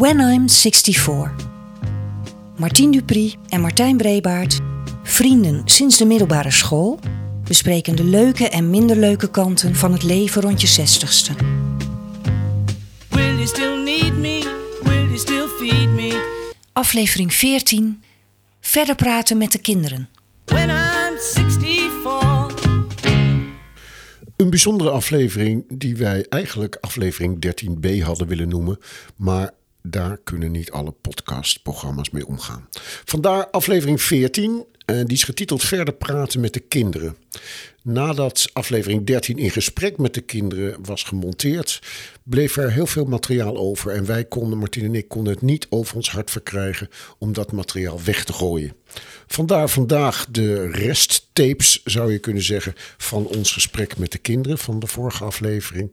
When 0.00 0.18
I'm 0.20 0.48
64. 0.48 1.34
Martien 2.56 2.90
Dupri 2.90 3.34
en 3.48 3.60
Martijn 3.60 3.96
Brebaert, 3.96 4.58
vrienden 5.02 5.62
sinds 5.64 5.98
de 5.98 6.04
middelbare 6.04 6.50
school, 6.50 6.98
bespreken 7.44 7.96
de 7.96 8.04
leuke 8.04 8.48
en 8.48 8.70
minder 8.70 8.96
leuke 8.96 9.30
kanten 9.30 9.74
van 9.74 9.92
het 9.92 10.02
leven 10.02 10.42
rond 10.42 10.60
je 10.60 10.66
zestigste. 10.66 11.32
Will 13.08 13.34
you 13.34 13.46
still 13.46 13.82
need 13.82 14.16
me? 14.16 14.56
Will 14.82 15.04
you 15.04 15.18
still 15.18 15.46
feed 15.46 15.88
me? 15.88 16.38
Aflevering 16.72 17.34
14. 17.34 18.02
Verder 18.60 18.94
praten 18.94 19.38
met 19.38 19.52
de 19.52 19.58
kinderen. 19.58 20.08
When 20.44 20.68
I'm 20.68 21.18
64. 21.18 22.68
Een 24.36 24.50
bijzondere 24.50 24.90
aflevering 24.90 25.64
die 25.68 25.96
wij 25.96 26.26
eigenlijk 26.28 26.76
aflevering 26.80 27.46
13b 27.46 28.02
hadden 28.02 28.26
willen 28.26 28.48
noemen. 28.48 28.78
Maar 29.16 29.50
daar 29.82 30.18
kunnen 30.24 30.50
niet 30.50 30.70
alle 30.70 30.94
podcastprogramma's 31.00 32.10
mee 32.10 32.26
omgaan. 32.26 32.68
Vandaar 33.04 33.50
aflevering 33.50 34.02
14. 34.02 34.64
En 34.90 35.06
die 35.06 35.16
is 35.16 35.24
getiteld 35.24 35.62
Verder 35.62 35.94
praten 35.94 36.40
met 36.40 36.52
de 36.52 36.60
kinderen. 36.60 37.16
Nadat 37.82 38.50
aflevering 38.52 39.06
13 39.06 39.38
in 39.38 39.50
gesprek 39.50 39.98
met 39.98 40.14
de 40.14 40.20
kinderen 40.20 40.76
was 40.84 41.02
gemonteerd, 41.02 41.80
bleef 42.22 42.56
er 42.56 42.72
heel 42.72 42.86
veel 42.86 43.04
materiaal 43.04 43.56
over. 43.56 43.92
En 43.92 44.06
wij 44.06 44.24
konden, 44.24 44.58
Martien 44.58 44.84
en 44.84 44.94
ik, 44.94 45.08
konden 45.08 45.32
het 45.32 45.42
niet 45.42 45.66
over 45.70 45.96
ons 45.96 46.10
hart 46.10 46.30
verkrijgen 46.30 46.88
om 47.18 47.32
dat 47.32 47.52
materiaal 47.52 48.02
weg 48.04 48.24
te 48.24 48.32
gooien. 48.32 48.74
Vandaar 49.26 49.68
vandaag 49.68 50.26
de 50.30 50.70
resttapes, 50.70 51.80
zou 51.84 52.12
je 52.12 52.18
kunnen 52.18 52.42
zeggen, 52.42 52.74
van 52.96 53.26
ons 53.26 53.52
gesprek 53.52 53.98
met 53.98 54.12
de 54.12 54.18
kinderen 54.18 54.58
van 54.58 54.78
de 54.78 54.86
vorige 54.86 55.24
aflevering. 55.24 55.90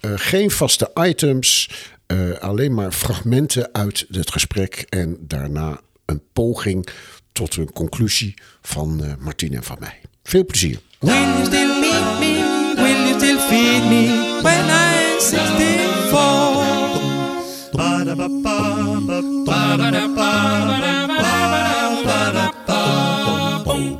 Uh, 0.00 0.12
geen 0.16 0.50
vaste 0.50 0.90
items, 0.94 1.70
uh, 2.06 2.38
alleen 2.38 2.74
maar 2.74 2.92
fragmenten 2.92 3.74
uit 3.74 4.06
het 4.10 4.30
gesprek 4.30 4.86
en 4.88 5.16
daarna 5.20 5.80
een 6.04 6.22
poging 6.32 6.88
tot 7.32 7.56
een 7.56 7.72
conclusie 7.72 8.34
van 8.62 9.00
uh, 9.04 9.12
Martien 9.18 9.54
en 9.54 9.62
van 9.62 9.76
mij. 9.80 10.00
Veel 10.22 10.44
plezier. 10.44 10.80
Will 10.98 11.12
you 11.12 11.44
still 11.44 11.80
need 11.80 12.18
me? 12.18 12.74
Will 12.76 13.06
you 13.08 13.14
still 13.20 13.38
feed 13.38 13.84
me? 13.84 14.40
When 14.42 14.64
I'm 14.64 15.20
64. 15.20 16.70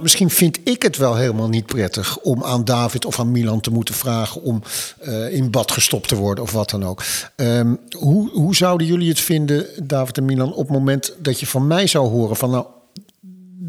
Misschien 0.00 0.30
vind 0.30 0.58
ik 0.68 0.82
het 0.82 0.96
wel 0.96 1.16
helemaal 1.16 1.48
niet 1.48 1.66
prettig 1.66 2.18
om 2.18 2.44
aan 2.44 2.64
David 2.64 3.04
of 3.04 3.20
aan 3.20 3.30
Milan 3.30 3.60
te 3.60 3.70
moeten 3.70 3.94
vragen 3.94 4.42
om 4.42 4.62
uh, 5.02 5.34
in 5.34 5.50
bad 5.50 5.72
gestopt 5.72 6.08
te 6.08 6.16
worden 6.16 6.44
of 6.44 6.52
wat 6.52 6.70
dan 6.70 6.84
ook. 6.84 7.02
Um, 7.36 7.78
hoe, 7.98 8.30
hoe 8.30 8.56
zouden 8.56 8.86
jullie 8.86 9.08
het 9.08 9.20
vinden, 9.20 9.66
David 9.82 10.16
en 10.16 10.24
Milan, 10.24 10.52
op 10.52 10.68
het 10.68 10.76
moment 10.76 11.14
dat 11.18 11.40
je 11.40 11.46
van 11.46 11.66
mij 11.66 11.86
zou 11.86 12.08
horen 12.08 12.36
van 12.36 12.50
nou, 12.50 12.66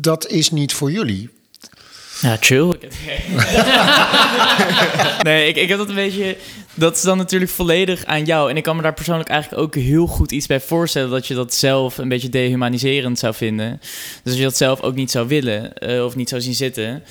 dat 0.01 0.27
is 0.27 0.51
niet 0.51 0.73
voor 0.73 0.91
jullie? 0.91 1.29
Ja, 2.21 2.37
chill. 2.39 2.67
nee, 5.27 5.47
ik, 5.47 5.55
ik 5.55 5.69
heb 5.69 5.77
dat 5.77 5.89
een 5.89 5.95
beetje. 5.95 6.37
Dat 6.73 6.95
is 6.95 7.01
dan 7.01 7.17
natuurlijk 7.17 7.51
volledig 7.51 8.05
aan 8.05 8.25
jou. 8.25 8.49
En 8.49 8.57
ik 8.57 8.63
kan 8.63 8.75
me 8.75 8.81
daar 8.81 8.93
persoonlijk 8.93 9.29
eigenlijk 9.29 9.61
ook 9.61 9.75
heel 9.75 10.07
goed 10.07 10.31
iets 10.31 10.47
bij 10.47 10.59
voorstellen. 10.59 11.09
Dat 11.09 11.27
je 11.27 11.33
dat 11.33 11.53
zelf 11.53 11.97
een 11.97 12.09
beetje 12.09 12.29
dehumaniserend 12.29 13.19
zou 13.19 13.33
vinden. 13.33 13.79
Dus 14.23 14.31
als 14.31 14.35
je 14.35 14.43
dat 14.43 14.57
zelf 14.57 14.81
ook 14.81 14.95
niet 14.95 15.11
zou 15.11 15.27
willen 15.27 15.71
uh, 15.79 16.05
of 16.05 16.15
niet 16.15 16.29
zou 16.29 16.41
zien 16.41 16.53
zitten. 16.53 17.03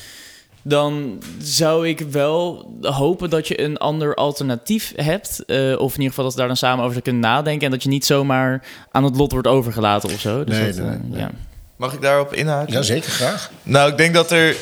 Dan 0.62 1.22
zou 1.38 1.88
ik 1.88 2.00
wel 2.00 2.72
hopen 2.80 3.30
dat 3.30 3.48
je 3.48 3.60
een 3.60 3.76
ander 3.76 4.14
alternatief 4.14 4.92
hebt. 4.96 5.42
Uh, 5.46 5.78
of 5.78 5.94
in 5.94 6.00
ieder 6.00 6.08
geval 6.08 6.24
dat 6.24 6.32
we 6.32 6.38
daar 6.38 6.48
dan 6.48 6.56
samen 6.56 6.84
over 6.84 7.02
kunnen 7.02 7.22
nadenken. 7.22 7.64
En 7.64 7.70
dat 7.70 7.82
je 7.82 7.88
niet 7.88 8.04
zomaar 8.04 8.66
aan 8.90 9.04
het 9.04 9.16
lot 9.16 9.32
wordt 9.32 9.46
overgelaten 9.46 10.10
of 10.12 10.20
zo. 10.20 10.44
Dus 10.44 10.58
nee, 10.58 10.72
dat, 10.72 10.84
nee, 10.84 10.94
uh, 10.94 11.00
nee. 11.10 11.20
Ja. 11.20 11.30
Mag 11.80 11.92
ik 11.92 12.00
daarop 12.00 12.34
inhaken? 12.34 12.72
Ja, 12.72 12.82
zeker 12.82 13.10
graag. 13.10 13.50
Nou, 13.62 13.90
ik 13.90 13.96
denk 13.96 14.14
dat 14.14 14.30
er 14.30 14.56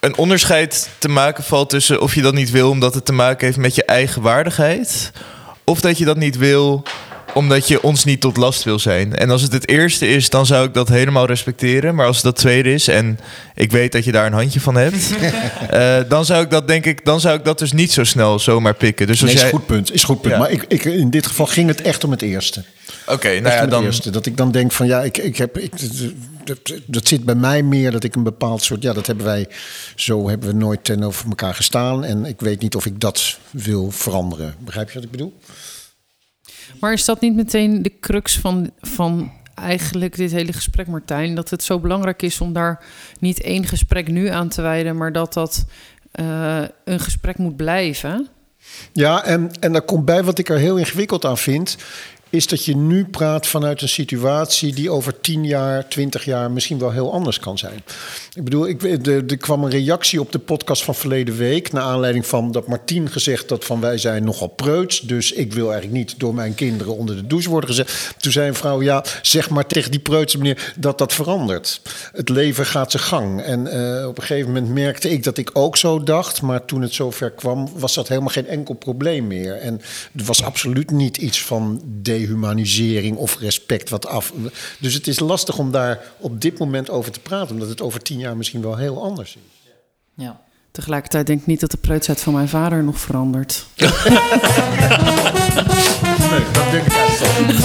een 0.00 0.16
onderscheid 0.16 0.88
te 0.98 1.08
maken 1.08 1.44
valt 1.44 1.70
tussen 1.70 2.00
of 2.00 2.14
je 2.14 2.22
dat 2.22 2.34
niet 2.34 2.50
wil 2.50 2.70
omdat 2.70 2.94
het 2.94 3.04
te 3.04 3.12
maken 3.12 3.46
heeft 3.46 3.58
met 3.58 3.74
je 3.74 3.84
eigen 3.84 4.22
waardigheid. 4.22 5.10
Of 5.64 5.80
dat 5.80 5.98
je 5.98 6.04
dat 6.04 6.16
niet 6.16 6.38
wil 6.38 6.82
omdat 7.34 7.68
je 7.68 7.82
ons 7.82 8.04
niet 8.04 8.20
tot 8.20 8.36
last 8.36 8.62
wil 8.62 8.78
zijn. 8.78 9.16
En 9.16 9.30
als 9.30 9.42
het 9.42 9.52
het 9.52 9.68
eerste 9.68 10.08
is, 10.08 10.30
dan 10.30 10.46
zou 10.46 10.66
ik 10.66 10.74
dat 10.74 10.88
helemaal 10.88 11.26
respecteren. 11.26 11.94
Maar 11.94 12.06
als 12.06 12.16
het 12.16 12.24
dat 12.24 12.36
tweede 12.36 12.72
is, 12.72 12.88
en 12.88 13.18
ik 13.54 13.72
weet 13.72 13.92
dat 13.92 14.04
je 14.04 14.12
daar 14.12 14.26
een 14.26 14.32
handje 14.32 14.60
van 14.60 14.74
hebt, 14.74 15.10
uh, 15.72 15.96
dan 16.08 16.24
zou 16.24 16.42
ik 16.42 16.50
dat 16.50 16.68
denk 16.68 16.86
ik, 16.86 17.04
dan 17.04 17.20
zou 17.20 17.38
ik 17.38 17.44
dat 17.44 17.58
dus 17.58 17.72
niet 17.72 17.92
zo 17.92 18.04
snel 18.04 18.38
zomaar 18.38 18.74
pikken. 18.74 19.06
Dus 19.06 19.22
als 19.22 19.30
nee, 19.30 19.38
jij... 19.38 19.48
is 19.48 19.52
goed 19.52 19.66
punt. 19.66 19.94
Is 19.94 20.04
goed 20.04 20.20
punt. 20.20 20.34
Ja. 20.34 20.40
Maar 20.40 20.50
ik, 20.50 20.64
ik, 20.68 20.84
in 20.84 21.10
dit 21.10 21.26
geval 21.26 21.46
ging 21.46 21.68
het 21.68 21.82
echt 21.82 22.04
om 22.04 22.10
het 22.10 22.22
eerste. 22.22 22.64
Oké, 23.02 23.12
okay, 23.12 23.38
nou 23.38 23.54
ja, 23.54 23.66
dan. 23.66 23.84
eerste. 23.84 24.10
Dat 24.10 24.26
ik 24.26 24.36
dan 24.36 24.50
denk 24.50 24.72
van 24.72 24.86
ja, 24.86 25.02
ik, 25.02 25.18
ik 25.18 25.36
heb. 25.36 25.58
Ik, 25.58 25.72
dat, 26.44 26.80
dat 26.86 27.08
zit 27.08 27.24
bij 27.24 27.34
mij 27.34 27.62
meer 27.62 27.90
dat 27.90 28.04
ik 28.04 28.14
een 28.14 28.22
bepaald 28.22 28.62
soort. 28.62 28.82
Ja, 28.82 28.92
dat 28.92 29.06
hebben 29.06 29.24
wij. 29.24 29.48
Zo 29.96 30.28
hebben 30.28 30.48
we 30.48 30.54
nooit 30.54 30.84
tegenover 30.84 31.28
elkaar 31.28 31.54
gestaan. 31.54 32.04
En 32.04 32.24
ik 32.24 32.40
weet 32.40 32.60
niet 32.60 32.76
of 32.76 32.86
ik 32.86 33.00
dat 33.00 33.38
wil 33.50 33.90
veranderen. 33.90 34.54
Begrijp 34.58 34.88
je 34.88 34.94
wat 34.94 35.04
ik 35.04 35.10
bedoel? 35.10 35.38
Maar 36.80 36.92
is 36.92 37.04
dat 37.04 37.20
niet 37.20 37.34
meteen 37.34 37.82
de 37.82 37.98
crux 38.00 38.38
van, 38.38 38.70
van 38.80 39.32
eigenlijk 39.54 40.16
dit 40.16 40.30
hele 40.30 40.52
gesprek, 40.52 40.86
Martijn? 40.86 41.34
Dat 41.34 41.50
het 41.50 41.62
zo 41.62 41.78
belangrijk 41.78 42.22
is 42.22 42.40
om 42.40 42.52
daar 42.52 42.84
niet 43.18 43.40
één 43.40 43.66
gesprek 43.66 44.08
nu 44.08 44.28
aan 44.28 44.48
te 44.48 44.62
wijden, 44.62 44.96
maar 44.96 45.12
dat 45.12 45.32
dat 45.32 45.64
uh, 46.20 46.62
een 46.84 47.00
gesprek 47.00 47.38
moet 47.38 47.56
blijven? 47.56 48.28
Ja, 48.92 49.24
en, 49.24 49.50
en 49.60 49.72
daar 49.72 49.82
komt 49.82 50.04
bij 50.04 50.24
wat 50.24 50.38
ik 50.38 50.48
er 50.48 50.58
heel 50.58 50.76
ingewikkeld 50.76 51.24
aan 51.24 51.38
vind 51.38 51.76
is 52.32 52.46
dat 52.46 52.64
je 52.64 52.76
nu 52.76 53.04
praat 53.04 53.46
vanuit 53.46 53.82
een 53.82 53.88
situatie 53.88 54.74
die 54.74 54.90
over 54.90 55.20
10 55.20 55.44
jaar, 55.44 55.88
20 55.88 56.24
jaar 56.24 56.50
misschien 56.50 56.78
wel 56.78 56.90
heel 56.90 57.12
anders 57.12 57.38
kan 57.38 57.58
zijn. 57.58 57.82
Ik 58.34 58.44
bedoel, 58.44 58.68
ik, 58.68 58.82
er, 58.82 59.26
er 59.26 59.36
kwam 59.36 59.64
een 59.64 59.70
reactie 59.70 60.20
op 60.20 60.32
de 60.32 60.38
podcast 60.38 60.84
van 60.84 60.94
verleden 60.94 61.36
week. 61.36 61.72
Naar 61.72 61.82
aanleiding 61.82 62.26
van 62.26 62.52
dat 62.52 62.66
Martien 62.66 63.10
gezegd 63.10 63.48
dat 63.48 63.64
van 63.64 63.80
wij 63.80 63.98
zijn 63.98 64.24
nogal 64.24 64.48
preuts. 64.48 65.00
Dus 65.00 65.32
ik 65.32 65.52
wil 65.52 65.72
eigenlijk 65.72 65.98
niet 65.98 66.18
door 66.18 66.34
mijn 66.34 66.54
kinderen 66.54 66.96
onder 66.96 67.16
de 67.16 67.26
douche 67.26 67.48
worden 67.48 67.68
gezet. 67.68 68.14
Toen 68.18 68.32
zei 68.32 68.48
een 68.48 68.54
vrouw, 68.54 68.82
ja, 68.82 69.04
zeg 69.22 69.50
maar 69.50 69.66
tegen 69.66 69.90
die 69.90 70.00
preutse 70.00 70.38
meneer 70.38 70.72
dat 70.76 70.98
dat 70.98 71.12
verandert. 71.12 71.80
Het 72.12 72.28
leven 72.28 72.66
gaat 72.66 72.90
zijn 72.90 73.02
gang. 73.02 73.42
En 73.42 73.66
uh, 73.66 74.08
op 74.08 74.16
een 74.16 74.24
gegeven 74.24 74.52
moment 74.52 74.72
merkte 74.72 75.10
ik 75.10 75.22
dat 75.22 75.38
ik 75.38 75.50
ook 75.52 75.76
zo 75.76 76.02
dacht. 76.02 76.42
Maar 76.42 76.64
toen 76.64 76.82
het 76.82 76.94
zover 76.94 77.30
kwam, 77.30 77.68
was 77.76 77.94
dat 77.94 78.08
helemaal 78.08 78.28
geen 78.28 78.48
enkel 78.48 78.74
probleem 78.74 79.26
meer. 79.26 79.54
En 79.54 79.80
er 80.16 80.24
was 80.24 80.42
absoluut 80.42 80.90
niet 80.90 81.16
iets 81.16 81.42
van 81.42 81.82
dehumanisering 82.22 83.16
of 83.16 83.38
respect 83.38 83.90
wat 83.90 84.06
af. 84.06 84.32
Dus 84.78 84.94
het 84.94 85.06
is 85.06 85.20
lastig 85.20 85.58
om 85.58 85.70
daar 85.70 86.00
op 86.18 86.40
dit 86.40 86.58
moment 86.58 86.90
over 86.90 87.12
te 87.12 87.20
praten, 87.20 87.54
omdat 87.54 87.68
het 87.68 87.80
over 87.80 88.02
tien 88.02 88.18
jaar 88.18 88.36
misschien 88.36 88.62
wel 88.62 88.76
heel 88.76 89.02
anders 89.02 89.36
is. 89.36 89.70
Ja. 90.14 90.40
Tegelijkertijd 90.70 91.26
denk 91.26 91.40
ik 91.40 91.46
niet 91.46 91.60
dat 91.60 91.70
de 91.70 91.76
preutsheid 91.76 92.20
van 92.20 92.32
mijn 92.32 92.48
vader 92.48 92.84
nog 92.84 92.98
verandert. 92.98 93.66
nee, 93.76 93.88
dat 96.52 96.70
denk 96.70 96.86
ik 96.86 96.92
eigenlijk 96.92 97.62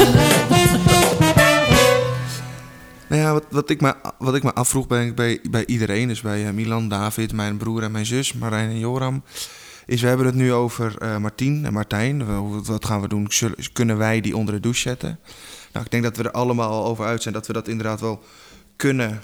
Nou 3.09 3.22
ja, 3.22 3.34
wat, 3.34 3.46
wat, 3.50 3.69
ik 3.69 3.81
me, 3.81 3.96
wat 4.17 4.35
ik 4.35 4.44
me 4.44 4.53
afvroeg 4.53 4.88
bij, 4.88 5.13
bij, 5.13 5.40
bij 5.50 5.66
iedereen, 5.66 6.07
dus 6.07 6.22
bij 6.22 6.46
uh, 6.46 6.50
Milan, 6.50 6.90
David, 6.90 7.34
mijn 7.34 7.57
broer 7.57 7.84
en 7.84 7.91
mijn 7.91 8.06
zus, 8.06 8.34
Marijn 8.34 8.69
en 8.69 8.79
Joram, 8.79 9.23
is 9.88 10.02
we 10.02 10.08
hebben 10.08 10.25
het 10.25 10.36
nu 10.36 10.53
over 10.53 10.96
uh, 11.02 11.18
Martien 11.18 11.66
en 11.66 11.74
Martijn. 11.74 12.25
Wat 12.64 12.86
gaan 12.86 13.02
we 13.02 13.08
doen? 13.08 13.28
Kunnen 13.74 13.98
wij 13.98 14.22
die 14.22 14.38
onder 14.38 14.53
de 14.53 14.59
douche 14.59 14.81
zetten? 14.81 15.20
Nou, 15.72 15.86
ik 15.86 15.92
denk 15.92 16.03
dat 16.03 16.18
we 16.18 16.24
er 16.24 16.31
allemaal 16.31 16.86
over 16.86 17.06
uit 17.06 17.22
zijn 17.22 17.34
dat 17.34 17.48
we 17.48 17.53
dat 17.53 17.68
inderdaad 17.68 18.02
wel 18.02 18.24
kunnen 18.76 19.22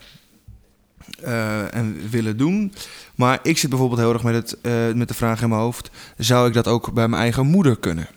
uh, 1.23 1.75
en 1.75 2.09
willen 2.09 2.37
doen. 2.37 2.73
Maar 3.15 3.39
ik 3.43 3.57
zit 3.57 3.69
bijvoorbeeld 3.69 3.99
heel 3.99 4.13
erg 4.13 4.23
met, 4.23 4.33
het, 4.33 4.57
uh, 4.61 4.93
met 4.93 5.07
de 5.07 5.13
vraag 5.13 5.41
in 5.41 5.49
mijn 5.49 5.61
hoofd: 5.61 5.89
zou 6.17 6.47
ik 6.47 6.53
dat 6.53 6.67
ook 6.67 6.93
bij 6.93 7.07
mijn 7.07 7.21
eigen 7.21 7.45
moeder 7.45 7.77
kunnen? 7.77 8.07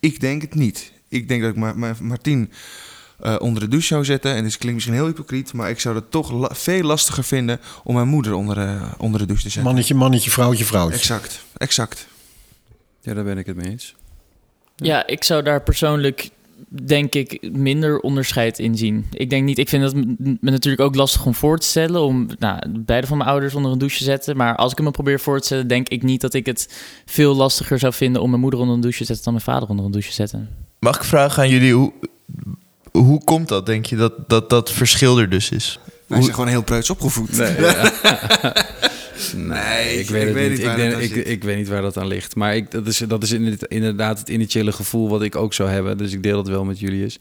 Ik 0.00 0.20
denk 0.20 0.42
het 0.42 0.54
niet. 0.54 0.92
Ik 1.08 1.28
denk 1.28 1.42
dat 1.42 1.50
ik 1.50 1.56
Ma 1.56 1.94
Martien 2.00 2.50
uh, 3.22 3.36
onder 3.38 3.62
de 3.62 3.68
douche 3.68 3.86
zou 3.86 4.04
zetten. 4.04 4.34
En 4.34 4.42
dit 4.42 4.56
klinkt 4.56 4.74
misschien 4.74 4.94
heel 4.94 5.06
hypocriet, 5.06 5.52
maar 5.52 5.70
ik 5.70 5.80
zou 5.80 5.94
het 5.94 6.10
toch 6.10 6.32
la 6.32 6.48
veel 6.52 6.82
lastiger 6.82 7.24
vinden 7.24 7.60
om 7.84 7.94
mijn 7.94 8.08
moeder 8.08 8.34
onder 8.34 8.54
de, 8.54 8.78
onder 8.98 9.20
de 9.20 9.26
douche 9.26 9.42
te 9.42 9.50
zetten. 9.50 9.70
Mannetje, 9.70 9.94
mannetje, 9.94 10.30
vrouwtje, 10.30 10.64
vrouwtje. 10.64 10.98
Exact, 10.98 11.44
exact. 11.56 12.06
Ja, 13.00 13.14
daar 13.14 13.24
ben 13.24 13.38
ik 13.38 13.46
het 13.46 13.56
mee 13.56 13.70
eens. 13.70 13.94
Ja, 14.76 14.86
ja 14.86 15.06
ik 15.06 15.24
zou 15.24 15.42
daar 15.42 15.62
persoonlijk 15.62 16.30
denk 16.68 17.14
ik 17.14 17.52
minder 17.52 18.00
onderscheid 18.00 18.58
in 18.58 18.76
zien. 18.76 19.06
Ik 19.10 19.30
denk 19.30 19.44
niet, 19.44 19.58
ik 19.58 19.68
vind 19.68 19.82
het 19.82 19.94
me 20.40 20.50
natuurlijk 20.50 20.82
ook 20.82 20.94
lastig 20.94 21.26
om 21.26 21.34
voor 21.34 21.58
te 21.58 21.66
stellen 21.66 22.02
om 22.02 22.28
nou, 22.38 22.58
beide 22.68 23.06
van 23.06 23.16
mijn 23.16 23.30
ouders 23.30 23.54
onder 23.54 23.72
een 23.72 23.78
douche 23.78 23.98
te 23.98 24.04
zetten. 24.04 24.36
Maar 24.36 24.56
als 24.56 24.72
ik 24.72 24.80
me 24.80 24.90
probeer 24.90 25.20
voor 25.20 25.38
te 25.38 25.44
stellen, 25.44 25.68
denk 25.68 25.88
ik 25.88 26.02
niet 26.02 26.20
dat 26.20 26.34
ik 26.34 26.46
het 26.46 26.84
veel 27.06 27.34
lastiger 27.34 27.78
zou 27.78 27.92
vinden 27.92 28.22
om 28.22 28.28
mijn 28.28 28.40
moeder 28.40 28.60
onder 28.60 28.74
een 28.74 28.80
douche 28.80 28.98
te 28.98 29.04
zetten 29.04 29.24
dan 29.24 29.32
mijn 29.32 29.44
vader 29.44 29.68
onder 29.68 29.84
een 29.84 29.90
douche 29.90 30.08
te 30.08 30.14
zetten. 30.14 30.48
Mag 30.78 30.96
ik 30.96 31.04
vragen 31.04 31.42
aan 31.42 31.48
jullie, 31.48 31.72
hoe, 31.72 31.92
hoe 32.98 33.24
komt 33.24 33.48
dat, 33.48 33.66
denk 33.66 33.86
je, 33.86 33.96
dat 33.96 34.12
dat, 34.26 34.50
dat 34.50 34.72
verschil 34.72 35.18
er 35.18 35.30
dus 35.30 35.50
is? 35.50 35.78
Wij 36.06 36.22
zijn 36.22 36.34
gewoon 36.34 36.48
heel 36.48 36.62
preuts 36.62 36.90
opgevoed. 36.90 37.36
Nee, 37.36 37.60
ja. 37.60 37.92
nee 39.34 39.98
ik, 39.98 40.08
weet 40.08 40.34
het 40.34 40.50
niet. 40.50 40.58
Ik, 40.58 40.76
denk, 40.76 40.96
ik, 40.96 41.14
ik, 41.14 41.44
weet 41.44 41.56
niet 41.56 41.68
waar 41.68 41.82
dat 41.82 41.96
aan 41.96 42.06
ligt. 42.06 42.36
Maar 42.36 42.56
ik, 42.56 42.70
dat 42.70 42.86
is, 42.86 42.98
dat 42.98 43.22
is 43.22 43.32
inderdaad 43.68 44.18
het 44.18 44.28
initiële 44.28 44.72
gevoel 44.72 45.08
wat 45.08 45.22
ik 45.22 45.36
ook 45.36 45.54
zou 45.54 45.68
hebben. 45.68 45.98
Dus 45.98 46.12
ik 46.12 46.22
deel 46.22 46.36
dat 46.36 46.48
wel 46.48 46.64
met 46.64 46.78
Julius. 46.78 47.18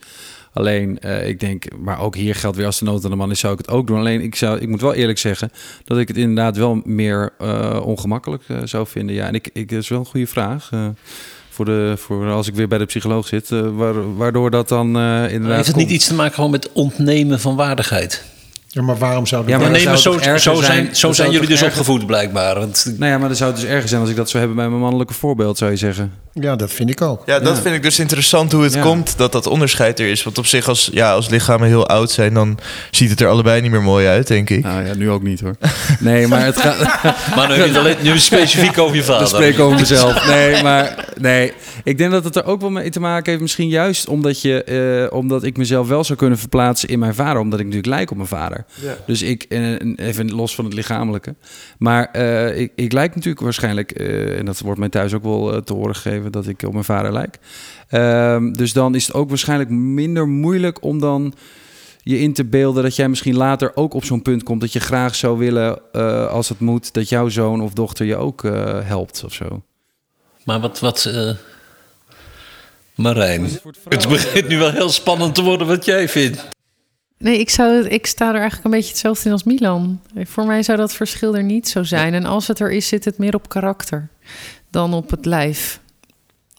Alleen, 0.54 1.00
eh, 1.00 1.28
ik 1.28 1.40
denk, 1.40 1.66
maar 1.78 2.00
ook 2.00 2.16
hier 2.16 2.36
geldt 2.36 2.58
weer 2.58 2.66
als 2.66 2.80
de 2.80 2.86
nood 2.86 3.04
aan 3.04 3.10
de 3.10 3.16
man 3.16 3.32
is, 3.32 3.40
zou 3.40 3.54
ik 3.54 3.60
het 3.60 3.70
ook 3.70 3.88
doen. 3.88 3.98
Alleen, 3.98 4.22
ik, 4.22 4.36
zou, 4.36 4.60
ik 4.60 4.68
moet 4.68 4.82
wel 4.82 4.94
eerlijk 4.94 5.20
zeggen 5.20 5.52
dat 5.84 5.98
ik 5.98 6.08
het 6.08 6.18
inderdaad 6.18 6.58
wel 6.58 6.82
meer 6.84 7.34
uh, 7.42 7.82
ongemakkelijk 7.84 8.44
uh, 8.48 8.58
zou 8.64 8.88
vinden. 8.88 9.16
Ja, 9.16 9.28
en 9.28 9.34
ik, 9.34 9.50
ik, 9.54 9.70
dat 9.70 9.82
is 9.82 9.88
wel 9.88 10.00
een 10.00 10.06
goede 10.06 10.28
vraag. 10.28 10.70
Voor, 11.54 11.66
de, 11.66 11.94
voor 11.98 12.32
als 12.32 12.48
ik 12.48 12.56
weer 12.56 12.68
bij 12.68 12.78
de 12.78 12.86
psycholoog 12.86 13.28
zit, 13.28 13.50
waar, 13.50 14.16
waardoor 14.16 14.52
dat 14.52 14.68
dan 14.68 14.88
inderdaad. 14.88 15.56
Heeft 15.56 15.68
het 15.68 15.76
niet 15.76 15.90
iets 15.90 16.08
te 16.08 16.14
maken 16.14 16.34
gewoon 16.34 16.52
met 16.52 16.72
ontnemen 16.72 17.40
van 17.40 17.56
waardigheid? 17.56 18.24
Ja, 18.74 18.82
maar 18.82 18.98
waarom 18.98 19.26
zou 19.26 19.42
dat... 19.42 19.52
Ja, 19.52 19.60
maar 19.60 19.72
nee, 19.72 19.86
maar 19.86 19.98
zo, 19.98 20.18
zo 20.38 20.62
zijn, 20.62 20.96
zo 20.96 21.12
zijn 21.12 21.32
jullie 21.32 21.48
dus 21.48 21.62
erger... 21.62 21.80
opgevoed 21.80 22.06
blijkbaar. 22.06 22.60
Want... 22.60 22.94
Nou 22.98 23.12
ja, 23.12 23.18
maar 23.18 23.28
dan 23.28 23.38
zou 23.38 23.52
het 23.52 23.60
dus 23.60 23.70
erger 23.70 23.90
zijn 23.90 24.02
als 24.02 24.10
ik 24.10 24.16
dat 24.16 24.30
zou 24.30 24.38
hebben 24.38 24.62
bij 24.62 24.70
mijn 24.70 24.82
mannelijke 24.82 25.14
voorbeeld, 25.14 25.58
zou 25.58 25.72
je 25.72 25.78
zeggen. 25.78 26.14
Ja, 26.34 26.56
dat 26.56 26.72
vind 26.72 26.90
ik 26.90 27.02
ook. 27.02 27.22
Ja, 27.26 27.40
dat 27.40 27.60
vind 27.60 27.76
ik 27.76 27.84
dus 27.84 28.00
interessant 28.00 28.52
hoe 28.52 28.64
het 28.64 28.80
komt 28.80 29.18
dat 29.18 29.32
dat 29.32 29.48
onderscheid 29.48 30.00
er 30.00 30.08
is. 30.08 30.24
Want 30.24 30.38
op 30.38 30.46
zich, 30.46 30.68
als, 30.68 30.90
ja, 30.94 31.14
als 31.14 31.30
lichamen 31.30 31.68
heel 31.68 31.88
oud 31.88 32.12
zijn, 32.12 32.34
dan 32.34 32.60
ziet 32.92 33.10
het 33.10 33.22
er 33.22 33.28
allebei 33.28 33.62
niet 33.62 33.72
meer 33.72 33.82
mooi 33.82 34.08
uit, 34.08 34.28
denk 34.28 34.50
ik. 34.50 34.64
Nou 34.64 34.86
ja, 34.86 34.94
nu 34.94 35.10
ook 35.10 35.24
niet 35.24 35.42
hoor. 35.42 35.56
Nee, 36.00 36.28
maar 36.28 36.46
het 36.46 36.58
gaat... 36.58 36.78
maar 37.36 37.48
nu, 37.48 37.64
je 37.64 37.80
alleen, 37.80 37.96
nu 38.02 38.18
specifiek 38.18 38.78
over 38.78 38.96
je 38.96 39.04
vader. 39.04 39.22
Ik 39.22 39.28
spreek 39.28 39.60
over 39.60 39.80
mezelf. 39.80 40.28
Nee, 40.28 40.64
maar 40.64 41.06
nee. 41.18 41.54
Ik 41.84 41.98
denk 41.98 42.12
dat 42.12 42.24
het 42.24 42.36
er 42.36 42.46
ook 42.46 42.62
wel 42.62 42.70
mee 42.70 42.90
te 42.90 43.00
maken 43.00 43.30
heeft. 43.30 43.42
Misschien 43.42 43.70
juist 43.70 44.08
omdat, 44.08 44.42
je, 44.42 45.10
uh, 45.10 45.18
omdat 45.18 45.44
ik 45.44 45.58
mezelf 45.58 45.88
wel 45.88 46.04
zou 46.04 46.18
kunnen 46.18 46.40
verplaatsen 46.40 46.90
in 46.90 47.00
mijn 47.00 47.16
vader. 47.16 47.42
Omdat 47.42 47.60
ik 47.60 47.66
natuurlijk 47.66 47.94
lijk 47.94 48.12
op 48.12 48.18
mijn 48.18 48.30
vader. 48.30 48.63
Ja. 48.82 48.96
Dus 49.06 49.22
ik, 49.22 49.46
even 49.96 50.32
los 50.32 50.56
van 50.56 50.66
het 50.66 50.74
lichamelijke. 50.74 51.36
Maar 51.78 52.10
uh, 52.16 52.60
ik, 52.60 52.72
ik 52.76 52.92
lijk 52.92 53.16
natuurlijk 53.16 53.44
waarschijnlijk, 53.44 53.92
en 53.92 54.46
dat 54.46 54.60
wordt 54.60 54.80
mij 54.80 54.90
thuis 54.90 55.14
ook 55.14 55.24
wel 55.24 55.64
te 55.64 55.74
horen 55.74 55.96
gegeven 55.96 56.32
dat 56.32 56.48
ik 56.48 56.64
op 56.64 56.74
mijn 56.74 56.86
vader 56.86 57.14
lijk. 57.14 57.38
Ehm, 57.88 58.52
dus 58.52 58.74
dan 58.74 58.96
is 58.96 59.08
het 59.08 59.16
ook 59.16 59.30
waarschijnlijk 59.30 59.70
minder 59.70 60.28
moeilijk 60.28 60.84
om 60.84 61.00
dan 61.00 61.34
je 62.04 62.20
in 62.20 62.34
te 62.34 62.46
beelden 62.46 62.84
dat 62.84 62.96
jij 62.96 63.10
misschien 63.10 63.36
later 63.36 63.72
ook 63.76 63.94
op 63.94 64.06
zo'n 64.06 64.22
punt 64.22 64.44
komt 64.44 64.62
dat 64.62 64.74
je 64.74 64.80
graag 64.80 65.16
zou 65.16 65.38
willen, 65.38 65.80
uh, 65.94 66.28
als 66.28 66.50
het 66.50 66.60
moet, 66.60 66.94
dat 66.94 67.10
jouw 67.10 67.30
zoon 67.30 67.62
of 67.62 67.74
dochter 67.74 68.06
je 68.06 68.16
ook 68.16 68.44
uh, 68.44 68.80
helpt 68.84 69.24
of 69.24 69.34
zo. 69.34 69.64
Maar 70.44 70.60
wat, 70.60 70.80
wat 70.80 71.06
uh, 71.08 71.30
Marijn, 72.96 73.50
het 73.90 74.08
begint 74.08 74.48
nu 74.48 74.58
wel 74.58 74.72
heel 74.72 74.90
spannend 74.90 75.36
te 75.36 75.42
worden 75.42 75.68
wat 75.68 75.86
jij 75.86 76.10
vindt. 76.10 76.53
Nee, 77.24 77.40
ik, 77.40 77.50
zou, 77.50 77.88
ik 77.88 78.06
sta 78.06 78.28
er 78.28 78.34
eigenlijk 78.34 78.64
een 78.64 78.72
beetje 78.72 78.90
hetzelfde 78.90 79.26
in 79.26 79.32
als 79.32 79.44
Milan. 79.44 80.02
Voor 80.16 80.46
mij 80.46 80.64
zou 80.64 80.78
dat 80.78 80.94
verschil 80.94 81.36
er 81.36 81.44
niet 81.44 81.70
zo 81.70 81.84
zijn. 81.84 82.14
En 82.14 82.26
als 82.26 82.48
het 82.48 82.60
er 82.60 82.72
is, 82.72 82.88
zit 82.88 83.06
het 83.06 83.18
meer 83.18 83.36
op 83.36 83.50
karakter 83.50 84.08
dan 84.70 84.94
op 84.94 85.10
het 85.10 85.26
lijf. 85.26 85.80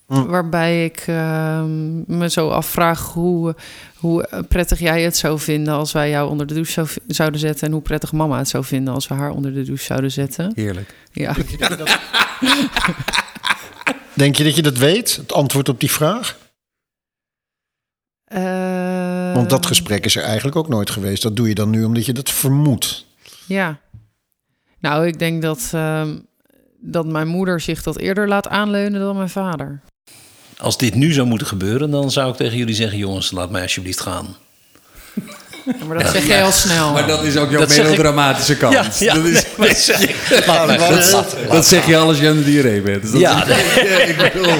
Hm. 0.06 0.24
Waarbij 0.24 0.84
ik 0.84 1.06
uh, 1.06 1.64
me 2.06 2.30
zo 2.30 2.48
afvraag 2.48 3.12
hoe, 3.12 3.54
hoe 3.96 4.44
prettig 4.48 4.78
jij 4.78 5.02
het 5.02 5.16
zou 5.16 5.38
vinden 5.38 5.74
als 5.74 5.92
wij 5.92 6.10
jou 6.10 6.30
onder 6.30 6.46
de 6.46 6.54
douche 6.54 6.72
zou, 6.72 6.88
zouden 7.06 7.40
zetten. 7.40 7.66
En 7.66 7.72
hoe 7.72 7.82
prettig 7.82 8.12
mama 8.12 8.38
het 8.38 8.48
zou 8.48 8.64
vinden 8.64 8.94
als 8.94 9.08
we 9.08 9.14
haar 9.14 9.30
onder 9.30 9.54
de 9.54 9.62
douche 9.62 9.84
zouden 9.84 10.10
zetten. 10.10 10.52
Heerlijk. 10.54 10.94
Ja. 11.12 11.34
Denk 14.14 14.36
je 14.36 14.44
dat 14.44 14.56
je 14.56 14.62
dat 14.62 14.78
weet? 14.78 15.16
Het 15.16 15.32
antwoord 15.32 15.68
op 15.68 15.80
die 15.80 15.90
vraag? 15.90 16.38
Uh, 18.34 18.73
Want 19.34 19.50
dat 19.50 19.66
gesprek 19.66 20.04
is 20.04 20.16
er 20.16 20.22
eigenlijk 20.22 20.56
ook 20.56 20.68
nooit 20.68 20.90
geweest. 20.90 21.22
Dat 21.22 21.36
doe 21.36 21.48
je 21.48 21.54
dan 21.54 21.70
nu 21.70 21.84
omdat 21.84 22.06
je 22.06 22.12
dat 22.12 22.30
vermoedt. 22.30 23.06
Ja. 23.46 23.80
Nou, 24.78 25.06
ik 25.06 25.18
denk 25.18 25.42
dat, 25.42 25.70
uh, 25.74 26.08
dat 26.80 27.06
mijn 27.06 27.28
moeder 27.28 27.60
zich 27.60 27.82
dat 27.82 27.98
eerder 27.98 28.28
laat 28.28 28.48
aanleunen 28.48 29.00
dan 29.00 29.16
mijn 29.16 29.28
vader. 29.28 29.80
Als 30.58 30.78
dit 30.78 30.94
nu 30.94 31.12
zou 31.12 31.26
moeten 31.26 31.46
gebeuren, 31.46 31.90
dan 31.90 32.10
zou 32.10 32.30
ik 32.30 32.36
tegen 32.36 32.58
jullie 32.58 32.74
zeggen: 32.74 32.98
jongens, 32.98 33.30
laat 33.30 33.50
mij 33.50 33.62
alsjeblieft 33.62 34.00
gaan. 34.00 34.36
Ja, 35.64 35.84
maar 35.86 35.98
dat 35.98 36.12
zeg 36.12 36.26
jij 36.26 36.44
al 36.44 36.52
snel. 36.52 36.92
Maar 36.92 37.06
dat 37.06 37.22
is 37.22 37.36
ook 37.36 37.50
jouw 37.50 37.66
melodramatische 37.66 38.52
ik... 38.52 38.58
kant. 38.58 38.98
Ja, 38.98 39.14
dat, 39.14 39.24
is... 39.24 39.44
nee, 39.56 39.74
zeg... 39.74 40.00
laat 40.46 41.36
dat, 41.50 41.66
zeg 41.66 41.86
je 41.86 41.96
alles 41.96 42.08
als 42.08 42.18
je 42.18 42.28
aan 42.28 42.36
de 42.36 42.44
diarree 42.44 42.80
bent. 42.80 43.02
Dus 43.02 43.10
dat 43.10 43.20
ja, 43.20 43.46
is... 43.46 43.56
ik 44.10 44.16
bedoel... 44.16 44.54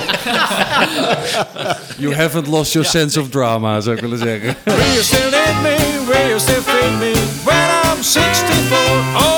You 1.97 2.15
haven't 2.15 2.47
lost 2.47 2.73
your 2.73 2.89
sense 2.89 3.21
of 3.21 3.29
drama, 3.29 3.81
zou 3.81 3.97
ik 3.97 4.01
willen 4.01 4.19
zeggen. 4.19 4.56
Will 4.65 4.75
you 4.77 5.03
still 5.03 5.31
need 5.31 5.62
me? 5.62 5.77
Will 6.06 6.29
you 6.29 6.41
still 6.41 6.62
feel 6.65 6.91
me? 6.91 7.12
When 7.45 7.56
I'm 7.93 8.03
64, 8.03 8.79
oh 9.17 9.34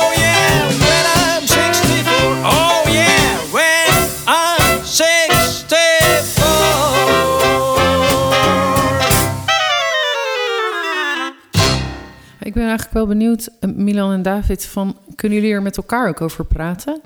wel 12.97 13.07
benieuwd, 13.07 13.49
Milan 13.61 14.13
en 14.13 14.23
David, 14.23 14.67
van 14.67 14.97
kunnen 15.15 15.39
jullie 15.39 15.55
er 15.55 15.63
met 15.63 15.77
elkaar 15.77 16.09
ook 16.09 16.21
over 16.21 16.45
praten? 16.45 17.01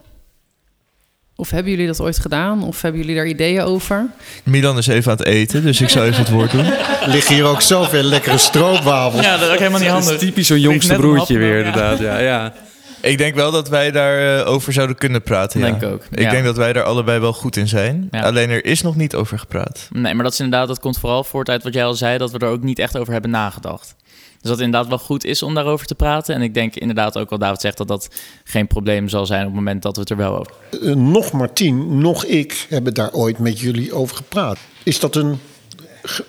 Of 1.36 1.50
hebben 1.50 1.70
jullie 1.70 1.86
dat 1.86 2.00
ooit 2.00 2.18
gedaan? 2.18 2.62
Of 2.62 2.82
hebben 2.82 3.00
jullie 3.00 3.16
daar 3.16 3.26
ideeën 3.26 3.62
over? 3.62 4.06
Milan 4.44 4.78
is 4.78 4.86
even 4.86 5.10
aan 5.10 5.16
het 5.16 5.26
eten, 5.26 5.62
dus 5.62 5.80
ik 5.80 5.88
zou 5.88 6.06
even 6.06 6.18
het 6.18 6.30
woord 6.30 6.50
doen. 6.50 6.72
Liggen 7.06 7.34
hier 7.34 7.44
ook 7.44 7.60
zoveel 7.60 8.02
lekkere 8.02 8.38
stroopwafels. 8.38 9.24
Ja, 9.24 9.36
dat 9.36 9.46
is 9.46 9.52
ook 9.52 9.58
helemaal 9.58 9.80
niet 9.80 9.88
handig. 9.88 10.10
Dat 10.10 10.22
is 10.22 10.28
typisch 10.28 10.46
zo'n 10.46 10.60
jongste 10.60 10.94
broertje 10.94 11.38
weer, 11.38 11.58
inderdaad. 11.58 11.98
Ja, 11.98 12.18
ja. 12.18 12.52
Ik 13.00 13.18
denk 13.18 13.34
wel 13.34 13.50
dat 13.50 13.68
wij 13.68 13.90
daarover 13.90 14.46
uh, 14.46 14.52
over 14.52 14.72
zouden 14.72 14.96
kunnen 14.96 15.22
praten. 15.22 15.60
Denk 15.60 15.80
ja. 15.80 15.88
ook. 15.88 16.04
Ik 16.10 16.20
ja. 16.20 16.30
denk 16.30 16.44
dat 16.44 16.56
wij 16.56 16.72
daar 16.72 16.84
allebei 16.84 17.20
wel 17.20 17.32
goed 17.32 17.56
in 17.56 17.68
zijn. 17.68 18.08
Ja. 18.10 18.20
Alleen 18.20 18.50
er 18.50 18.64
is 18.64 18.82
nog 18.82 18.96
niet 18.96 19.14
over 19.14 19.38
gepraat. 19.38 19.88
Nee, 19.92 20.14
maar 20.14 20.24
dat 20.24 20.32
is 20.32 20.40
inderdaad, 20.40 20.68
dat 20.68 20.80
komt 20.80 20.98
vooral 20.98 21.24
voort 21.24 21.48
uit 21.48 21.62
wat 21.62 21.74
jij 21.74 21.84
al 21.84 21.94
zei, 21.94 22.18
dat 22.18 22.30
we 22.30 22.38
er 22.38 22.48
ook 22.48 22.62
niet 22.62 22.78
echt 22.78 22.98
over 22.98 23.12
hebben 23.12 23.30
nagedacht. 23.30 23.94
Dus 24.40 24.50
dat 24.50 24.58
het 24.58 24.66
inderdaad 24.66 24.88
wel 24.88 24.98
goed 24.98 25.24
is 25.24 25.42
om 25.42 25.54
daarover 25.54 25.86
te 25.86 25.94
praten. 25.94 26.34
En 26.34 26.42
ik 26.42 26.54
denk 26.54 26.74
inderdaad 26.74 27.18
ook 27.18 27.30
wat 27.30 27.40
David 27.40 27.60
zegt, 27.60 27.76
dat 27.76 27.88
dat 27.88 28.08
geen 28.44 28.66
probleem 28.66 29.08
zal 29.08 29.26
zijn 29.26 29.40
op 29.40 29.46
het 29.46 29.54
moment 29.54 29.82
dat 29.82 29.94
we 29.94 30.00
het 30.00 30.10
er 30.10 30.16
wel 30.16 30.38
over 30.38 30.52
Uh, 30.80 30.94
nog 30.94 31.32
Martien, 31.32 31.98
nog 31.98 32.24
ik 32.24 32.66
hebben 32.68 32.94
daar 32.94 33.12
ooit 33.12 33.38
met 33.38 33.60
jullie 33.60 33.92
over 33.92 34.16
gepraat. 34.16 34.58
Is 34.82 35.00
dat 35.00 35.16
een 35.16 35.38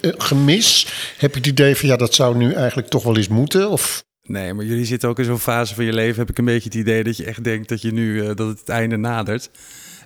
eh, 0.02 0.12
gemis? 0.18 0.88
Heb 1.18 1.32
je 1.32 1.38
het 1.38 1.48
idee 1.48 1.76
van 1.76 1.90
ja, 1.90 1.96
dat 1.96 2.14
zou 2.14 2.38
nu 2.38 2.54
eigenlijk 2.54 2.88
toch 2.88 3.04
wel 3.04 3.18
eens 3.18 3.28
moeten? 3.28 3.70
Of 3.70 4.04
Nee, 4.24 4.54
maar 4.54 4.66
jullie 4.66 4.86
zitten 4.86 5.10
ook 5.10 5.20
in 5.20 5.26
zo'n 5.26 5.40
fase 5.40 5.76
van 5.76 5.86
je 5.86 5.94
leven. 5.94 6.20
Heb 6.20 6.30
ik 6.30 6.38
een 6.38 6.46
beetje 6.46 6.70
het 6.70 6.78
idee 6.78 7.04
dat 7.04 7.18
je 7.18 7.26
echt 7.26 7.44
denkt 7.44 7.70
dat 7.70 7.82
je 7.82 7.92
nu 7.92 8.16
uh, 8.16 8.28
dat 8.28 8.38
het, 8.38 8.60
het 8.60 8.70
einde 8.70 8.98
nadert. 8.98 9.50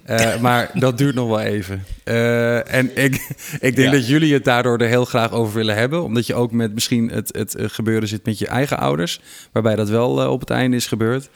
Uh, 0.09 0.39
maar 0.39 0.71
dat 0.73 0.97
duurt 0.97 1.15
nog 1.15 1.27
wel 1.27 1.39
even. 1.39 1.85
Uh, 2.03 2.73
en 2.73 2.97
ik, 3.03 3.27
ik 3.59 3.75
denk 3.75 3.77
ja. 3.77 3.91
dat 3.91 4.07
jullie 4.07 4.33
het 4.33 4.43
daardoor 4.43 4.77
er 4.77 4.87
heel 4.87 5.05
graag 5.05 5.31
over 5.31 5.53
willen 5.53 5.75
hebben. 5.75 6.03
Omdat 6.03 6.27
je 6.27 6.35
ook 6.35 6.51
met 6.51 6.73
misschien 6.73 7.09
het, 7.09 7.29
het 7.33 7.55
gebeuren 7.57 8.07
zit 8.07 8.25
met 8.25 8.39
je 8.39 8.47
eigen 8.47 8.77
ouders. 8.77 9.19
Waarbij 9.51 9.75
dat 9.75 9.89
wel 9.89 10.21
uh, 10.21 10.31
op 10.31 10.39
het 10.39 10.49
einde 10.49 10.75
is 10.75 10.87
gebeurd. 10.87 11.29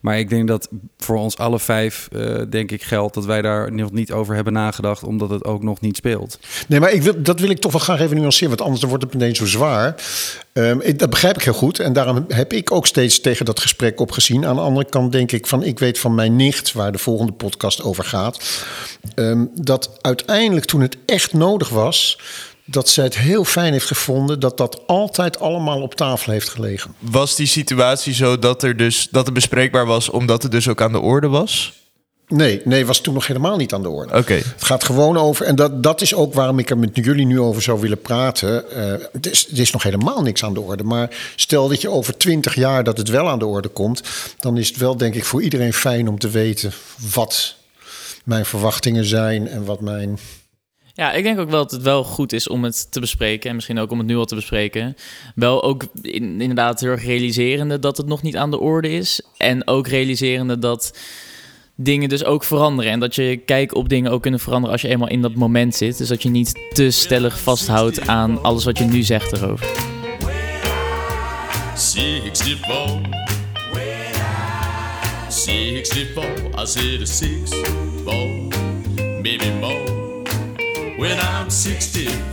Maar 0.00 0.18
ik 0.18 0.28
denk 0.28 0.48
dat 0.48 0.68
voor 0.98 1.16
ons 1.16 1.38
alle 1.38 1.58
vijf, 1.58 2.08
denk 2.48 2.70
ik, 2.70 2.82
geldt 2.82 3.14
dat 3.14 3.24
wij 3.24 3.42
daar 3.42 3.72
nog 3.72 3.92
niet 3.92 4.12
over 4.12 4.34
hebben 4.34 4.52
nagedacht, 4.52 5.02
omdat 5.02 5.30
het 5.30 5.44
ook 5.44 5.62
nog 5.62 5.80
niet 5.80 5.96
speelt. 5.96 6.38
Nee, 6.68 6.80
maar 6.80 6.92
ik 6.92 7.02
wil, 7.02 7.22
dat 7.22 7.40
wil 7.40 7.50
ik 7.50 7.58
toch 7.58 7.72
wel 7.72 7.80
graag 7.80 8.00
even 8.00 8.16
nuanceren, 8.16 8.48
want 8.48 8.60
anders 8.60 8.82
wordt 8.82 9.02
het 9.04 9.14
meteen 9.14 9.36
zo 9.36 9.46
zwaar. 9.46 9.94
Um, 10.52 10.80
ik, 10.80 10.98
dat 10.98 11.10
begrijp 11.10 11.36
ik 11.36 11.42
heel 11.42 11.52
goed 11.52 11.78
en 11.78 11.92
daarom 11.92 12.24
heb 12.28 12.52
ik 12.52 12.72
ook 12.72 12.86
steeds 12.86 13.20
tegen 13.20 13.44
dat 13.44 13.60
gesprek 13.60 14.00
opgezien. 14.00 14.46
Aan 14.46 14.54
de 14.54 14.60
andere 14.60 14.86
kant 14.88 15.12
denk 15.12 15.32
ik 15.32 15.46
van, 15.46 15.62
ik 15.62 15.78
weet 15.78 15.98
van 15.98 16.14
mijn 16.14 16.36
nicht, 16.36 16.72
waar 16.72 16.92
de 16.92 16.98
volgende 16.98 17.32
podcast 17.32 17.82
over 17.82 18.04
gaat, 18.04 18.15
um, 19.14 19.50
dat 19.54 19.90
uiteindelijk 20.00 20.66
toen 20.66 20.80
het 20.80 20.96
echt 21.06 21.32
nodig 21.32 21.68
was, 21.68 22.18
dat 22.64 22.88
zij 22.88 23.04
het 23.04 23.18
heel 23.18 23.44
fijn 23.44 23.72
heeft 23.72 23.86
gevonden 23.86 24.40
dat 24.40 24.56
dat 24.56 24.86
altijd 24.86 25.40
allemaal 25.40 25.82
op 25.82 25.94
tafel 25.94 26.32
heeft 26.32 26.48
gelegen. 26.48 26.94
Was 26.98 27.36
die 27.36 27.46
situatie 27.46 28.14
zo 28.14 28.38
dat, 28.38 28.62
er 28.62 28.76
dus, 28.76 29.08
dat 29.10 29.24
het 29.24 29.34
bespreekbaar 29.34 29.86
was 29.86 30.08
omdat 30.08 30.42
het 30.42 30.52
dus 30.52 30.68
ook 30.68 30.80
aan 30.80 30.92
de 30.92 31.00
orde 31.00 31.28
was? 31.28 31.84
Nee, 32.28 32.60
nee, 32.64 32.86
was 32.86 33.00
toen 33.00 33.14
nog 33.14 33.26
helemaal 33.26 33.56
niet 33.56 33.72
aan 33.72 33.82
de 33.82 33.88
orde. 33.88 34.08
Oké. 34.08 34.20
Okay. 34.20 34.36
Het 34.36 34.64
gaat 34.64 34.84
gewoon 34.84 35.16
over, 35.16 35.46
en 35.46 35.54
dat, 35.54 35.82
dat 35.82 36.00
is 36.00 36.14
ook 36.14 36.34
waarom 36.34 36.58
ik 36.58 36.70
er 36.70 36.78
met 36.78 36.90
jullie 36.92 37.26
nu 37.26 37.40
over 37.40 37.62
zou 37.62 37.80
willen 37.80 38.00
praten. 38.00 38.64
Uh, 38.76 38.92
het, 39.12 39.30
is, 39.30 39.46
het 39.48 39.58
is 39.58 39.70
nog 39.70 39.82
helemaal 39.82 40.22
niks 40.22 40.44
aan 40.44 40.54
de 40.54 40.60
orde. 40.60 40.84
Maar 40.84 41.32
stel 41.36 41.68
dat 41.68 41.80
je 41.80 41.90
over 41.90 42.16
twintig 42.16 42.54
jaar 42.54 42.84
dat 42.84 42.98
het 42.98 43.08
wel 43.08 43.28
aan 43.28 43.38
de 43.38 43.46
orde 43.46 43.68
komt, 43.68 44.02
dan 44.38 44.56
is 44.58 44.68
het 44.68 44.76
wel 44.76 44.96
denk 44.96 45.14
ik 45.14 45.24
voor 45.24 45.42
iedereen 45.42 45.72
fijn 45.72 46.08
om 46.08 46.18
te 46.18 46.28
weten 46.28 46.72
wat 47.14 47.54
mijn 48.26 48.44
verwachtingen 48.44 49.04
zijn 49.04 49.48
en 49.48 49.64
wat 49.64 49.80
mijn 49.80 50.18
ja, 50.96 51.12
ik 51.12 51.22
denk 51.22 51.38
ook 51.38 51.50
wel 51.50 51.62
dat 51.62 51.70
het 51.70 51.82
wel 51.82 52.04
goed 52.04 52.32
is 52.32 52.48
om 52.48 52.64
het 52.64 52.92
te 52.92 53.00
bespreken. 53.00 53.48
En 53.48 53.54
misschien 53.54 53.78
ook 53.78 53.90
om 53.90 53.98
het 53.98 54.06
nu 54.06 54.16
al 54.16 54.24
te 54.24 54.34
bespreken. 54.34 54.96
Wel 55.34 55.62
ook 55.62 55.86
in, 56.02 56.40
inderdaad 56.40 56.80
heel 56.80 56.90
erg 56.90 57.04
realiserende 57.04 57.78
dat 57.78 57.96
het 57.96 58.06
nog 58.06 58.22
niet 58.22 58.36
aan 58.36 58.50
de 58.50 58.58
orde 58.58 58.90
is. 58.90 59.20
En 59.36 59.66
ook 59.66 59.88
realiserende 59.88 60.58
dat 60.58 60.98
dingen 61.74 62.08
dus 62.08 62.24
ook 62.24 62.44
veranderen. 62.44 62.92
En 62.92 63.00
dat 63.00 63.14
je 63.14 63.36
kijk 63.36 63.74
op 63.74 63.88
dingen 63.88 64.10
ook 64.10 64.22
kunnen 64.22 64.40
veranderen 64.40 64.72
als 64.72 64.82
je 64.82 64.88
eenmaal 64.88 65.08
in 65.08 65.22
dat 65.22 65.34
moment 65.34 65.74
zit. 65.74 65.98
Dus 65.98 66.08
dat 66.08 66.22
je 66.22 66.28
niet 66.28 66.60
te 66.72 66.90
stellig 66.90 67.40
vasthoudt 67.40 68.06
aan 68.06 68.42
alles 68.42 68.64
wat 68.64 68.78
je 68.78 68.84
nu 68.84 69.02
zegt 69.02 69.32
erover. 69.32 69.66
Maybe 79.22 79.50
more 79.60 79.84
when 80.98 81.18
I'm 81.18 81.50
64. 81.50 82.24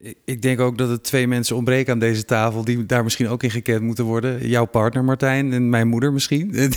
Ik- 0.00 0.16
Ik 0.24 0.42
denk 0.42 0.60
ook 0.60 0.78
dat 0.78 0.90
er 0.90 1.02
twee 1.02 1.26
mensen 1.28 1.56
ontbreken 1.56 1.92
aan 1.92 1.98
deze 1.98 2.24
tafel 2.24 2.64
die 2.64 2.86
daar 2.86 3.04
misschien 3.04 3.28
ook 3.28 3.42
in 3.42 3.50
gekend 3.50 3.82
moeten 3.82 4.04
worden. 4.04 4.48
Jouw 4.48 4.64
partner 4.64 5.04
Martijn 5.04 5.52
en 5.52 5.68
mijn 5.68 5.88
moeder 5.88 6.12
misschien. 6.12 6.50
Die, 6.52 6.68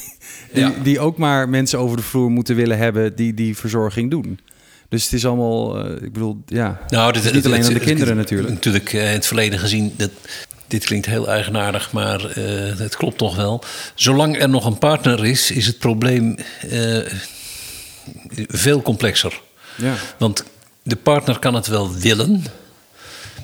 Ja. 0.54 0.74
die 0.84 1.00
ook 1.00 1.18
maar 1.18 1.50
mensen 1.50 1.80
over 1.80 1.98
de 1.98 2.04
vloer 2.04 2.30
moeten 2.32 2.56
willen 2.56 2.78
hebben 2.78 3.16
die 3.16 3.34
die 3.34 3.58
verzorging 3.58 4.12
doen. 4.12 4.40
Dus 4.90 5.04
het 5.04 5.14
is 5.14 5.26
allemaal, 5.26 5.86
eh, 5.86 6.02
ik 6.06 6.14
bedoel, 6.14 6.42
ja. 6.46 6.80
Nou, 6.88 7.08
het 7.16 7.26
is 7.26 7.32
niet 7.32 7.46
alleen 7.46 7.64
aan 7.66 7.74
de 7.74 7.80
kinderen 7.80 8.16
natuurlijk. 8.16 8.50
Natuurlijk 8.50 8.94
eh, 8.94 9.08
in 9.08 9.14
het 9.14 9.26
verleden 9.28 9.60
gezien, 9.60 9.94
dat, 9.98 10.12
dit 10.68 10.86
klinkt 10.86 11.06
heel 11.06 11.28
eigenaardig, 11.30 11.92
maar 11.92 12.26
eh, 12.30 12.78
het 12.78 12.96
klopt 12.96 13.18
toch 13.18 13.36
wel. 13.36 13.64
Zolang 13.96 14.42
er 14.42 14.50
nog 14.50 14.66
een 14.66 14.78
partner 14.78 15.26
is, 15.26 15.52
is 15.52 15.68
het 15.68 15.78
probleem 15.78 16.38
eh, 16.70 16.98
veel 18.48 18.82
complexer. 18.82 19.42
Ja. 19.76 19.94
Want 20.18 20.44
de 20.84 20.96
partner 20.96 21.40
kan 21.40 21.54
het 21.54 21.68
wel 21.68 21.94
willen, 21.94 22.44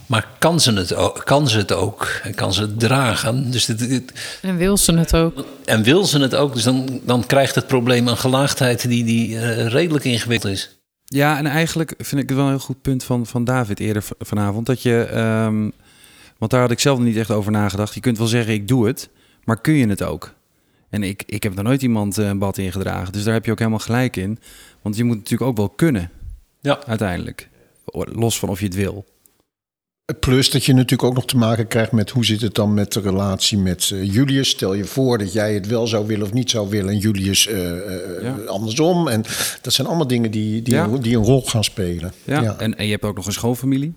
maar 0.05 0.27
kan 0.39 0.59
ze 0.59 0.73
het 0.73 0.93
ook, 0.95 1.21
kan 1.25 1.47
ze 1.47 1.57
het 1.57 1.71
ook 1.71 2.19
en 2.23 2.35
kan 2.35 2.53
ze 2.53 2.61
het 2.61 2.79
dragen. 2.79 3.51
Dus 3.51 3.65
dit, 3.65 3.79
dit- 3.79 4.11
En 4.41 4.57
wil 4.57 4.77
ze 4.77 4.97
het 4.97 5.15
ook? 5.15 5.45
en 5.65 5.83
wil 5.83 6.05
ze 6.05 6.19
het 6.19 6.35
ook, 6.35 6.53
dus 6.53 6.63
dan, 6.63 7.01
dan 7.03 7.25
krijgt 7.25 7.55
het 7.55 7.67
probleem 7.67 8.07
een 8.07 8.17
gelaagdheid 8.17 8.87
die, 8.87 9.03
die 9.03 9.39
eh, 9.39 9.67
redelijk 9.67 10.03
ingewikkeld 10.05 10.53
is. 10.53 10.77
Ja, 11.05 11.37
en 11.37 11.45
eigenlijk 11.45 11.93
vind 11.97 12.21
ik 12.21 12.27
het 12.29 12.37
wel 12.37 12.45
een 12.47 12.51
heel 12.51 12.59
goed 12.65 12.81
punt 12.81 13.03
van, 13.03 13.25
van 13.25 13.43
David 13.43 13.79
eerder 13.79 14.03
vanavond. 14.19 14.65
Dat 14.65 14.81
je, 14.81 15.03
ehm, 15.03 15.69
want 16.43 16.55
daar 16.55 16.61
had 16.61 16.71
ik 16.71 16.79
zelf 16.79 16.99
niet 16.99 17.17
echt 17.17 17.31
over 17.31 17.51
nagedacht. 17.51 17.93
Je 17.93 17.99
kunt 17.99 18.17
wel 18.17 18.27
zeggen, 18.27 18.53
ik 18.53 18.67
doe 18.67 18.87
het, 18.87 19.09
maar 19.43 19.61
kun 19.61 19.73
je 19.73 19.87
het 19.87 20.03
ook? 20.03 20.33
En 20.89 21.03
ik, 21.03 21.23
ik 21.25 21.43
heb 21.43 21.55
nog 21.55 21.63
nooit 21.65 21.81
iemand 21.81 22.17
eh, 22.17 22.27
een 22.27 22.37
bad 22.39 22.57
ingedragen. 22.57 23.13
Dus 23.13 23.23
daar 23.23 23.33
heb 23.33 23.45
je 23.45 23.51
ook 23.51 23.57
helemaal 23.57 23.79
gelijk 23.79 24.15
in. 24.15 24.39
Want 24.81 24.95
je 24.97 25.03
moet 25.03 25.15
natuurlijk 25.17 25.49
ook 25.49 25.57
wel 25.57 25.69
kunnen, 25.69 26.09
Ja. 26.59 26.85
uiteindelijk. 26.85 27.49
Los 27.93 28.39
van 28.39 28.49
of 28.49 28.59
je 28.59 28.65
het 28.65 28.75
wil. 28.75 29.05
Plus 30.19 30.49
dat 30.51 30.65
je 30.65 30.73
natuurlijk 30.73 31.03
ook 31.03 31.13
nog 31.13 31.25
te 31.25 31.37
maken 31.37 31.67
krijgt 31.67 31.91
met 31.91 32.09
hoe 32.09 32.25
zit 32.25 32.41
het 32.41 32.55
dan 32.55 32.73
met 32.73 32.93
de 32.93 32.99
relatie 32.99 33.57
met 33.57 33.89
eh, 33.93 34.13
Julius. 34.13 34.49
Stel 34.49 34.73
je 34.73 34.85
voor 34.85 35.17
dat 35.17 35.33
jij 35.33 35.53
het 35.53 35.67
wel 35.67 35.87
zou 35.87 36.07
willen 36.07 36.25
of 36.25 36.33
niet 36.33 36.49
zou 36.49 36.69
willen 36.69 36.89
en 36.93 36.97
Julius 36.97 37.47
eh, 37.47 38.21
Ja. 38.21 38.35
andersom. 38.47 39.07
En 39.07 39.23
dat 39.61 39.73
zijn 39.73 39.87
allemaal 39.87 40.07
dingen 40.07 40.31
die, 40.31 40.61
die, 40.61 40.73
Ja. 40.73 40.83
een, 40.85 41.01
die 41.01 41.17
een 41.17 41.23
rol 41.23 41.41
gaan 41.41 41.63
spelen. 41.63 42.13
Ja. 42.23 42.57
En, 42.59 42.77
en 42.77 42.85
je 42.85 42.91
hebt 42.91 43.03
ook 43.03 43.15
nog 43.15 43.25
een 43.25 43.33
schoonfamilie 43.33 43.93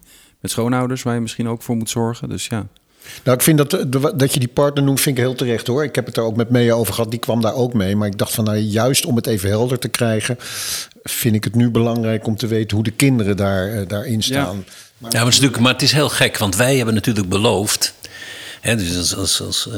met 0.47 0.55
schoonouders 0.55 1.03
waar 1.03 1.15
je 1.15 1.21
misschien 1.21 1.49
ook 1.49 1.63
voor 1.63 1.77
moet 1.77 1.91
zorgen. 1.91 2.29
Dus 2.29 2.47
ja. 2.47 2.67
Nou, 3.25 3.37
ik 3.37 3.43
vind 3.43 3.59
dat, 3.59 3.71
de- 3.71 4.13
dat 4.17 4.33
je 4.35 4.39
die 4.39 4.49
partner 4.49 4.85
noemt, 4.85 5.01
vind 5.01 5.19
ik 5.19 5.23
heel 5.25 5.35
terecht 5.35 5.67
hoor. 5.67 5.85
Ik 5.85 5.95
heb 5.95 6.07
het 6.07 6.17
er 6.17 6.23
ook 6.23 6.37
met 6.37 6.51
Mea 6.51 6.73
over 6.75 6.95
gehad, 6.95 7.11
die 7.11 7.21
kwam 7.21 7.41
daar 7.41 7.55
ook 7.55 7.73
mee. 7.73 7.97
Maar 7.97 8.09
ik 8.09 8.19
dacht 8.19 8.35
van, 8.35 8.45
nou, 8.45 8.57
juist 8.59 9.05
om 9.07 9.17
het 9.17 9.27
even 9.27 9.49
helder 9.49 9.79
te 9.79 9.89
krijgen, 9.89 10.37
vind 11.03 11.35
ik 11.35 11.45
het 11.45 11.55
nu 11.55 11.71
belangrijk 11.71 12.27
om 12.27 12.37
te 12.37 12.47
weten 12.47 12.75
hoe 12.77 12.85
de 12.85 12.91
kinderen 12.91 13.37
daar, 13.37 13.69
eh, 13.73 13.89
daarin 13.89 14.23
staan. 14.23 14.57
Ja, 14.57 14.73
maar 14.99 15.11
het, 15.11 15.21
is 15.29 15.35
natuurlijk, 15.35 15.59
maar 15.63 15.73
het 15.73 15.83
is 15.83 15.93
heel 15.93 16.09
gek, 16.09 16.39
want 16.39 16.57
wij 16.57 16.77
hebben 16.77 16.95
natuurlijk 16.95 17.29
beloofd. 17.29 17.95
Hè, 18.61 18.77
dus 18.77 18.97
als, 18.97 19.17
als, 19.17 19.41
als, 19.43 19.69
eh, 19.69 19.75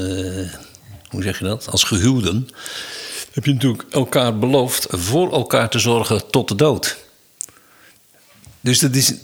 hoe 1.09 1.23
zeg 1.23 1.39
je 1.39 1.45
dat? 1.45 1.67
Als 1.71 1.85
gehuwden. 1.85 2.49
Heb 3.33 3.45
je 3.45 3.53
natuurlijk 3.53 3.83
elkaar 3.91 4.39
beloofd 4.39 4.87
voor 4.91 5.33
elkaar 5.33 5.69
te 5.71 5.79
zorgen 5.79 6.31
tot 6.31 6.49
de 6.49 6.55
dood. 6.55 6.97
Dus 8.61 8.79
dat 8.79 8.95
is. 8.95 9.15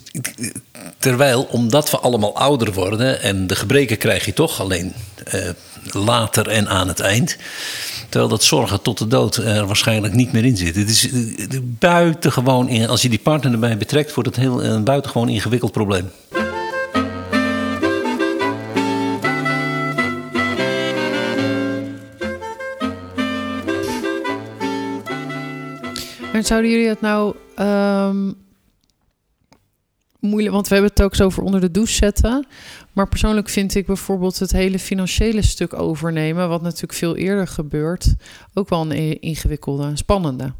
Terwijl, 0.97 1.43
omdat 1.43 1.89
we 1.91 1.97
allemaal 1.99 2.35
ouder 2.35 2.73
worden. 2.73 3.21
en 3.21 3.47
de 3.47 3.55
gebreken 3.55 3.97
krijg 3.97 4.25
je 4.25 4.33
toch 4.33 4.59
alleen 4.61 4.93
eh, 5.25 5.49
later 5.91 6.47
en 6.47 6.67
aan 6.69 6.87
het 6.87 6.99
eind. 6.99 7.37
Terwijl 8.09 8.29
dat 8.31 8.43
zorgen 8.43 8.81
tot 8.81 8.97
de 8.97 9.07
dood 9.07 9.35
er 9.35 9.65
waarschijnlijk 9.65 10.13
niet 10.13 10.31
meer 10.31 10.45
in 10.45 10.57
zit. 10.57 10.75
Het 10.75 10.89
is 10.89 11.11
eh, 11.11 11.19
buitengewoon. 11.61 12.67
in- 12.69 12.87
Als 12.89 13.01
je 13.01 13.09
die 13.09 13.19
partner 13.19 13.51
erbij 13.53 13.77
betrekt, 13.77 14.13
wordt 14.13 14.29
het 14.29 14.39
heel, 14.39 14.63
een 14.63 14.83
buitengewoon 14.83 15.29
ingewikkeld 15.29 15.71
probleem. 15.71 16.11
En 26.33 26.43
zouden 26.43 26.71
jullie 26.71 26.87
het 26.87 27.01
nou 27.01 27.35
ehm, 27.55 28.31
moeilijk... 30.25 30.53
Want 30.53 30.67
we 30.67 30.73
hebben 30.73 30.91
het 30.93 31.03
ook 31.03 31.15
zo 31.15 31.25
over 31.25 31.43
onder 31.43 31.61
de 31.61 31.71
douche 31.71 31.93
zetten. 31.93 32.47
Maar 32.93 33.09
persoonlijk 33.09 33.49
vind 33.49 33.75
ik 33.75 33.85
bijvoorbeeld 33.85 34.39
het 34.39 34.51
hele 34.51 34.79
financiële 34.79 35.41
stuk 35.41 35.73
overnemen... 35.73 36.49
wat 36.49 36.61
natuurlijk 36.61 36.93
veel 36.93 37.15
eerder 37.15 37.47
gebeurt... 37.47 38.15
ook 38.53 38.69
wel 38.69 38.81
een 38.91 39.21
ingewikkelde, 39.21 39.83
een 39.83 39.97
spannende. 39.97 40.53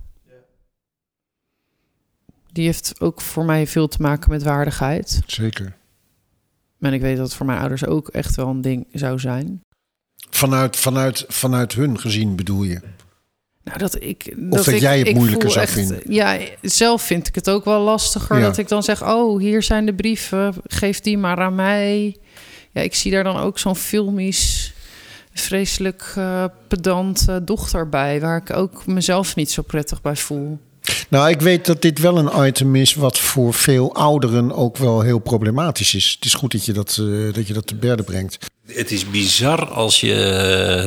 Die 2.52 2.66
heeft 2.66 3.02
ook 3.02 3.22
voor 3.22 3.46
mij 3.46 3.68
veel 3.68 3.88
te 3.88 4.02
maken 4.02 4.30
met 4.30 4.44
waardigheid. 4.44 5.22
Zeker. 5.26 5.76
En 6.80 6.94
ik 6.94 7.02
weet 7.02 7.18
dat 7.18 7.26
het 7.26 7.36
voor 7.36 7.46
mijn 7.46 7.60
ouders 7.60 7.86
ook 7.86 8.08
echt 8.08 8.36
wel 8.36 8.48
een 8.48 8.62
ding 8.62 8.88
zou 8.92 9.20
zijn. 9.20 9.62
Vanuit, 10.30 10.78
vanuit, 10.78 11.26
vanuit 11.28 11.74
hun 11.74 12.00
gezien 12.00 12.36
bedoel 12.36 12.64
je? 12.64 12.82
Nou, 13.66 13.78
dat 13.78 14.02
ik. 14.02 14.34
dat 14.38 14.68
ik, 14.68 14.80
jij 14.80 15.00
het 15.00 15.14
moeilijker 15.14 15.52
zou 15.52 15.68
vinden. 15.68 16.00
Ja, 16.08 16.38
zelf 16.62 17.02
vind 17.02 17.28
ik 17.28 17.36
het 17.36 17.50
ook 17.50 17.66
wel 17.66 17.82
lastiger. 17.82 18.38
Ja. 18.38 18.44
Dat 18.44 18.58
ik 18.58 18.68
dan 18.68 18.84
zeg: 18.84 19.04
Oh, 19.04 19.40
hier 19.40 19.64
zijn 19.64 19.86
de 19.86 19.94
brieven. 19.94 20.54
Geef 20.68 21.00
die 21.00 21.18
maar 21.18 21.38
aan 21.38 21.56
mij. 21.56 22.18
Ja, 22.72 22.82
ik 22.82 22.96
zie 22.96 23.12
daar 23.12 23.24
dan 23.24 23.38
ook 23.38 23.60
zo'n 23.60 23.76
filmisch, 23.76 24.74
vreselijk 25.34 26.14
eh, 26.16 26.44
pedant 26.68 27.26
eh, 27.30 27.36
dochter 27.44 27.90
bij. 27.90 28.22
Waar 28.22 28.38
ik 28.38 28.56
ook 28.56 28.86
mezelf 28.86 29.36
niet 29.36 29.52
zo 29.52 29.62
prettig 29.62 30.02
bij 30.02 30.16
voel. 30.16 30.60
Nou, 31.10 31.30
ik 31.30 31.42
weet 31.42 31.66
dat 31.66 31.82
dit 31.82 32.00
wel 32.00 32.18
een 32.18 32.48
item 32.48 32.76
is 32.76 32.94
wat 32.94 33.20
voor 33.20 33.54
veel 33.54 33.96
ouderen 33.96 34.56
ook 34.56 34.78
wel 34.78 35.02
heel 35.02 35.20
problematisch 35.20 35.96
is. 35.96 36.12
Het 36.16 36.26
is 36.26 36.34
goed 36.34 36.52
dat 36.52 36.66
je 36.66 36.74
dat, 36.74 36.98
eh, 37.02 37.34
dat, 37.34 37.48
je 37.48 37.54
dat 37.54 37.68
te 37.68 37.76
berde 37.76 38.04
brengt. 38.04 38.38
Het 38.66 38.92
is 38.92 39.10
bizar 39.10 39.66
als 39.66 40.00
je 40.00 40.14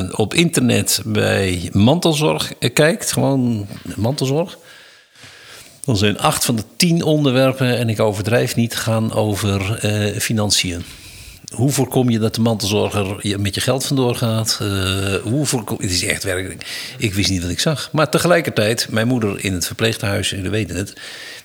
eh, 0.09 0.19
op 0.19 0.33
internet 0.33 1.01
bij 1.05 1.69
mantelzorg 1.73 2.53
eh, 2.59 2.73
kijkt, 2.73 3.11
gewoon 3.11 3.67
mantelzorg. 3.95 4.57
Dan 5.85 5.97
zijn 5.97 6.19
acht 6.19 6.45
van 6.45 6.55
de 6.55 6.63
tien 6.75 7.03
onderwerpen, 7.03 7.77
en 7.77 7.89
ik 7.89 7.99
overdrijf 7.99 8.55
niet, 8.55 8.75
gaan 8.75 9.13
over 9.13 9.75
eh, 9.75 10.19
financiën. 10.19 10.83
Hoe 11.49 11.71
voorkom 11.71 12.09
je 12.09 12.19
dat 12.19 12.35
de 12.35 12.41
mantelzorger 12.41 13.37
met 13.39 13.55
je 13.55 13.61
geld 13.61 13.85
vandoor 13.85 14.15
gaat? 14.15 14.57
Eh, 14.61 15.15
hoe 15.15 15.45
voorkom, 15.45 15.77
het 15.81 15.91
is 15.91 16.03
echt 16.03 16.23
werkelijk. 16.23 16.93
Ik 16.97 17.13
wist 17.13 17.29
niet 17.29 17.41
wat 17.41 17.51
ik 17.51 17.59
zag. 17.59 17.89
Maar 17.91 18.09
tegelijkertijd, 18.09 18.87
mijn 18.89 19.07
moeder 19.07 19.43
in 19.43 19.53
het 19.53 19.65
verpleeghuis, 19.65 20.29
jullie 20.29 20.49
weten 20.49 20.75
het, 20.75 20.93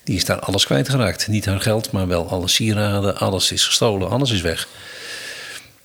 die 0.02 0.16
is 0.16 0.24
daar 0.24 0.38
alles 0.38 0.66
kwijtgeraakt. 0.66 1.28
Niet 1.28 1.44
haar 1.44 1.60
geld, 1.60 1.90
maar 1.90 2.06
wel 2.08 2.28
alle 2.28 2.48
sieraden. 2.48 3.18
Alles 3.18 3.52
is 3.52 3.64
gestolen, 3.64 4.10
alles 4.10 4.30
is 4.30 4.40
weg. 4.40 4.68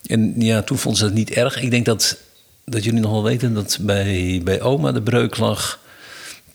En 0.05 0.33
ja, 0.37 0.61
toen 0.61 0.77
vond 0.77 0.97
ze 0.97 1.03
dat 1.03 1.13
niet 1.13 1.31
erg. 1.31 1.61
Ik 1.61 1.71
denk 1.71 1.85
dat, 1.85 2.17
dat 2.65 2.83
jullie 2.83 3.01
nog 3.01 3.11
wel 3.11 3.23
weten 3.23 3.53
dat 3.53 3.77
bij, 3.81 4.41
bij 4.43 4.61
oma 4.61 4.91
de 4.91 5.01
breuk 5.01 5.37
lag. 5.37 5.79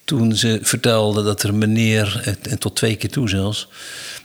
Toen 0.05 0.37
ze 0.37 0.59
vertelde 0.63 1.23
dat 1.23 1.43
er 1.43 1.49
een 1.49 1.59
meneer, 1.59 2.37
en- 2.43 2.59
tot 2.59 2.77
twee 2.77 2.97
keer 2.97 3.11
toe 3.11 3.29
zelfs, 3.29 3.69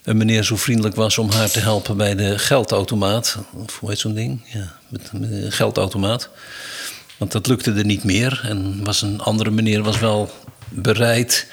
een 0.03 0.17
meneer 0.17 0.43
zo 0.43 0.55
vriendelijk 0.55 0.95
was 0.95 1.17
om 1.17 1.29
haar 1.31 1.49
te 1.51 1.59
helpen 1.59 1.97
bij 1.97 2.15
de 2.15 2.39
geldautomaat. 2.39 3.37
Of 3.53 3.79
hoe 3.79 3.89
heet 3.89 3.99
zo'n 3.99 4.13
ding? 4.13 4.41
Ja, 4.45 4.79
met, 4.89 5.11
geldautomaat. 5.53 6.29
Want 7.17 7.31
dat 7.31 7.47
lukte 7.47 7.71
er 7.71 7.85
niet 7.85 8.03
meer. 8.03 8.41
En 8.43 8.83
was 8.83 9.01
een 9.01 9.21
andere 9.21 9.51
meneer 9.51 9.83
was 9.83 9.99
wel 9.99 10.31
bereid 10.69 11.47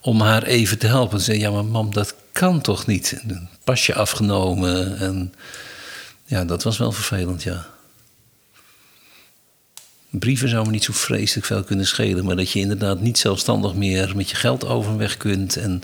om 0.00 0.20
haar 0.20 0.42
even 0.42 0.78
te 0.78 0.86
helpen. 0.86 1.18
Ze 1.18 1.24
zei, 1.24 1.38
ja 1.38 1.50
maar 1.50 1.64
mam, 1.64 1.92
dat 1.92 2.14
kan 2.32 2.60
toch 2.60 2.86
niet? 2.86 3.20
Een 3.28 3.48
pasje 3.64 3.94
afgenomen 3.94 4.98
en... 4.98 5.32
Ja, 6.24 6.44
dat 6.44 6.62
was 6.62 6.78
wel 6.78 6.92
vervelend, 6.92 7.42
ja. 7.42 7.66
Brieven 10.10 10.48
zou 10.48 10.64
me 10.66 10.70
niet 10.72 10.84
zo 10.84 10.92
vreselijk 10.92 11.46
veel 11.46 11.62
kunnen 11.62 11.86
schelen, 11.86 12.24
maar 12.24 12.36
dat 12.36 12.50
je 12.50 12.60
inderdaad 12.60 13.00
niet 13.00 13.18
zelfstandig 13.18 13.74
meer 13.74 14.12
met 14.16 14.30
je 14.30 14.36
geld 14.36 14.66
overweg 14.66 15.16
kunt 15.16 15.56
en 15.56 15.82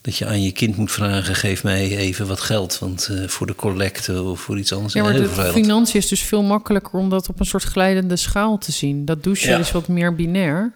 dat 0.00 0.16
je 0.16 0.26
aan 0.26 0.42
je 0.42 0.52
kind 0.52 0.76
moet 0.76 0.92
vragen: 0.92 1.34
geef 1.34 1.62
mij 1.62 1.96
even 1.96 2.26
wat 2.26 2.40
geld, 2.40 2.78
want 2.78 3.08
eh, 3.12 3.28
voor 3.28 3.46
de 3.46 3.54
collecte 3.54 4.22
of 4.22 4.40
voor 4.40 4.58
iets 4.58 4.72
anders. 4.72 4.92
Ja, 4.94 5.02
maar 5.02 5.12
de 5.12 5.28
financiën 5.52 6.00
is 6.00 6.08
dus 6.08 6.22
veel 6.22 6.42
makkelijker 6.42 6.92
om 6.98 7.08
dat 7.08 7.28
op 7.28 7.40
een 7.40 7.46
soort 7.46 7.62
glijdende 7.62 8.16
schaal 8.16 8.58
te 8.58 8.72
zien. 8.72 9.04
Dat 9.04 9.22
douchen 9.24 9.50
Ja. 9.50 9.58
is 9.58 9.72
wat 9.72 9.88
meer 9.88 10.14
binair. 10.14 10.72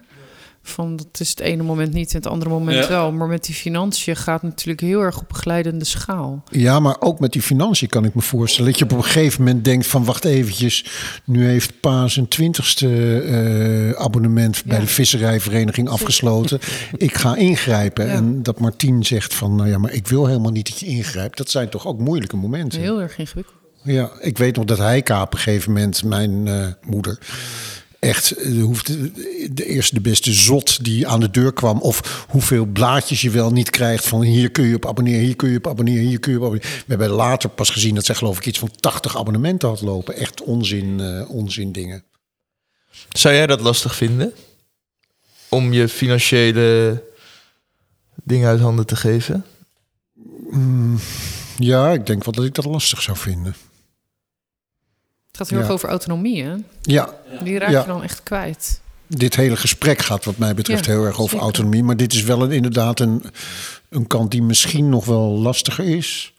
Van 0.67 0.95
dat 0.95 1.19
is 1.19 1.29
het 1.29 1.39
ene 1.39 1.63
moment 1.63 1.93
niet 1.93 2.09
en 2.11 2.17
het 2.17 2.27
andere 2.27 2.49
moment 2.51 2.83
Ja. 2.83 2.89
wel. 2.89 3.11
Maar 3.11 3.27
met 3.27 3.43
die 3.43 3.55
financiën 3.55 4.15
gaat 4.15 4.41
het 4.41 4.49
natuurlijk 4.49 4.81
heel 4.81 5.01
erg 5.01 5.19
op 5.21 5.29
een 5.29 5.35
glijdende 5.35 5.85
schaal. 5.85 6.43
Ja, 6.51 6.79
maar 6.79 6.95
ook 7.01 7.19
met 7.19 7.31
die 7.33 7.41
financiën 7.41 7.87
kan 7.89 8.05
ik 8.05 8.15
me 8.15 8.21
voorstellen. 8.21 8.69
Dat 8.71 8.79
je 8.79 8.85
op 8.85 8.91
een 8.91 9.03
gegeven 9.03 9.43
moment 9.43 9.65
denkt 9.65 9.87
van 9.87 10.05
wacht 10.05 10.25
eventjes. 10.25 10.85
Nu 11.25 11.45
heeft 11.45 11.79
Pa 11.79 12.07
zijn 12.07 12.27
twintigste 12.27 13.19
eh, 13.21 14.01
abonnement 14.03 14.63
bij 14.65 14.75
Ja. 14.77 14.81
de 14.83 14.89
visserijvereniging 14.89 15.89
afgesloten. 15.89 16.59
Ik 16.97 17.15
ga 17.15 17.35
ingrijpen. 17.35 18.05
Ja. 18.05 18.11
En 18.13 18.43
dat 18.43 18.59
Martien 18.59 19.05
zegt 19.05 19.33
van 19.33 19.55
nou 19.55 19.69
ja, 19.69 19.77
maar 19.77 19.91
ik 19.93 20.07
wil 20.07 20.25
helemaal 20.25 20.51
niet 20.51 20.69
dat 20.69 20.79
je 20.79 20.85
ingrijpt. 20.85 21.37
Dat 21.37 21.49
zijn 21.49 21.69
toch 21.69 21.87
ook 21.87 21.99
moeilijke 21.99 22.35
momenten. 22.37 22.81
Heel 22.81 23.01
erg 23.01 23.17
ingewikkeld. 23.17 23.55
Ja, 23.83 24.11
ik 24.19 24.37
weet 24.37 24.55
nog 24.55 24.65
dat 24.65 24.77
Heike 24.77 25.21
op 25.21 25.33
een 25.33 25.39
gegeven 25.39 25.71
moment, 25.73 26.03
mijn 26.03 26.47
eh, 26.47 26.67
moeder, 26.81 27.19
echt 28.07 28.31
eh, 28.31 28.63
hoeft 28.63 28.87
de 29.55 29.65
eerste 29.65 29.93
de 29.93 30.01
beste 30.01 30.33
zot 30.33 30.83
die 30.83 31.07
aan 31.07 31.19
de 31.19 31.29
deur 31.29 31.53
kwam. 31.53 31.81
Of 31.81 32.25
hoeveel 32.29 32.65
blaadjes 32.65 33.21
je 33.21 33.29
wel 33.29 33.51
niet 33.51 33.69
krijgt 33.69 34.07
van 34.07 34.21
hier 34.21 34.51
kun 34.51 34.65
je 34.65 34.75
op 34.75 34.85
abonneren, 34.85 35.21
hier 35.21 35.35
kun 35.35 35.49
je 35.49 35.57
op 35.57 35.67
abonneren, 35.67 36.05
hier 36.05 36.19
kun 36.19 36.31
je 36.31 36.37
op 36.37 36.43
abonneren. 36.43 36.71
We 36.71 36.83
hebben 36.87 37.09
later 37.09 37.49
pas 37.49 37.69
gezien 37.69 37.95
dat 37.95 38.05
zij 38.05 38.15
geloof 38.15 38.37
ik 38.37 38.45
iets 38.45 38.59
van 38.59 38.71
80 38.79 39.17
abonnementen 39.17 39.69
had 39.69 39.81
lopen. 39.81 40.15
Echt 40.15 40.41
onzin, 40.41 40.99
eh, 40.99 41.29
onzin 41.29 41.71
dingen. 41.71 42.03
Zou 43.09 43.35
jij 43.35 43.47
dat 43.47 43.61
lastig 43.61 43.95
vinden? 43.95 44.33
Om 45.49 45.73
je 45.73 45.87
financiële 45.87 47.03
dingen 48.23 48.49
uit 48.49 48.59
handen 48.59 48.85
te 48.85 48.95
geven? 48.95 49.45
Mm, 50.49 50.99
ja, 51.57 51.91
ik 51.91 52.05
denk 52.05 52.23
wel 52.23 52.33
dat 52.33 52.45
ik 52.45 52.53
dat 52.53 52.65
lastig 52.65 53.01
zou 53.01 53.17
vinden. 53.17 53.55
Het 55.37 55.47
gaat 55.47 55.49
heel 55.49 55.57
erg 55.57 55.67
Ja. 55.67 55.73
over 55.73 55.89
autonomie, 55.89 56.43
hè? 56.43 56.55
Ja, 56.81 57.13
Die 57.43 57.57
raak 57.59 57.69
Ja. 57.71 57.79
je 57.81 57.87
dan 57.87 58.03
echt 58.03 58.23
kwijt. 58.23 58.81
dit 59.07 59.35
hele 59.35 59.55
gesprek 59.57 59.99
gaat 60.01 60.25
wat 60.25 60.37
mij 60.37 60.53
betreft 60.53 60.85
Ja, 60.85 60.91
heel 60.91 61.03
erg 61.05 61.15
over 61.15 61.29
zeker. 61.29 61.43
autonomie. 61.43 61.83
Maar 61.83 61.97
dit 61.97 62.13
is 62.13 62.23
wel 62.23 62.43
een, 62.43 62.51
inderdaad 62.51 62.99
een, 62.99 63.23
een 63.89 64.07
kant 64.07 64.31
die 64.31 64.41
misschien 64.43 64.89
nog 64.89 65.05
wel 65.05 65.29
lastiger 65.39 65.85
is. 65.85 66.33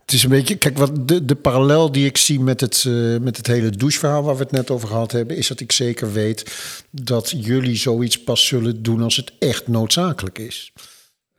Het 0.00 0.12
is 0.12 0.22
een 0.22 0.30
beetje, 0.30 0.56
kijk, 0.56 0.78
wat 0.78 1.08
de, 1.08 1.24
de 1.24 1.34
parallel 1.34 1.92
die 1.92 2.06
ik 2.06 2.16
zie 2.16 2.40
met 2.40 2.60
het, 2.60 2.84
eh, 2.86 3.16
met 3.20 3.36
het 3.36 3.46
hele 3.46 3.70
doucheverhaal 3.70 4.22
waar 4.22 4.36
we 4.36 4.42
het 4.42 4.52
net 4.52 4.70
over 4.70 4.88
gehad 4.88 5.12
hebben, 5.12 5.36
is 5.36 5.46
dat 5.48 5.60
ik 5.60 5.72
zeker 5.72 6.12
weet 6.12 6.52
dat 6.90 7.32
jullie 7.36 7.76
zoiets 7.76 8.22
pas 8.22 8.46
zullen 8.46 8.82
doen 8.82 9.02
als 9.02 9.16
het 9.16 9.32
echt 9.38 9.68
noodzakelijk 9.68 10.38
is. 10.38 10.72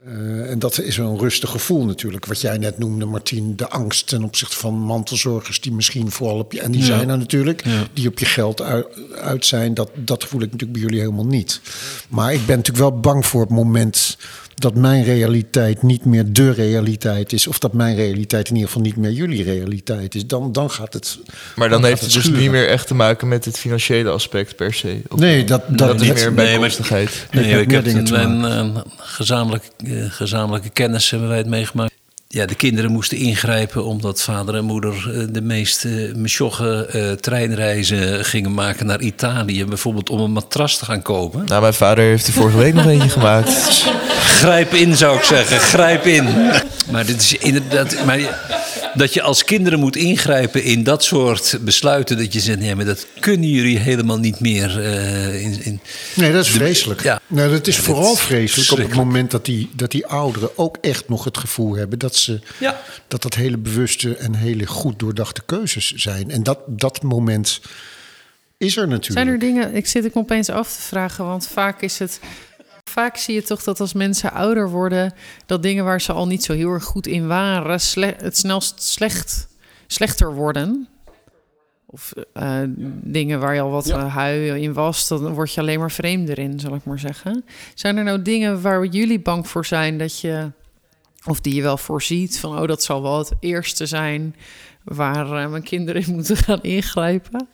Eh, 0.06 0.50
en 0.52 0.60
dat 0.60 0.80
is 0.80 0.98
een 0.98 1.18
rustig 1.18 1.50
gevoel 1.50 1.86
natuurlijk. 1.86 2.26
Wat 2.26 2.42
jij 2.42 2.58
net 2.58 2.78
noemde, 2.78 3.06
Martien, 3.06 3.56
de 3.56 3.70
angst 3.70 4.08
ten 4.08 4.24
opzichte 4.24 4.56
van 4.58 4.74
mantelzorgers 4.80 5.62
die 5.62 5.72
misschien 5.72 6.12
vooral 6.12 6.38
op 6.40 6.52
je, 6.52 6.62
en 6.62 6.72
die 6.72 6.82
Ja. 6.82 6.86
zijn 6.88 7.10
er 7.10 7.18
natuurlijk, 7.18 7.66
Ja. 7.66 7.88
die 7.94 8.08
op 8.08 8.20
je 8.20 8.26
geld 8.26 8.62
uit, 8.62 8.86
uit 9.22 9.46
zijn. 9.46 9.74
Dat, 9.74 9.90
dat 9.96 10.24
voel 10.24 10.42
ik 10.42 10.52
natuurlijk 10.52 10.72
bij 10.72 10.82
jullie 10.82 11.00
helemaal 11.00 11.26
niet. 11.26 11.62
Maar 12.10 12.34
ik 12.34 12.46
ben 12.46 12.56
natuurlijk 12.58 12.90
wel 12.90 13.00
bang 13.00 13.26
voor 13.26 13.42
het 13.42 13.50
moment 13.50 14.18
dat 14.56 14.76
mijn 14.76 15.04
realiteit 15.04 15.82
niet 15.84 16.06
meer 16.06 16.34
de 16.34 16.52
realiteit 16.52 17.34
is. 17.34 17.48
Of 17.48 17.60
dat 17.60 17.74
mijn 17.74 17.96
realiteit 17.96 18.48
in 18.50 18.54
ieder 18.54 18.68
geval 18.70 18.84
niet 18.84 18.96
meer 18.96 19.12
jullie 19.12 19.44
realiteit 19.44 20.16
is. 20.16 20.28
Dan, 20.28 20.52
dan 20.52 20.72
gaat 20.72 20.94
het. 20.94 21.20
Maar 21.56 21.70
dan 21.70 21.86
heeft 21.86 22.02
het 22.02 22.14
dus 22.14 22.30
niet 22.30 22.52
meer 22.52 22.68
echt 22.68 22.88
te 22.88 22.94
maken 22.94 23.28
met 23.28 23.46
het 23.46 23.58
financiële 23.58 24.10
aspect 24.10 24.56
per 24.56 24.74
se. 24.74 25.02
Of 25.10 25.20
Nee, 25.20 25.44
dat, 25.44 25.62
dat, 25.68 25.78
dat 25.78 26.02
is 26.02 26.08
meer 26.08 26.34
bijkomstigheid. 26.34 27.10
heeft 27.10 27.34
Nee, 27.34 27.54
met 27.56 27.62
ik 27.62 27.72
heb 27.72 27.84
dingen 27.84 28.14
een, 28.20 28.44
een, 28.44 28.76
eh, 28.76 28.82
gezamenlijke 30.10 30.70
kennis 30.70 31.10
hebben 31.10 31.30
wij 31.30 31.38
het 31.38 31.48
meegemaakt. 31.48 31.98
Ja, 32.32 32.46
de 32.46 32.56
kinderen 32.56 32.92
moesten 32.92 33.18
ingrijpen 33.18 33.86
omdat 33.86 34.22
vader 34.22 34.56
en 34.56 34.66
moeder 34.66 34.94
eh, 34.94 35.28
de 35.30 35.42
meest 35.42 35.86
uh, 35.86 36.12
eh, 36.12 37.18
treinreizen 37.18 38.26
gingen 38.26 38.54
maken 38.54 38.86
naar 38.86 39.00
Italië. 39.00 39.66
Bijvoorbeeld 39.66 40.10
om 40.10 40.20
een 40.20 40.32
matras 40.32 40.78
te 40.78 40.86
gaan 40.86 41.02
kopen. 41.02 41.46
Nou, 41.46 41.62
mijn 41.62 41.74
vader 41.74 42.04
heeft 42.04 42.28
er 42.28 42.34
vorige 42.34 42.58
week 42.58 42.74
nog 42.74 42.86
eentje 42.86 43.10
gemaakt. 43.20 43.50
Grijp 44.10 44.74
in, 44.74 44.98
zou 44.98 45.18
ik 45.18 45.24
zeggen. 45.24 45.60
Grijp 45.60 46.06
in. 46.06 46.26
Maar 46.92 47.06
dit 47.06 47.22
is 47.22 47.38
inderdaad. 47.38 48.06
Maar 48.06 48.20
dat 49.00 49.14
je 49.14 49.22
als 49.22 49.44
kinderen 49.44 49.80
moet 49.80 49.96
ingrijpen 49.96 50.64
in 50.64 50.84
dat 50.84 51.04
soort 51.04 51.58
besluiten. 51.62 52.18
Dat 52.18 52.34
je 52.34 52.40
zegt, 52.40 52.60
nee, 52.60 52.76
maar 52.76 52.86
dat 52.86 53.08
kunnen 53.20 53.50
jullie 53.50 53.78
helemaal 53.78 54.18
niet 54.18 54.40
meer. 54.40 54.84
eh, 54.84 55.42
in, 55.42 55.64
in, 55.64 55.80
Nee, 56.16 56.32
dat 56.32 56.46
is 56.46 56.52
de- 56.52 56.58
vreselijk. 56.58 57.04
Ja. 57.04 57.22
Nou, 57.28 57.52
dat 57.52 57.68
is 57.68 57.76
Ja, 57.76 57.82
vooral 57.82 58.04
dat 58.04 58.14
is 58.14 58.20
vreselijk 58.20 58.72
op 58.72 58.78
het 58.78 58.94
moment 58.96 59.32
dat 59.32 59.46
die, 59.46 59.70
dat 59.76 59.92
die 59.92 60.06
ouderen 60.08 60.58
ook 60.58 60.78
echt 60.82 61.10
nog 61.10 61.24
het 61.24 61.38
gevoel 61.38 61.76
hebben 61.76 62.00
dat 62.00 62.16
ze 62.16 62.40
Ja. 62.60 62.82
dat 63.08 63.22
dat 63.22 63.34
hele 63.36 63.58
bewuste 63.58 64.16
en 64.16 64.36
hele 64.36 64.66
goed 64.66 65.00
doordachte 65.00 65.42
keuzes 65.46 65.94
zijn. 65.96 66.32
En 66.32 66.44
dat, 66.44 66.60
dat 66.68 67.02
moment 67.04 67.62
is 68.58 68.78
er 68.78 68.88
natuurlijk. 68.88 69.14
Zijn 69.14 69.28
er 69.28 69.40
dingen, 69.40 69.76
ik 69.76 69.88
zit 69.88 70.06
ik 70.06 70.14
me 70.14 70.22
opeens 70.22 70.50
af 70.50 70.76
te 70.76 70.82
vragen, 70.82 71.26
want 71.26 71.48
vaak 71.48 71.82
is 71.82 72.00
het. 72.00 72.20
Vaak 72.90 73.18
zie 73.18 73.36
je 73.36 73.42
toch 73.42 73.64
dat 73.64 73.80
als 73.80 73.94
mensen 73.94 74.32
ouder 74.34 74.70
worden, 74.70 75.14
dat 75.46 75.64
dingen 75.64 75.86
waar 75.86 76.02
ze 76.02 76.14
al 76.14 76.28
niet 76.28 76.44
zo 76.44 76.54
heel 76.54 76.70
erg 76.72 76.84
goed 76.84 77.08
in 77.08 77.28
waren, 77.28 77.80
het 78.18 78.38
snelst 78.38 78.84
slecht, 78.84 79.48
slechter 79.88 80.34
worden. 80.34 80.88
Of 81.86 82.14
eh, 82.34 82.62
dingen 83.04 83.40
waar 83.40 83.54
je 83.54 83.62
al 83.62 83.70
wat 83.70 83.86
Ja. 83.86 83.98
eh, 83.98 84.16
hui 84.16 84.62
in 84.62 84.74
was, 84.74 85.08
dan 85.08 85.34
word 85.34 85.54
je 85.54 85.62
alleen 85.62 85.80
maar 85.80 85.92
vreemder 85.92 86.40
in, 86.40 86.60
zal 86.60 86.76
ik 86.76 86.84
maar 86.84 87.00
zeggen. 87.00 87.46
Zijn 87.74 87.98
er 87.98 88.04
nou 88.04 88.22
dingen 88.22 88.62
waar 88.62 88.86
jullie 88.86 89.20
bang 89.20 89.48
voor 89.48 89.66
zijn 89.66 89.98
dat 89.98 90.20
je, 90.20 90.52
of 91.26 91.40
die 91.40 91.56
je 91.56 91.62
wel 91.62 91.78
voorziet 91.78 92.40
van, 92.40 92.60
oh, 92.60 92.68
dat 92.68 92.84
zal 92.84 93.02
wel 93.02 93.18
het 93.18 93.32
eerste 93.40 93.86
zijn 93.86 94.36
waar 94.84 95.44
eh, 95.44 95.50
mijn 95.50 95.64
kinderen 95.64 96.02
in 96.02 96.14
moeten 96.14 96.38
gaan 96.38 96.62
ingrijpen? 96.62 97.48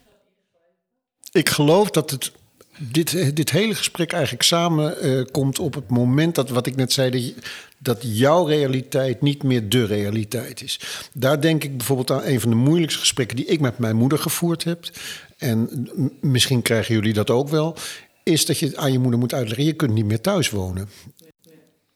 Ik 1.31 1.49
geloof 1.49 1.89
dat 1.89 2.09
het, 2.09 2.31
dit, 2.77 3.35
dit 3.35 3.51
hele 3.51 3.75
gesprek 3.75 4.11
eigenlijk 4.11 4.43
samen 4.43 4.99
eh, 4.99 5.21
komt 5.31 5.59
op 5.59 5.73
het 5.73 5.89
moment 5.89 6.35
dat, 6.35 6.49
wat 6.49 6.67
ik 6.67 6.75
net 6.75 6.93
zei, 6.93 7.09
dat, 7.09 7.45
dat 7.77 8.17
jouw 8.17 8.45
realiteit 8.45 9.21
niet 9.21 9.43
meer 9.43 9.69
de 9.69 9.85
realiteit 9.85 10.63
is. 10.63 10.79
Daar 11.13 11.41
denk 11.41 11.63
ik 11.63 11.77
bijvoorbeeld 11.77 12.11
aan 12.11 12.23
een 12.23 12.39
van 12.39 12.49
de 12.49 12.55
moeilijkste 12.55 12.99
gesprekken 12.99 13.35
die 13.35 13.45
ik 13.45 13.59
met 13.59 13.77
mijn 13.77 13.95
moeder 13.95 14.19
gevoerd 14.19 14.63
heb. 14.63 14.89
En 15.37 15.89
misschien 16.21 16.61
krijgen 16.61 16.95
jullie 16.95 17.13
dat 17.13 17.29
ook 17.29 17.49
wel. 17.49 17.75
Is 18.23 18.45
dat 18.45 18.59
je 18.59 18.77
aan 18.77 18.91
je 18.91 18.99
moeder 18.99 19.19
moet 19.19 19.33
uitleggen: 19.33 19.65
je 19.65 19.73
kunt 19.73 19.93
niet 19.93 20.05
meer 20.05 20.21
thuis 20.21 20.49
wonen. 20.49 20.89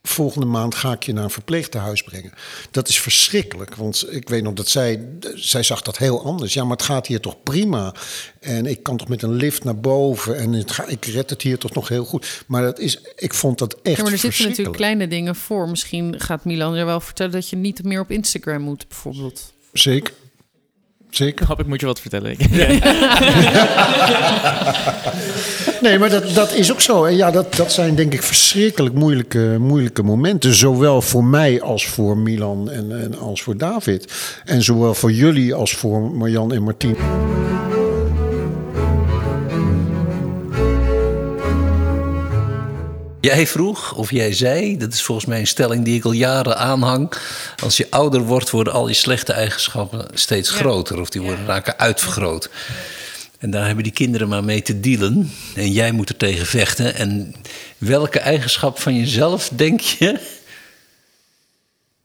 Volgende 0.09 0.45
maand 0.45 0.75
ga 0.75 0.91
ik 0.91 1.03
je 1.03 1.13
naar 1.13 1.23
een 1.23 1.29
verpleegtehuis 1.29 2.03
brengen. 2.03 2.33
Dat 2.71 2.87
is 2.87 2.99
verschrikkelijk, 2.99 3.75
want 3.75 4.05
ik 4.09 4.29
weet 4.29 4.43
nog 4.43 4.53
dat 4.53 4.67
zij, 4.67 5.07
zij 5.35 5.63
zag 5.63 5.81
dat 5.81 5.97
heel 5.97 6.23
anders. 6.23 6.53
Ja, 6.53 6.63
maar 6.63 6.77
het 6.77 6.85
gaat 6.85 7.07
hier 7.07 7.19
toch 7.19 7.43
prima. 7.43 7.93
En 8.39 8.65
ik 8.65 8.83
kan 8.83 8.97
toch 8.97 9.07
met 9.07 9.21
een 9.21 9.33
lift 9.33 9.63
naar 9.63 9.79
boven 9.79 10.37
en 10.37 10.53
het 10.53 10.71
ga, 10.71 10.87
ik 10.87 11.05
red 11.05 11.29
het 11.29 11.41
hier 11.41 11.57
toch 11.57 11.73
nog 11.73 11.87
heel 11.87 12.05
goed. 12.05 12.43
Maar 12.47 12.61
dat 12.61 12.79
is, 12.79 13.01
ik 13.15 13.33
vond 13.33 13.57
dat 13.57 13.73
echt 13.81 13.97
Ja, 13.97 14.03
maar 14.03 14.11
er 14.11 14.17
zitten 14.17 14.47
natuurlijk 14.47 14.77
kleine 14.77 15.07
dingen 15.07 15.35
voor. 15.35 15.69
Misschien 15.69 16.19
gaat 16.19 16.45
Milan 16.45 16.75
je 16.75 16.83
wel 16.83 16.99
vertellen 16.99 17.31
dat 17.31 17.49
je 17.49 17.55
niet 17.55 17.83
meer 17.83 17.99
op 17.99 18.11
Instagram 18.11 18.61
moet, 18.61 18.87
bijvoorbeeld. 18.87 19.53
Zeker. 19.73 20.13
Zeker. 21.09 21.45
Hap, 21.45 21.59
ik 21.59 21.67
moet 21.67 21.79
je 21.79 21.85
wat 21.85 21.99
vertellen. 21.99 22.35
Nee, 25.81 25.99
maar 25.99 26.09
dat, 26.09 26.33
dat 26.33 26.53
is 26.53 26.71
ook 26.71 26.81
zo. 26.81 27.03
En 27.05 27.15
ja, 27.15 27.31
dat, 27.31 27.55
dat 27.55 27.71
zijn 27.71 27.95
denk 27.95 28.13
ik 28.13 28.23
verschrikkelijk 28.23 28.95
moeilijke, 28.95 29.55
moeilijke 29.59 30.03
momenten. 30.03 30.53
Zowel 30.53 31.01
voor 31.01 31.23
mij 31.23 31.61
als 31.61 31.87
voor 31.87 32.17
Milan 32.17 32.69
en, 32.69 33.01
en 33.01 33.17
als 33.19 33.41
voor 33.41 33.57
David. 33.57 34.13
En 34.45 34.63
zowel 34.63 34.93
voor 34.93 35.11
jullie 35.11 35.53
als 35.53 35.73
voor 35.73 36.01
Marjan 36.01 36.53
en 36.53 36.63
Martien. 36.63 36.95
Jij 43.21 43.47
vroeg, 43.47 43.93
of 43.95 44.11
jij 44.11 44.33
zei, 44.33 44.77
dat 44.77 44.93
is 44.93 45.01
volgens 45.01 45.27
mij 45.27 45.39
een 45.39 45.47
stelling 45.47 45.85
die 45.85 45.95
ik 45.97 46.05
al 46.05 46.11
jaren 46.11 46.57
aanhang. 46.57 47.11
Als 47.63 47.77
je 47.77 47.87
ouder 47.89 48.21
wordt, 48.21 48.49
worden 48.49 48.73
al 48.73 48.87
je 48.87 48.93
slechte 48.93 49.33
eigenschappen 49.33 50.07
steeds 50.13 50.49
groter. 50.49 50.99
Of 50.99 51.09
die 51.09 51.21
worden 51.21 51.45
raken 51.45 51.79
uitvergroot. 51.79 52.49
En 53.39 53.51
daar 53.51 53.65
hebben 53.65 53.83
die 53.83 53.93
kinderen 53.93 54.27
maar 54.27 54.43
mee 54.43 54.61
te 54.61 54.79
dealen. 54.79 55.31
En 55.55 55.71
jij 55.71 55.91
moet 55.91 56.09
er 56.09 56.17
tegen 56.17 56.45
vechten. 56.45 56.95
En 56.95 57.35
welke 57.77 58.19
eigenschap 58.19 58.79
van 58.79 58.95
jezelf 58.97 59.49
denk 59.53 59.79
je 59.81 60.19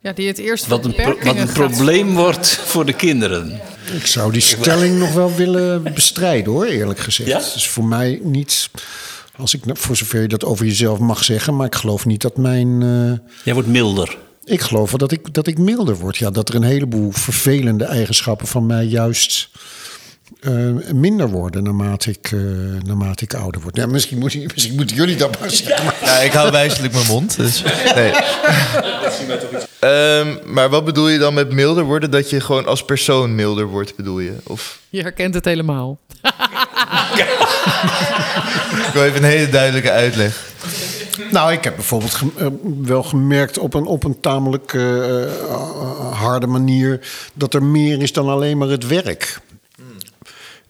Ja, 0.00 0.12
die 0.12 0.26
het 0.28 0.38
eerst 0.38 0.66
wat 0.66 0.84
een, 0.84 0.94
pro- 0.94 1.18
wat 1.22 1.36
een 1.36 1.52
probleem 1.52 2.14
wordt 2.14 2.48
voor 2.64 2.84
de 2.86 2.92
kinderen? 2.92 3.60
Ik 3.96 4.06
zou 4.06 4.32
die 4.32 4.40
stelling 4.40 4.98
nog 4.98 5.12
wel 5.12 5.34
willen 5.34 5.82
bestrijden 5.94 6.52
hoor, 6.52 6.64
eerlijk 6.66 6.98
gezegd. 6.98 7.28
Ja? 7.28 7.38
Het 7.38 7.54
is 7.54 7.68
voor 7.68 7.84
mij 7.84 8.20
niet, 8.22 8.70
als 9.36 9.54
ik, 9.54 9.64
nou- 9.66 9.78
voor 9.78 9.96
zover 9.96 10.20
je 10.22 10.28
dat 10.28 10.44
over 10.44 10.64
jezelf 10.66 10.98
mag 10.98 11.24
zeggen, 11.24 11.56
maar 11.56 11.66
ik 11.66 11.74
geloof 11.74 12.06
niet 12.06 12.22
dat 12.22 12.36
mijn. 12.36 12.82
eh, 12.82 13.34
Jij 13.44 13.54
wordt 13.54 13.68
milder. 13.68 14.18
ik 14.44 14.60
geloof 14.60 14.90
wel 14.90 14.98
dat 14.98 15.12
ik, 15.12 15.34
dat 15.34 15.46
ik 15.46 15.58
milder 15.58 15.96
word. 15.96 16.16
Ja, 16.16 16.30
dat 16.30 16.48
er 16.48 16.54
een 16.54 16.62
heleboel 16.62 17.10
vervelende 17.10 17.84
eigenschappen 17.84 18.46
van 18.46 18.66
mij 18.66 18.84
juist 18.84 19.48
eh, 20.40 20.52
minder 20.92 21.28
worden 21.30 21.62
naarmate 21.62 22.10
ik, 22.10 22.30
eh, 22.32 22.40
naarmate 22.86 23.24
ik 23.24 23.34
ouder 23.34 23.60
word. 23.60 23.76
Ja, 23.76 23.86
misschien, 23.86 24.18
moet, 24.18 24.36
misschien 24.54 24.74
moeten 24.74 24.96
jullie 24.96 25.16
dat 25.16 25.40
maar 25.40 25.50
zeggen. 25.50 25.84
maar- 25.84 25.98
Ja, 26.02 26.18
ik 26.18 26.32
hou 26.32 26.50
wijselijk 26.50 26.92
mijn 26.92 27.06
mond. 27.06 27.36
Dus, 27.36 27.62
nee. 27.94 28.12
Ehm, 29.80 30.36
maar 30.44 30.68
wat 30.70 30.84
bedoel 30.84 31.08
je 31.08 31.18
dan 31.18 31.34
met 31.34 31.52
milder 31.52 31.84
worden? 31.84 32.10
Dat 32.10 32.30
je 32.30 32.40
gewoon 32.40 32.66
als 32.66 32.84
persoon 32.84 33.34
milder 33.34 33.66
wordt, 33.66 33.96
bedoel 33.96 34.18
je? 34.20 34.32
Of 34.46 34.80
Je 34.88 35.00
herkent 35.02 35.34
het 35.34 35.44
helemaal. 35.44 35.98
Ik 38.86 38.90
wil 38.92 39.04
even 39.04 39.16
een 39.16 39.28
hele 39.30 39.48
duidelijke 39.48 39.90
uitleg. 39.90 40.52
Nou, 41.30 41.52
ik 41.52 41.64
heb 41.64 41.74
bijvoorbeeld 41.74 42.14
gem- 42.14 42.32
eh, 42.36 42.46
wel 42.82 43.02
gemerkt 43.02 43.58
op 43.58 43.74
een, 43.74 43.84
op 43.86 44.04
een 44.04 44.20
tamelijk 44.20 44.74
eh, 44.74 45.22
eh, 45.22 46.12
harde 46.12 46.46
manier 46.46 47.00
dat 47.34 47.54
er 47.54 47.62
meer 47.62 48.02
is 48.02 48.12
dan 48.12 48.28
alleen 48.28 48.58
maar 48.58 48.68
het 48.68 48.86
werk. 48.86 49.40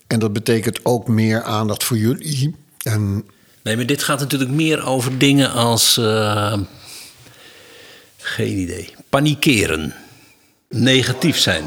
En 0.07 0.19
dat 0.19 0.33
betekent 0.33 0.81
ook 0.83 1.09
meer 1.09 1.43
aandacht 1.43 1.85
voor 1.85 1.97
jullie. 1.97 2.55
En 2.83 3.25
Nee, 3.63 3.77
maar 3.77 3.87
dit 3.87 4.03
gaat 4.03 4.21
natuurlijk 4.21 4.51
meer 4.51 4.87
over 4.87 5.19
dingen 5.19 5.53
als. 5.53 5.97
eh, 5.97 6.53
geen 8.19 8.59
idee. 8.59 8.95
Panikeren. 9.09 9.95
Negatief 10.69 11.39
zijn. 11.39 11.65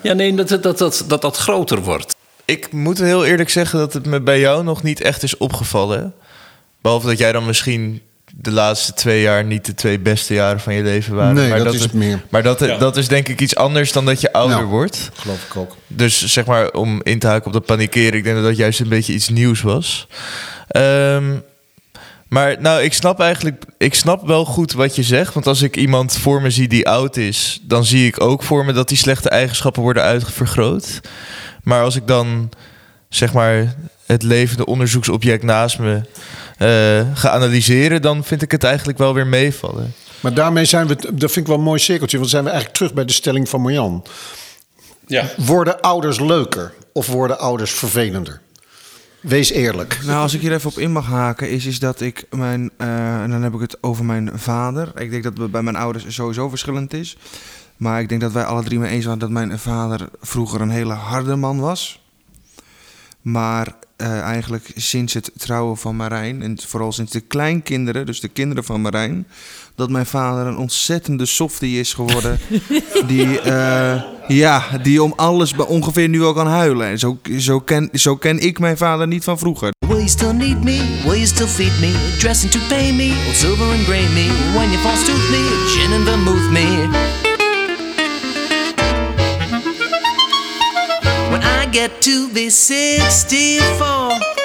Ja, 0.00 0.12
nee, 0.12 0.34
dat, 0.34 0.48
dat, 0.48 0.78
dat, 0.78 1.04
dat, 1.06 1.22
dat 1.22 1.36
groter 1.36 1.80
wordt. 1.82 2.14
Ik 2.44 2.72
moet 2.72 2.98
heel 2.98 3.24
eerlijk 3.26 3.50
zeggen 3.50 3.78
dat 3.78 3.92
het 3.92 4.06
me 4.06 4.20
bij 4.20 4.40
jou 4.40 4.64
nog 4.64 4.82
niet 4.82 5.00
echt 5.00 5.22
is 5.22 5.36
opgevallen. 5.36 6.14
Behalve 6.80 7.06
dat 7.06 7.18
jij 7.18 7.32
dan 7.32 7.46
misschien 7.46 8.02
de 8.36 8.50
laatste 8.50 8.92
twee 8.92 9.22
jaar 9.22 9.44
niet 9.44 9.64
de 9.64 9.74
twee 9.74 9.98
beste 9.98 10.34
jaren 10.34 10.60
van 10.60 10.74
je 10.74 10.82
leven 10.82 11.14
waren. 11.14 11.34
Nee, 11.34 11.48
maar 11.48 11.64
dat 11.64 11.74
is 11.74 11.82
het 11.82 11.92
meer. 11.92 12.22
Maar 12.28 12.42
dat, 12.42 12.58
dat 12.58 12.96
is 12.96 13.08
denk 13.08 13.28
ik 13.28 13.40
iets 13.40 13.56
anders 13.56 13.92
dan 13.92 14.04
dat 14.04 14.20
je 14.20 14.32
ouder 14.32 14.58
Ja. 14.58 14.64
wordt. 14.64 15.10
Geloof 15.14 15.44
ik 15.48 15.56
ook. 15.56 15.76
Dus 15.86 16.26
zeg 16.26 16.44
maar, 16.46 16.70
om 16.70 17.00
in 17.02 17.18
te 17.18 17.26
haken 17.26 17.46
op 17.46 17.52
dat 17.52 17.64
panikeren, 17.64 18.18
ik 18.18 18.24
denk 18.24 18.36
dat 18.36 18.44
dat 18.44 18.56
juist 18.56 18.80
een 18.80 18.88
beetje 18.88 19.12
iets 19.12 19.28
nieuws 19.28 19.60
was. 19.60 20.06
Ehm, 20.68 21.32
maar 22.28 22.56
nou, 22.60 22.82
ik 22.82 22.92
snap 22.92 23.20
eigenlijk, 23.20 23.62
ik 23.78 23.94
snap 23.94 24.26
wel 24.26 24.44
goed 24.44 24.72
wat 24.72 24.96
je 24.96 25.02
zegt. 25.02 25.34
Want 25.34 25.46
als 25.46 25.62
ik 25.62 25.76
iemand 25.76 26.16
voor 26.16 26.42
me 26.42 26.50
zie 26.50 26.68
die 26.68 26.88
oud 26.88 27.16
is, 27.16 27.60
dan 27.62 27.84
zie 27.84 28.06
ik 28.06 28.20
ook 28.20 28.42
voor 28.42 28.64
me 28.64 28.72
dat 28.72 28.88
die 28.88 28.98
slechte 28.98 29.28
eigenschappen 29.28 29.82
worden 29.82 30.02
uitvergroot. 30.02 31.00
Maar 31.62 31.82
als 31.82 31.96
ik 31.96 32.06
dan, 32.06 32.50
zeg 33.08 33.32
maar, 33.32 33.74
het 34.06 34.22
levende 34.22 34.66
onderzoeksobject 34.66 35.42
naast 35.42 35.78
me 35.78 36.00
eh, 36.58 37.16
ga 37.18 37.30
analyseren, 37.30 38.02
dan 38.02 38.24
vind 38.24 38.42
ik 38.42 38.50
het 38.50 38.64
eigenlijk 38.64 38.98
wel 38.98 39.14
weer 39.14 39.26
meevallen. 39.26 39.94
Maar 40.20 40.34
daarmee 40.34 40.64
zijn 40.64 40.86
we, 40.86 40.94
dat 40.96 41.32
vind 41.32 41.36
ik 41.36 41.46
wel 41.46 41.56
een 41.56 41.62
mooi 41.62 41.78
cirkeltje, 41.80 42.18
want 42.18 42.30
zijn 42.30 42.44
we 42.44 42.48
eigenlijk 42.50 42.78
terug 42.78 42.94
bij 42.94 43.04
de 43.04 43.12
stelling 43.12 43.48
van 43.48 43.60
Marjan. 43.60 44.04
Ja. 45.06 45.24
Worden 45.36 45.80
ouders 45.80 46.20
leuker 46.20 46.72
of 46.92 47.06
worden 47.06 47.38
ouders 47.38 47.70
vervelender? 47.70 48.40
Wees 49.20 49.50
eerlijk. 49.50 49.98
Nou, 50.04 50.20
als 50.22 50.34
ik 50.34 50.40
hier 50.40 50.52
even 50.52 50.70
op 50.70 50.78
in 50.78 50.92
mag 50.92 51.06
haken, 51.06 51.50
is, 51.50 51.66
is 51.66 51.78
dat 51.78 52.00
ik 52.00 52.24
mijn. 52.30 52.70
eh, 52.76 53.22
en 53.22 53.30
dan 53.30 53.42
heb 53.42 53.54
ik 53.54 53.60
het 53.60 53.76
over 53.80 54.04
mijn 54.04 54.30
vader. 54.34 54.92
Ik 55.00 55.10
denk 55.10 55.22
dat 55.22 55.38
het 55.38 55.50
bij 55.50 55.62
mijn 55.62 55.76
ouders 55.76 56.04
sowieso 56.08 56.48
verschillend 56.48 56.94
is. 56.94 57.16
Maar 57.80 58.00
ik 58.00 58.08
denk 58.08 58.20
dat 58.20 58.32
wij 58.32 58.44
alle 58.44 58.62
drie 58.62 58.78
mee 58.78 58.90
eens 58.90 59.04
waren 59.04 59.20
dat 59.20 59.30
mijn 59.30 59.58
vader 59.58 60.08
vroeger 60.20 60.60
een 60.60 60.70
hele 60.70 60.92
harde 60.92 61.36
man 61.36 61.60
was. 61.60 62.00
Maar 63.20 63.74
eh, 63.96 64.20
eigenlijk 64.20 64.70
sinds 64.74 65.14
het 65.14 65.30
trouwen 65.36 65.76
van 65.76 65.96
Marijn, 65.96 66.42
en 66.42 66.58
vooral 66.66 66.92
sinds 66.92 67.12
de 67.12 67.20
kleinkinderen, 67.20 68.06
dus 68.06 68.20
de 68.20 68.28
kinderen 68.28 68.64
van 68.64 68.80
Marijn, 68.80 69.26
dat 69.74 69.90
mijn 69.90 70.06
vader 70.06 70.46
een 70.46 70.56
ontzettende 70.56 71.26
softie 71.26 71.78
is 71.78 71.94
geworden. 71.94 72.38
die, 73.06 73.40
eh, 73.40 74.02
ja, 74.28 74.78
die 74.82 75.02
om 75.02 75.12
alles 75.16 75.54
bij 75.54 75.66
ongeveer 75.66 76.08
nu 76.08 76.22
al 76.22 76.32
kan 76.32 76.46
huilen. 76.46 76.86
En 76.86 76.98
zo, 76.98 77.18
zo, 77.38 77.60
ken, 77.60 77.88
zo 77.92 78.16
ken 78.16 78.38
ik 78.38 78.58
mijn 78.58 78.76
vader 78.76 79.06
niet 79.06 79.24
van 79.24 79.38
vroeger. 79.38 79.70
Will 79.86 79.96
you 79.96 80.08
still 80.08 80.32
need 80.32 80.64
me? 80.64 81.00
Will 81.04 81.14
you 81.14 81.26
still 81.26 81.46
feed 81.46 81.80
me? 81.80 82.16
Dressing 82.18 82.52
to 82.52 82.60
pay 82.68 82.92
me? 82.92 83.24
Old 83.26 83.36
silver 83.36 83.72
and 83.72 83.84
gray 83.84 84.08
me? 84.08 84.26
When 84.56 84.70
you 84.70 84.78
false 84.78 85.04
tooth 85.04 85.30
me? 85.30 85.49
Get 91.72 92.02
to 92.02 92.28
be 92.32 92.50
64 92.50 94.38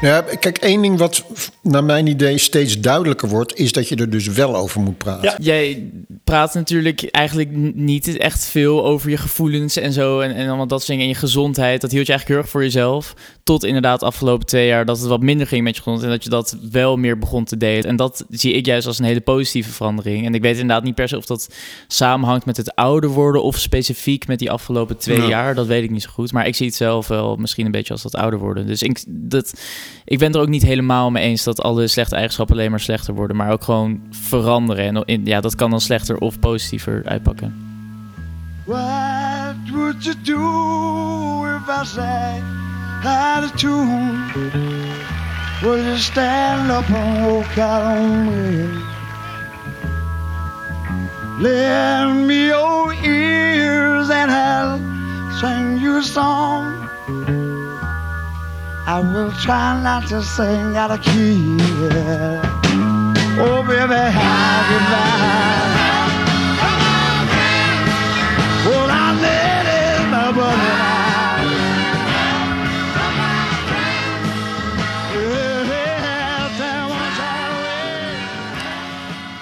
Ja, 0.00 0.20
kijk, 0.20 0.58
één 0.58 0.82
ding 0.82 0.98
wat 0.98 1.24
naar 1.62 1.84
mijn 1.84 2.06
idee 2.06 2.38
steeds 2.38 2.80
duidelijker 2.80 3.28
wordt, 3.28 3.56
is 3.58 3.72
dat 3.72 3.88
je 3.88 3.96
er 3.96 4.10
dus 4.10 4.26
wel 4.26 4.56
over 4.56 4.80
moet 4.80 4.98
praten. 4.98 5.34
Jij 5.42 5.90
praat 6.28 6.54
natuurlijk 6.54 7.02
eigenlijk 7.10 7.50
niet 7.74 8.16
echt 8.16 8.44
veel 8.44 8.84
over 8.84 9.10
je 9.10 9.16
gevoelens 9.16 9.76
en 9.76 9.92
zo. 9.92 10.20
En, 10.20 10.34
en 10.34 10.48
allemaal 10.48 10.66
dat 10.66 10.78
soort 10.78 10.86
dingen. 10.90 11.02
En 11.02 11.08
je 11.08 11.14
gezondheid. 11.18 11.80
Dat 11.80 11.90
hield 11.90 12.06
je 12.06 12.12
eigenlijk 12.12 12.28
heel 12.28 12.36
erg 12.38 12.48
voor 12.48 12.62
jezelf. 12.62 13.14
Tot 13.44 13.64
inderdaad 13.64 14.00
de 14.00 14.06
afgelopen 14.06 14.46
twee 14.46 14.66
jaar 14.66 14.84
dat 14.84 14.98
het 14.98 15.06
wat 15.08 15.20
minder 15.22 15.46
ging 15.46 15.62
met 15.62 15.76
je 15.76 15.82
gezondheid. 15.82 16.10
En 16.12 16.16
dat 16.16 16.24
je 16.24 16.30
dat 16.30 16.56
wel 16.72 16.96
meer 16.96 17.18
begon 17.18 17.44
te 17.44 17.56
delen. 17.56 17.84
En 17.84 17.96
dat 17.96 18.24
zie 18.30 18.52
ik 18.52 18.66
juist 18.66 18.86
als 18.86 18.98
een 18.98 19.04
hele 19.04 19.20
positieve 19.20 19.70
verandering. 19.70 20.26
En 20.26 20.34
ik 20.34 20.42
weet 20.42 20.52
inderdaad 20.58 20.84
niet 20.84 20.94
per 20.94 21.08
se 21.08 21.16
of 21.16 21.26
dat 21.26 21.54
samenhangt 21.86 22.46
met 22.46 22.56
het 22.56 22.74
ouder 22.74 23.10
worden. 23.10 23.42
Of 23.42 23.58
specifiek 23.58 24.26
met 24.26 24.38
die 24.38 24.50
afgelopen 24.50 24.96
twee 24.98 25.20
Ja. 25.20 25.28
jaar. 25.28 25.54
Dat 25.54 25.66
weet 25.66 25.82
ik 25.82 25.90
niet 25.90 26.02
zo 26.02 26.10
goed. 26.12 26.32
Maar 26.32 26.46
ik 26.46 26.54
zie 26.54 26.66
het 26.66 26.74
zelf 26.74 27.08
wel 27.08 27.36
misschien 27.36 27.66
een 27.66 27.72
beetje 27.72 27.92
als 27.92 28.02
dat 28.02 28.14
ouder 28.14 28.38
worden. 28.38 28.66
Dus 28.66 28.82
ik, 28.82 29.04
dat, 29.08 29.60
ik 30.04 30.18
ben 30.18 30.32
er 30.32 30.40
ook 30.40 30.48
niet 30.48 30.62
helemaal 30.62 31.10
mee 31.10 31.24
eens 31.24 31.44
dat 31.44 31.62
alle 31.62 31.86
slechte 31.86 32.14
eigenschappen 32.14 32.56
alleen 32.56 32.70
maar 32.70 32.80
slechter 32.80 33.14
worden. 33.14 33.36
Maar 33.36 33.52
ook 33.52 33.62
gewoon 33.64 34.00
veranderen. 34.10 34.84
En 34.96 35.02
in- 35.04 35.24
ja, 35.26 35.40
dat 35.40 35.54
kan 35.54 35.70
dan 35.70 35.80
slechter 35.80 36.17
of 36.20 36.38
positiever 36.38 37.02
uitpakken. 37.04 37.52
What 38.64 39.56
would 39.72 40.04
you 40.04 40.14
do 40.22 41.46
if 41.56 41.68
I 41.68 41.84
sang 41.84 42.42
out 43.04 43.44
of 43.44 43.56
tune? 43.56 44.32
Would 45.62 45.84
you 45.84 45.96
stand 45.96 46.70
up 46.70 46.90
and 46.90 47.26
walk 47.26 47.58
out 47.58 47.82
on 47.82 48.26
me? 48.26 48.68
Lend 51.40 52.26
me 52.26 52.46
your 52.46 52.92
ears 52.94 54.10
and 54.10 54.30
I'll 54.30 54.78
sing 55.40 55.78
you 55.78 55.98
a 55.98 56.02
song. 56.02 56.88
I 58.86 59.00
will 59.00 59.32
try 59.32 59.80
not 59.82 60.08
to 60.08 60.22
sing 60.22 60.76
out 60.76 60.90
of 60.90 61.02
key. 61.02 61.58
Oh, 63.40 63.62
baby, 63.62 63.94
how 63.94 64.66
goodbye. 64.70 65.67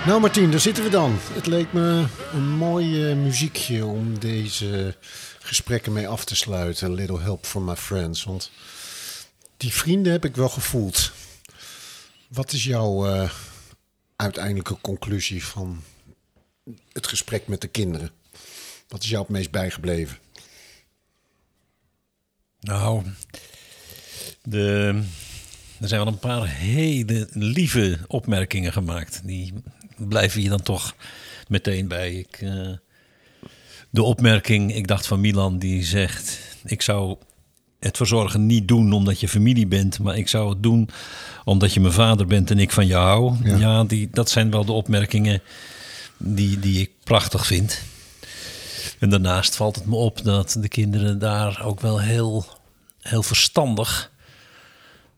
Nou 0.07 0.21
Martien, 0.21 0.51
daar 0.51 0.61
zitten 0.61 0.85
we 0.85 0.91
dan. 0.91 1.17
Het 1.19 1.47
leek 1.47 1.73
me 1.73 2.07
een 2.33 2.49
mooi 2.49 3.11
eh, 3.11 3.17
muziekje 3.17 3.85
om 3.85 4.19
deze 4.19 4.97
gesprekken 5.41 5.93
mee 5.93 6.09
af 6.09 6.25
te 6.25 6.37
sluiten. 6.37 6.95
Little 6.95 7.21
help 7.21 7.47
from 7.47 7.65
my 7.65 7.77
friends. 7.77 8.25
Want 8.25 8.51
die 9.57 9.73
vrienden 9.73 10.13
heb 10.13 10.25
ik 10.25 10.37
wel 10.37 10.49
gevoeld. 10.49 11.13
Wat 12.29 12.53
is 12.53 12.65
jouw 12.65 13.07
eh, 13.07 13.31
uiteindelijke 14.17 14.77
conclusie 14.81 15.45
van 15.45 15.83
het 16.93 17.07
gesprek 17.07 17.47
met 17.47 17.61
de 17.61 17.69
kinderen? 17.69 18.11
Wat 18.89 19.03
is 19.03 19.09
jou 19.09 19.23
het 19.23 19.33
meest 19.33 19.51
bijgebleven? 19.51 20.19
Nou, 22.61 23.03
de, 24.43 25.03
er 25.81 25.89
zijn 25.89 26.05
wel 26.05 26.13
een 26.13 26.19
paar 26.19 26.49
hele 26.49 27.29
lieve 27.33 27.99
opmerkingen 28.07 28.73
gemaakt. 28.73 29.21
Die 29.25 29.53
blijven 29.97 30.43
je 30.43 30.49
dan 30.49 30.63
toch 30.63 30.95
meteen 31.49 31.89
bij. 31.89 32.13
Ik, 32.13 32.39
eh, 32.41 32.73
de 33.91 34.03
opmerking, 34.03 34.75
ik 34.75 34.87
dacht 34.87 35.07
van 35.07 35.21
Milan, 35.21 35.59
die 35.59 35.85
zegt... 35.85 36.39
ik 36.65 36.83
zou 36.83 37.17
het 37.79 37.97
verzorgen 37.97 38.47
niet 38.47 38.69
doen 38.69 38.93
omdat 38.93 39.21
je 39.21 39.29
familie 39.29 39.67
bent... 39.67 39.99
maar 39.99 40.17
ik 40.17 40.29
zou 40.29 40.49
het 40.49 40.63
doen 40.63 40.89
omdat 41.45 41.75
je 41.75 41.81
mijn 41.81 41.93
vader 41.93 42.27
bent 42.27 42.51
en 42.51 42.59
ik 42.59 42.73
van 42.73 42.87
jou 42.87 43.05
hou. 43.05 43.49
Ja. 43.49 43.57
Ja, 43.57 43.85
die, 43.85 44.09
dat 44.11 44.31
zijn 44.31 44.51
wel 44.51 44.65
de 44.65 44.73
opmerkingen 44.73 45.43
die, 46.19 46.59
die 46.59 46.81
ik 46.81 46.91
prachtig 47.05 47.47
vind. 47.47 47.83
En 48.99 49.11
daarnaast 49.11 49.57
valt 49.57 49.77
het 49.77 49.87
me 49.87 49.95
op 49.95 50.25
dat 50.25 50.57
de 50.61 50.69
kinderen 50.69 51.19
daar 51.19 51.65
ook 51.65 51.81
wel 51.81 52.01
heel, 52.01 52.47
heel 53.01 53.23
verstandig 53.23 54.11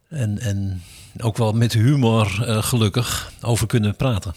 en, 0.08 0.38
en 0.38 0.82
ook 1.20 1.36
wel 1.36 1.52
met 1.52 1.72
humor 1.72 2.44
eh, 2.46 2.62
gelukkig 2.62 3.32
over 3.40 3.66
kunnen 3.66 3.96
praten. 3.96 4.34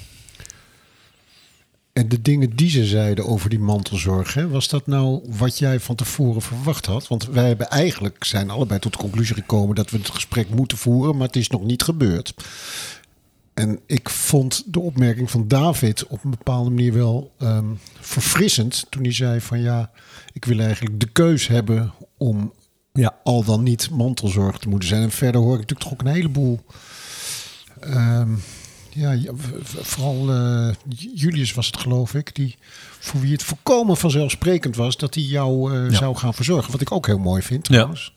En 1.93 2.09
de 2.09 2.21
dingen 2.21 2.55
die 2.55 2.69
ze 2.69 2.85
zeiden 2.85 3.25
over 3.25 3.49
die 3.49 3.59
mantelzorg, 3.59 4.33
hè, 4.33 4.47
was 4.47 4.67
dat 4.67 4.87
nou 4.87 5.21
wat 5.37 5.57
jij 5.57 5.79
van 5.79 5.95
tevoren 5.95 6.41
verwacht 6.41 6.85
had? 6.85 7.07
Want 7.07 7.25
wij 7.25 7.47
hebben 7.47 7.69
eigenlijk 7.69 8.23
zijn 8.23 8.49
allebei 8.49 8.79
tot 8.79 8.91
de 8.91 8.97
conclusie 8.97 9.35
gekomen 9.35 9.75
dat 9.75 9.89
we 9.89 9.97
het 9.97 10.09
gesprek 10.09 10.49
moeten 10.49 10.77
voeren, 10.77 11.17
maar 11.17 11.27
het 11.27 11.35
is 11.35 11.49
nog 11.49 11.63
niet 11.63 11.83
gebeurd. 11.83 12.33
En 13.53 13.79
ik 13.85 14.09
vond 14.09 14.63
de 14.65 14.79
opmerking 14.79 15.31
van 15.31 15.47
David 15.47 16.07
op 16.07 16.23
een 16.23 16.29
bepaalde 16.29 16.69
manier 16.69 16.93
wel 16.93 17.31
ehm, 17.37 17.65
verfrissend 17.99 18.85
toen 18.89 19.03
hij 19.03 19.13
zei 19.13 19.41
van 19.41 19.61
ja, 19.61 19.91
ik 20.33 20.45
wil 20.45 20.59
eigenlijk 20.59 20.99
de 20.99 21.09
keus 21.09 21.47
hebben 21.47 21.93
om 22.17 22.53
ja, 22.93 23.15
al 23.23 23.43
dan 23.43 23.63
niet 23.63 23.89
mantelzorg 23.89 24.57
te 24.57 24.69
moeten 24.69 24.89
zijn. 24.89 25.01
En 25.01 25.11
verder 25.11 25.41
hoor 25.41 25.53
ik 25.53 25.59
natuurlijk 25.59 25.89
toch 25.89 25.93
ook 25.93 26.01
een 26.01 26.13
heleboel 26.13 26.59
ehm, 27.79 28.33
ja, 28.93 29.11
ja, 29.11 29.31
vooral 29.63 30.29
eh, 30.29 30.69
Julius 31.15 31.53
was 31.53 31.65
het 31.65 31.77
geloof 31.77 32.13
ik, 32.13 32.35
die 32.35 32.55
voor 32.99 33.21
wie 33.21 33.31
het 33.31 33.43
volkomen 33.43 33.97
vanzelfsprekend 33.97 34.75
was 34.75 34.97
dat 34.97 35.13
hij 35.15 35.23
jou 35.23 35.75
eh, 35.75 35.89
Ja. 35.91 35.97
zou 35.97 36.15
gaan 36.15 36.33
verzorgen. 36.33 36.71
Wat 36.71 36.81
ik 36.81 36.91
ook 36.91 37.05
heel 37.05 37.17
mooi 37.19 37.41
vind 37.41 37.63
trouwens. 37.63 38.13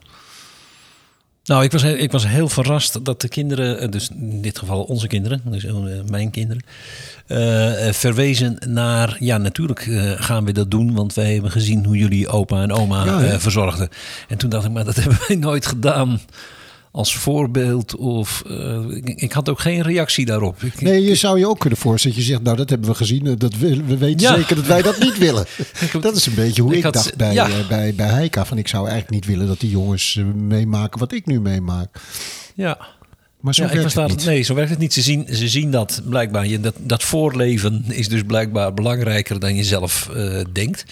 Nou, 1.44 1.64
ik 1.64 1.72
was, 1.72 1.82
ik 1.82 2.12
was 2.12 2.26
heel 2.26 2.48
verrast 2.48 3.04
dat 3.04 3.20
de 3.20 3.28
kinderen, 3.28 3.78
eh, 3.80 3.90
dus 3.90 4.08
in 4.08 4.42
dit 4.42 4.58
geval 4.58 4.82
onze 4.82 5.06
kinderen, 5.06 5.42
dus 5.44 5.66
mijn 6.10 6.30
kinderen, 6.30 6.62
verwezen 7.94 8.56
naar, 8.68 9.16
ja 9.18 9.38
natuurlijk 9.38 9.80
gaan 10.18 10.44
we 10.44 10.52
dat 10.52 10.70
doen, 10.70 10.94
want 10.94 11.14
wij 11.14 11.32
hebben 11.32 11.50
gezien 11.50 11.84
hoe 11.84 11.96
jullie 11.96 12.28
opa 12.28 12.62
en 12.62 12.72
oma 12.72 13.04
Ja, 13.04 13.40
verzorgden. 13.40 13.88
En 14.28 14.36
toen 14.38 14.50
dacht 14.50 14.64
ik, 14.64 14.70
maar 14.70 14.84
dat 14.84 14.96
hebben 15.00 15.18
wij 15.28 15.36
nooit 15.36 15.66
gedaan 15.66 16.20
als 16.94 17.16
voorbeeld. 17.16 17.96
Of, 17.96 18.42
eh, 18.46 18.80
ik, 18.90 19.08
ik 19.08 19.32
had 19.32 19.48
ook 19.48 19.60
geen 19.60 19.82
reactie 19.82 20.26
daarop. 20.26 20.62
Ik, 20.62 20.80
Nee, 20.80 21.02
je 21.02 21.14
zou 21.14 21.38
je 21.38 21.48
ook 21.48 21.58
kunnen 21.58 21.78
voorstellen 21.78 22.16
dat 22.16 22.26
je 22.26 22.32
zegt, 22.32 22.44
nou 22.44 22.56
dat 22.56 22.70
hebben 22.70 22.88
we 22.88 22.94
gezien, 22.94 23.26
eh, 23.26 23.32
dat 23.36 23.56
we, 23.56 23.84
we 23.84 23.96
weten 23.96 24.20
Ja. 24.20 24.34
zeker 24.34 24.56
dat 24.56 24.66
wij 24.66 24.82
dat 24.82 24.98
niet 24.98 25.18
willen. 25.18 25.46
dat 26.00 26.16
is 26.16 26.26
een 26.26 26.34
beetje 26.34 26.62
hoe 26.62 26.76
Ik 26.76 26.82
had- 26.82 26.92
dacht 26.94 27.16
bij, 27.16 27.32
ja. 27.32 27.48
eh, 27.48 27.68
bij, 27.68 27.94
bij 27.94 28.06
Heika. 28.08 28.44
Van 28.44 28.58
ik 28.58 28.68
zou 28.68 28.88
eigenlijk 28.88 29.14
niet 29.14 29.26
willen 29.26 29.46
dat 29.46 29.60
die 29.60 29.70
jongens 29.70 30.20
meemaken 30.34 30.98
wat 31.00 31.12
ik 31.12 31.26
nu 31.26 31.40
meemaak. 31.40 32.00
ja. 32.54 32.78
Maar 33.40 33.54
zo 33.54 33.62
ja, 33.64 33.72
werkt 33.72 33.94
het 33.94 34.08
niet. 34.08 34.24
Nee, 34.24 34.42
zo 34.42 34.54
werkt 34.54 34.70
het 34.70 34.78
niet. 34.78 34.92
Ze 34.92 35.02
zien, 35.02 35.26
ze 35.30 35.48
zien 35.48 35.70
dat 35.70 36.02
blijkbaar. 36.08 36.46
Je, 36.46 36.60
dat, 36.60 36.74
dat 36.80 37.02
voorleven 37.02 37.84
is 37.88 38.08
dus 38.08 38.22
blijkbaar 38.22 38.74
belangrijker 38.74 39.40
dan 39.40 39.54
je 39.54 39.64
zelf 39.64 40.10
denkt. 40.52 40.84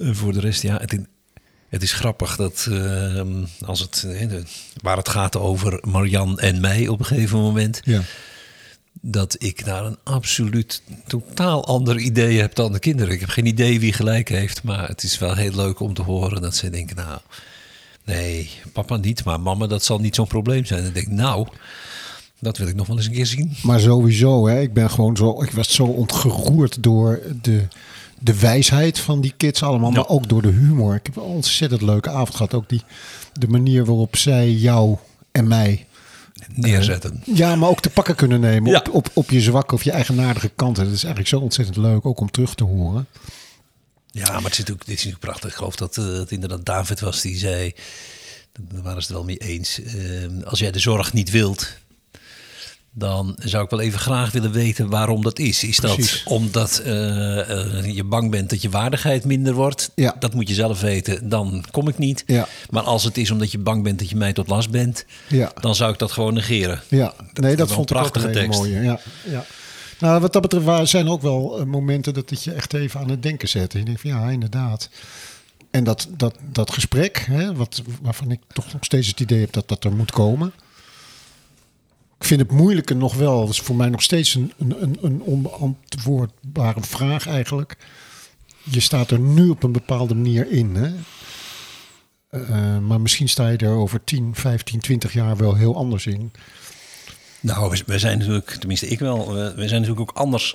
En 0.00 0.16
voor 0.16 0.32
de 0.32 0.40
rest, 0.40 0.62
ja, 0.62 0.78
het, 0.80 0.98
het 1.68 1.82
is 1.82 1.92
grappig 1.92 2.36
dat 2.36 2.66
eh, 2.70 3.22
als 3.66 3.80
het, 3.80 4.06
waar 4.82 4.96
het 4.96 5.08
gaat 5.08 5.36
over 5.36 5.82
Marian 5.88 6.38
en 6.38 6.60
mij 6.60 6.88
op 6.88 6.98
een 6.98 7.04
gegeven 7.06 7.38
moment, 7.38 7.80
Ja. 7.84 8.00
dat 9.00 9.36
ik 9.38 9.64
daar 9.64 9.84
een 9.84 9.98
absoluut 10.04 10.82
totaal 11.06 11.66
ander 11.66 11.98
idee 11.98 12.40
heb 12.40 12.54
dan 12.54 12.72
de 12.72 12.78
kinderen. 12.78 13.14
Ik 13.14 13.20
heb 13.20 13.28
geen 13.28 13.46
idee 13.46 13.80
wie 13.80 13.92
gelijk 13.92 14.28
heeft, 14.28 14.62
maar 14.62 14.88
het 14.88 15.02
is 15.02 15.18
wel 15.18 15.34
heel 15.34 15.54
leuk 15.54 15.80
om 15.80 15.94
te 15.94 16.02
horen 16.02 16.42
dat 16.42 16.56
ze 16.56 16.70
denken, 16.70 16.96
nou, 16.96 17.18
nee, 18.04 18.50
papa 18.72 18.96
niet, 18.96 19.24
maar 19.24 19.40
mama, 19.40 19.66
dat 19.66 19.84
zal 19.84 19.98
niet 19.98 20.14
zo'n 20.14 20.26
probleem 20.26 20.64
zijn. 20.64 20.80
En 20.80 20.86
ik 20.88 20.94
denk, 20.94 21.06
nou, 21.08 21.46
dat 22.40 22.58
wil 22.58 22.68
ik 22.68 22.74
nog 22.74 22.86
wel 22.86 22.96
eens 22.96 23.06
een 23.06 23.12
keer 23.12 23.26
zien. 23.26 23.56
Maar 23.62 23.80
sowieso, 23.80 24.48
hè, 24.48 24.60
ik 24.60 24.72
ben 24.72 24.90
gewoon 24.90 25.16
zo, 25.16 25.42
ik 25.42 25.50
was 25.50 25.74
zo 25.74 25.84
ontgeroerd 25.84 26.82
door 26.82 27.20
de, 27.42 27.66
de 28.20 28.38
wijsheid 28.38 28.98
van 28.98 29.20
die 29.20 29.34
kids 29.36 29.62
allemaal, 29.62 29.90
maar 29.90 30.08
ook 30.08 30.28
door 30.28 30.42
de 30.42 30.48
humor. 30.48 30.94
Ik 30.94 31.06
heb 31.06 31.16
een 31.16 31.22
ontzettend 31.22 31.82
leuke 31.82 32.10
avond 32.10 32.30
gehad. 32.34 32.54
Ook 32.54 32.68
die, 32.68 32.82
de 33.32 33.48
manier 33.48 33.84
waarop 33.84 34.16
zij 34.16 34.50
jou 34.52 34.96
en 35.32 35.48
mij 35.48 35.82
Neerzetten. 36.54 37.22
Ja, 37.34 37.56
maar 37.56 37.68
ook 37.68 37.80
te 37.80 37.90
pakken 37.90 38.14
kunnen 38.14 38.40
nemen 38.40 38.70
Ja. 38.70 38.78
op, 38.78 38.94
op, 38.94 39.10
op 39.12 39.30
je 39.30 39.40
zwakke 39.40 39.74
of 39.74 39.82
je 39.82 39.90
eigenaardige 39.90 40.48
kanten. 40.48 40.84
Dat 40.84 40.92
is 40.92 40.98
eigenlijk 41.04 41.28
zo 41.34 41.40
ontzettend 41.40 41.76
leuk, 41.76 42.06
ook 42.06 42.20
om 42.20 42.30
terug 42.30 42.54
te 42.54 42.64
horen. 42.64 43.06
Ja, 44.10 44.24
maar 44.32 44.42
het 44.42 44.52
is 44.52 44.58
natuurlijk, 44.58 44.86
dit 44.86 44.96
is 44.98 45.04
natuurlijk 45.04 45.20
prachtig. 45.24 45.50
Ik 45.50 45.56
geloof 45.56 45.76
dat 45.76 45.96
eh, 45.96 46.04
het 46.12 46.30
inderdaad 46.30 46.64
David 46.66 47.00
was 47.00 47.20
die 47.20 47.36
zei, 47.38 47.72
daar 48.52 48.82
waren 48.82 49.02
ze 49.02 49.06
het 49.08 49.16
wel 49.16 49.24
mee 49.24 49.36
eens. 49.36 49.80
eh, 49.82 49.94
als 50.44 50.58
jij 50.58 50.70
de 50.70 50.78
zorg 50.78 51.12
niet 51.12 51.30
wilt, 51.30 51.72
dan 52.98 53.36
zou 53.38 53.64
ik 53.64 53.70
wel 53.70 53.80
even 53.80 53.98
graag 53.98 54.32
willen 54.32 54.52
weten 54.52 54.88
waarom 54.88 55.22
dat 55.22 55.38
is. 55.38 55.64
Is 55.64 55.76
dat 55.76 56.22
omdat 56.24 56.78
eh, 56.78 57.50
eh, 57.50 57.94
je 57.94 58.04
bang 58.04 58.30
bent 58.30 58.50
dat 58.50 58.62
je 58.62 58.70
waardigheid 58.70 59.24
minder 59.24 59.54
wordt? 59.54 59.90
Ja. 59.94 60.16
Dat 60.18 60.34
moet 60.34 60.48
je 60.48 60.54
zelf 60.54 60.80
weten, 60.80 61.28
dan 61.28 61.64
kom 61.70 61.88
ik 61.88 61.98
niet. 61.98 62.22
Ja. 62.26 62.48
Maar 62.70 62.82
als 62.82 63.04
het 63.04 63.16
is 63.18 63.30
omdat 63.30 63.52
je 63.52 63.58
bang 63.58 63.82
bent 63.82 63.98
dat 63.98 64.10
je 64.10 64.16
mij 64.16 64.32
tot 64.32 64.48
last 64.48 64.70
bent, 64.70 65.04
Ja. 65.28 65.52
dan 65.60 65.74
zou 65.74 65.92
ik 65.92 65.98
dat 65.98 66.12
gewoon 66.12 66.34
negeren. 66.34 66.80
Ja, 66.88 67.14
nee, 67.34 67.56
dat 67.56 67.72
vond 67.72 67.90
een 67.90 67.96
ik 67.96 68.02
ook 68.02 68.06
een 68.06 68.10
prachtige 68.12 68.26
hele 68.26 68.38
tekst. 68.40 68.58
mooie. 68.58 68.80
Ja, 68.82 69.00
ja. 69.24 69.44
Nou, 70.00 70.20
wat 70.20 70.32
dat 70.32 70.42
betreft 70.42 70.88
zijn 70.90 71.08
ook 71.08 71.22
wel 71.22 71.58
eh, 71.58 71.64
momenten 71.64 72.14
dat 72.14 72.30
het 72.30 72.44
je 72.44 72.52
echt 72.52 72.74
even 72.74 73.00
aan 73.00 73.10
het 73.10 73.22
denken 73.22 73.48
zet. 73.48 73.72
En 73.72 73.78
je 73.78 73.84
denkt 73.84 74.00
van 74.00 74.10
ja, 74.10 74.28
inderdaad. 74.30 74.88
En 75.70 75.84
dat, 75.84 76.08
dat, 76.16 76.34
dat 76.52 76.72
gesprek, 76.72 77.26
hè, 77.30 77.54
wat, 77.54 77.82
waarvan 78.02 78.30
ik 78.30 78.40
toch 78.52 78.72
nog 78.72 78.84
steeds 78.84 79.08
het 79.08 79.20
idee 79.20 79.40
heb 79.40 79.52
dat 79.52 79.68
dat 79.68 79.84
er 79.84 79.92
moet 79.92 80.10
komen. 80.10 80.52
Ik 82.18 82.24
vind 82.24 82.40
het 82.40 82.50
moeilijke 82.52 82.94
nog 82.94 83.14
wel, 83.14 83.40
dat 83.40 83.48
is 83.48 83.60
voor 83.60 83.76
mij 83.76 83.88
nog 83.88 84.02
steeds 84.02 84.34
een, 84.34 84.52
een, 84.58 84.98
een, 85.00 85.20
onbeantwoordbare 85.22 86.80
vraag 86.80 87.26
eigenlijk. 87.26 87.76
Je 88.62 88.80
staat 88.80 89.10
er 89.10 89.18
nu 89.20 89.48
op 89.48 89.62
een 89.62 89.72
bepaalde 89.72 90.14
manier 90.14 90.50
in. 90.50 90.74
Hè? 90.74 90.90
Eh, 92.30 92.78
maar 92.78 93.00
misschien 93.00 93.28
sta 93.28 93.48
je 93.48 93.56
er 93.58 93.70
over 93.76 94.04
10, 94.04 94.30
15, 94.34 94.80
20 94.80 95.12
jaar 95.12 95.36
wel 95.36 95.54
heel 95.54 95.76
anders 95.76 96.06
in. 96.06 96.32
Nou, 97.40 97.70
we- 97.70 97.82
we 97.86 97.98
zijn 97.98 98.18
natuurlijk, 98.18 98.50
tenminste 98.50 98.88
ik 98.88 98.98
wel, 98.98 99.32
we, 99.32 99.52
we 99.56 99.68
zijn 99.68 99.80
natuurlijk 99.80 100.10
ook 100.10 100.16
anders 100.16 100.54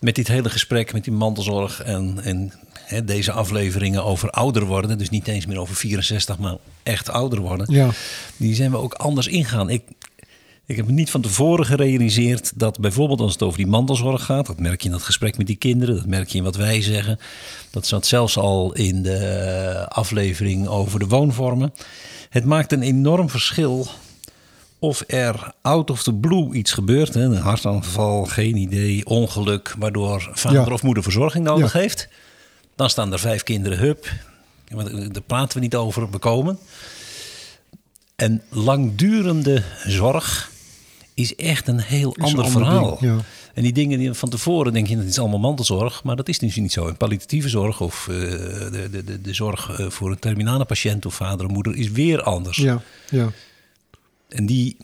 met 0.00 0.14
dit 0.14 0.28
hele 0.28 0.50
gesprek, 0.50 0.92
met 0.92 1.04
die 1.04 1.12
mantelzorg 1.12 1.82
en, 1.82 2.20
en 2.22 2.52
hè, 2.74 3.04
deze 3.04 3.32
afleveringen 3.32 4.04
over 4.04 4.30
ouder 4.30 4.64
worden. 4.64 4.98
Dus 4.98 5.10
niet 5.10 5.28
eens 5.28 5.46
meer 5.46 5.58
over 5.58 5.74
64, 5.74 6.38
maar 6.38 6.56
echt 6.82 7.10
ouder 7.10 7.40
worden. 7.40 7.72
Ja. 7.72 7.90
Die 8.36 8.54
zijn 8.54 8.70
we 8.70 8.76
ook 8.76 8.94
anders 8.94 9.26
ingaan. 9.26 9.70
Ik, 9.70 9.82
ik 10.66 10.76
heb 10.76 10.86
me 10.86 10.92
niet 10.92 11.10
van 11.10 11.20
tevoren 11.20 11.66
gerealiseerd 11.66 12.52
dat 12.54 12.78
bijvoorbeeld 12.80 13.20
als 13.20 13.32
het 13.32 13.42
over 13.42 13.58
die 13.58 13.66
mantelzorg 13.66 14.24
gaat, 14.24 14.46
dat 14.46 14.60
merk 14.60 14.80
je 14.80 14.86
in 14.86 14.92
dat 14.94 15.02
gesprek 15.02 15.36
met 15.36 15.46
die 15.46 15.56
kinderen, 15.56 15.96
dat 15.96 16.06
merk 16.06 16.28
je 16.28 16.38
in 16.38 16.44
wat 16.44 16.56
wij 16.56 16.82
zeggen. 16.82 17.18
Dat 17.70 17.86
zat 17.86 18.06
zelfs 18.06 18.36
al 18.36 18.72
in 18.72 19.02
de 19.02 19.86
aflevering 19.88 20.66
over 20.68 20.98
de 20.98 21.06
woonvormen. 21.06 21.74
Het 22.30 22.44
maakt 22.44 22.72
een 22.72 22.82
enorm 22.82 23.30
verschil 23.30 23.86
of 24.78 25.04
er 25.06 25.52
out 25.62 25.90
of 25.90 26.02
the 26.02 26.14
blue 26.14 26.52
iets 26.52 26.72
gebeurt. 26.72 27.14
Hè, 27.14 27.20
een 27.22 27.36
hartaanval, 27.36 28.24
geen 28.24 28.56
idee, 28.56 29.06
ongeluk, 29.06 29.74
waardoor 29.78 30.30
vader 30.32 30.66
Ja. 30.66 30.72
of 30.72 30.82
moeder 30.82 31.02
verzorging 31.02 31.44
nodig 31.44 31.72
Ja. 31.72 31.78
heeft. 31.80 32.08
Dan 32.76 32.90
staan 32.90 33.12
er 33.12 33.18
vijf 33.18 33.42
kinderen, 33.42 33.78
hup. 33.78 34.06
Eh, 34.68 34.76
Daar 34.86 35.22
praten 35.26 35.56
we 35.56 35.62
niet 35.62 35.74
over, 35.76 36.08
bekomen. 36.08 36.58
En 38.16 38.42
langdurende 38.50 39.62
zorg 39.86 40.50
is 41.14 41.34
echt 41.34 41.68
een 41.68 41.80
heel 41.80 42.14
een 42.16 42.24
ander 42.24 42.50
verhaal. 42.50 42.98
ding, 43.00 43.12
ja. 43.12 43.24
En 43.54 43.62
die 43.62 43.72
dingen 43.72 43.98
die 43.98 44.12
van 44.12 44.28
tevoren 44.28 44.72
denk 44.72 44.86
je 44.86 44.96
dat 44.96 45.04
is 45.04 45.18
allemaal 45.18 45.38
mantelzorg, 45.38 46.02
maar 46.02 46.16
dat 46.16 46.28
is 46.28 46.38
dus 46.38 46.56
niet 46.56 46.72
zo. 46.72 46.88
En 46.88 46.96
palliatieve 46.96 47.48
zorg 47.48 47.80
of 47.80 48.08
eh, 48.08 48.14
de, 48.16 48.88
de, 48.90 49.04
de, 49.04 49.20
de 49.20 49.34
zorg 49.34 49.78
eh, 49.78 49.90
voor 49.90 50.10
een 50.10 50.18
terminale 50.18 50.64
patiënt 50.64 51.06
of 51.06 51.14
vader 51.14 51.46
en 51.46 51.52
moeder 51.52 51.76
is 51.76 51.90
weer 51.90 52.22
anders. 52.22 52.56
Ja, 52.56 52.82
ja. 53.10 53.32
En 54.28 54.46
die, 54.46 54.76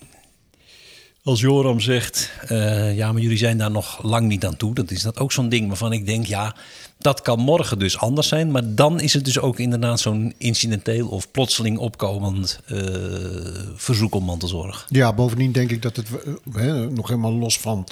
als 1.22 1.40
Joram 1.40 1.80
zegt, 1.80 2.32
eh, 2.46 2.96
ja, 2.96 3.12
maar 3.12 3.22
jullie 3.22 3.38
zijn 3.38 3.58
daar 3.58 3.70
nog 3.70 4.02
lang 4.02 4.28
niet 4.28 4.46
aan 4.46 4.56
toe. 4.56 4.74
Dat 4.74 4.90
is 4.90 5.02
dat 5.02 5.18
ook 5.18 5.32
zo'n 5.32 5.48
ding 5.48 5.68
waarvan 5.68 5.92
ik 5.92 6.06
denk, 6.06 6.26
ja, 6.26 6.56
dat 7.00 7.22
kan 7.22 7.38
morgen 7.38 7.78
dus 7.78 7.98
anders 7.98 8.28
zijn. 8.28 8.50
Maar 8.50 8.74
dan 8.74 9.00
is 9.00 9.12
het 9.12 9.24
dus 9.24 9.38
ook 9.38 9.58
inderdaad 9.58 10.00
zo'n 10.00 10.34
incidenteel 10.38 11.08
of 11.08 11.30
plotseling 11.30 11.78
opkomend 11.78 12.60
eh, 12.66 12.76
verzoek 13.74 14.14
om 14.14 14.24
mantelzorg. 14.24 14.86
Ja, 14.88 15.12
bovendien 15.12 15.52
denk 15.52 15.70
ik 15.70 15.82
dat 15.82 15.96
het 15.96 16.06
eh, 16.10 16.54
hè, 16.54 16.90
nog 16.90 17.08
helemaal 17.08 17.32
los 17.32 17.58
van 17.58 17.86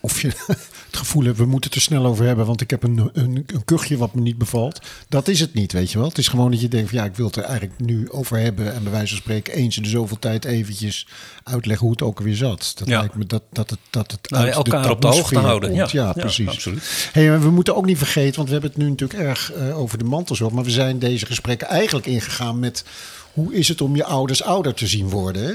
of 0.00 0.20
je 0.20 0.28
het 0.46 0.96
gevoel 0.96 1.24
hebt, 1.24 1.38
we 1.38 1.44
moeten 1.46 1.70
het 1.70 1.78
er 1.78 1.84
snel 1.84 2.04
over 2.06 2.24
hebben, 2.26 2.46
want 2.46 2.60
ik 2.60 2.70
heb 2.70 2.82
een, 2.82 3.10
een, 3.12 3.44
een 3.46 3.64
kuchje 3.64 3.96
wat 3.96 4.14
me 4.14 4.20
niet 4.20 4.38
bevalt. 4.38 4.80
Dat 5.08 5.28
is 5.28 5.40
het 5.40 5.54
niet, 5.54 5.72
weet 5.72 5.92
je 5.92 5.98
wel. 5.98 6.08
Het 6.08 6.18
is 6.18 6.28
gewoon 6.28 6.50
dat 6.50 6.60
je 6.60 6.68
denkt, 6.68 6.90
van, 6.90 6.98
ja, 6.98 7.04
ik 7.04 7.16
wil 7.16 7.26
het 7.26 7.36
er 7.36 7.42
eigenlijk 7.42 7.80
nu 7.80 8.10
over 8.10 8.38
hebben 8.38 8.74
en 8.74 8.82
bij 8.82 8.92
wijze 8.92 9.08
van 9.08 9.16
spreken 9.16 9.54
eens 9.54 9.76
in 9.76 9.82
de 9.82 9.88
zoveel 9.88 10.18
tijd 10.18 10.44
eventjes 10.44 11.06
uitleggen 11.42 11.86
hoe 11.86 11.94
het 11.96 12.02
ook 12.04 12.20
weer 12.20 12.36
zat. 12.36 12.72
Dat 12.76 12.88
Ja. 12.88 12.98
lijkt 12.98 13.14
me 13.14 13.26
dat, 13.26 13.42
dat 13.52 13.70
het, 13.70 13.78
dat 13.90 14.10
het 14.10 14.30
Nou, 14.30 14.44
uit 14.44 14.54
elkaar 14.54 14.90
op 14.90 15.00
de 15.00 15.06
hoogte 15.06 15.38
houden. 15.38 15.74
Ja, 15.74 15.88
Ja, 15.92 16.04
ja, 16.06 16.12
precies. 16.12 16.48
absoluut. 16.48 17.08
Hey, 17.12 17.40
we 17.40 17.50
moeten 17.50 17.76
ook 17.76 17.86
niet 17.86 17.98
vergeten, 17.98 18.23
want 18.32 18.48
we 18.48 18.52
hebben 18.52 18.70
het 18.70 18.78
nu 18.78 18.88
natuurlijk 18.88 19.20
erg 19.20 19.52
eh, 19.52 19.78
over 19.78 19.98
de 19.98 20.04
mantelzorg, 20.04 20.52
maar 20.52 20.64
we 20.64 20.70
zijn 20.70 20.98
deze 20.98 21.26
gesprekken 21.26 21.68
eigenlijk 21.68 22.06
ingegaan 22.06 22.58
met 22.58 22.84
hoe 23.32 23.54
is 23.54 23.68
het 23.68 23.80
om 23.80 23.96
je 23.96 24.04
ouders 24.04 24.42
ouder 24.42 24.74
te 24.74 24.86
zien 24.86 25.08
worden. 25.08 25.44
Hè? 25.44 25.54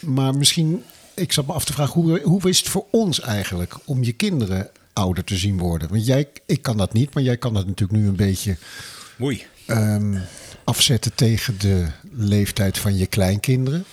Maar 0.00 0.34
misschien, 0.34 0.82
ik 1.14 1.32
zat 1.32 1.46
me 1.46 1.52
af 1.52 1.64
te 1.64 1.72
vragen, 1.72 2.00
hoe, 2.00 2.20
hoe 2.20 2.48
is 2.48 2.58
het 2.58 2.68
voor 2.68 2.84
ons 2.90 3.20
eigenlijk 3.20 3.74
om 3.84 4.04
je 4.04 4.12
kinderen 4.12 4.70
ouder 4.92 5.24
te 5.24 5.36
zien 5.36 5.58
worden? 5.58 5.88
Want 5.88 6.06
jij, 6.06 6.28
ik 6.46 6.62
kan 6.62 6.76
dat 6.76 6.92
niet, 6.92 7.14
maar 7.14 7.22
jij 7.22 7.36
kan 7.36 7.54
dat 7.54 7.66
natuurlijk 7.66 8.00
nu 8.00 8.08
een 8.08 8.16
beetje 8.16 8.56
ehm, 9.66 10.18
afzetten 10.64 11.14
tegen 11.14 11.58
de 11.58 11.86
leeftijd 12.12 12.78
van 12.78 12.96
je 12.96 13.06
kleinkinderen. 13.06 13.84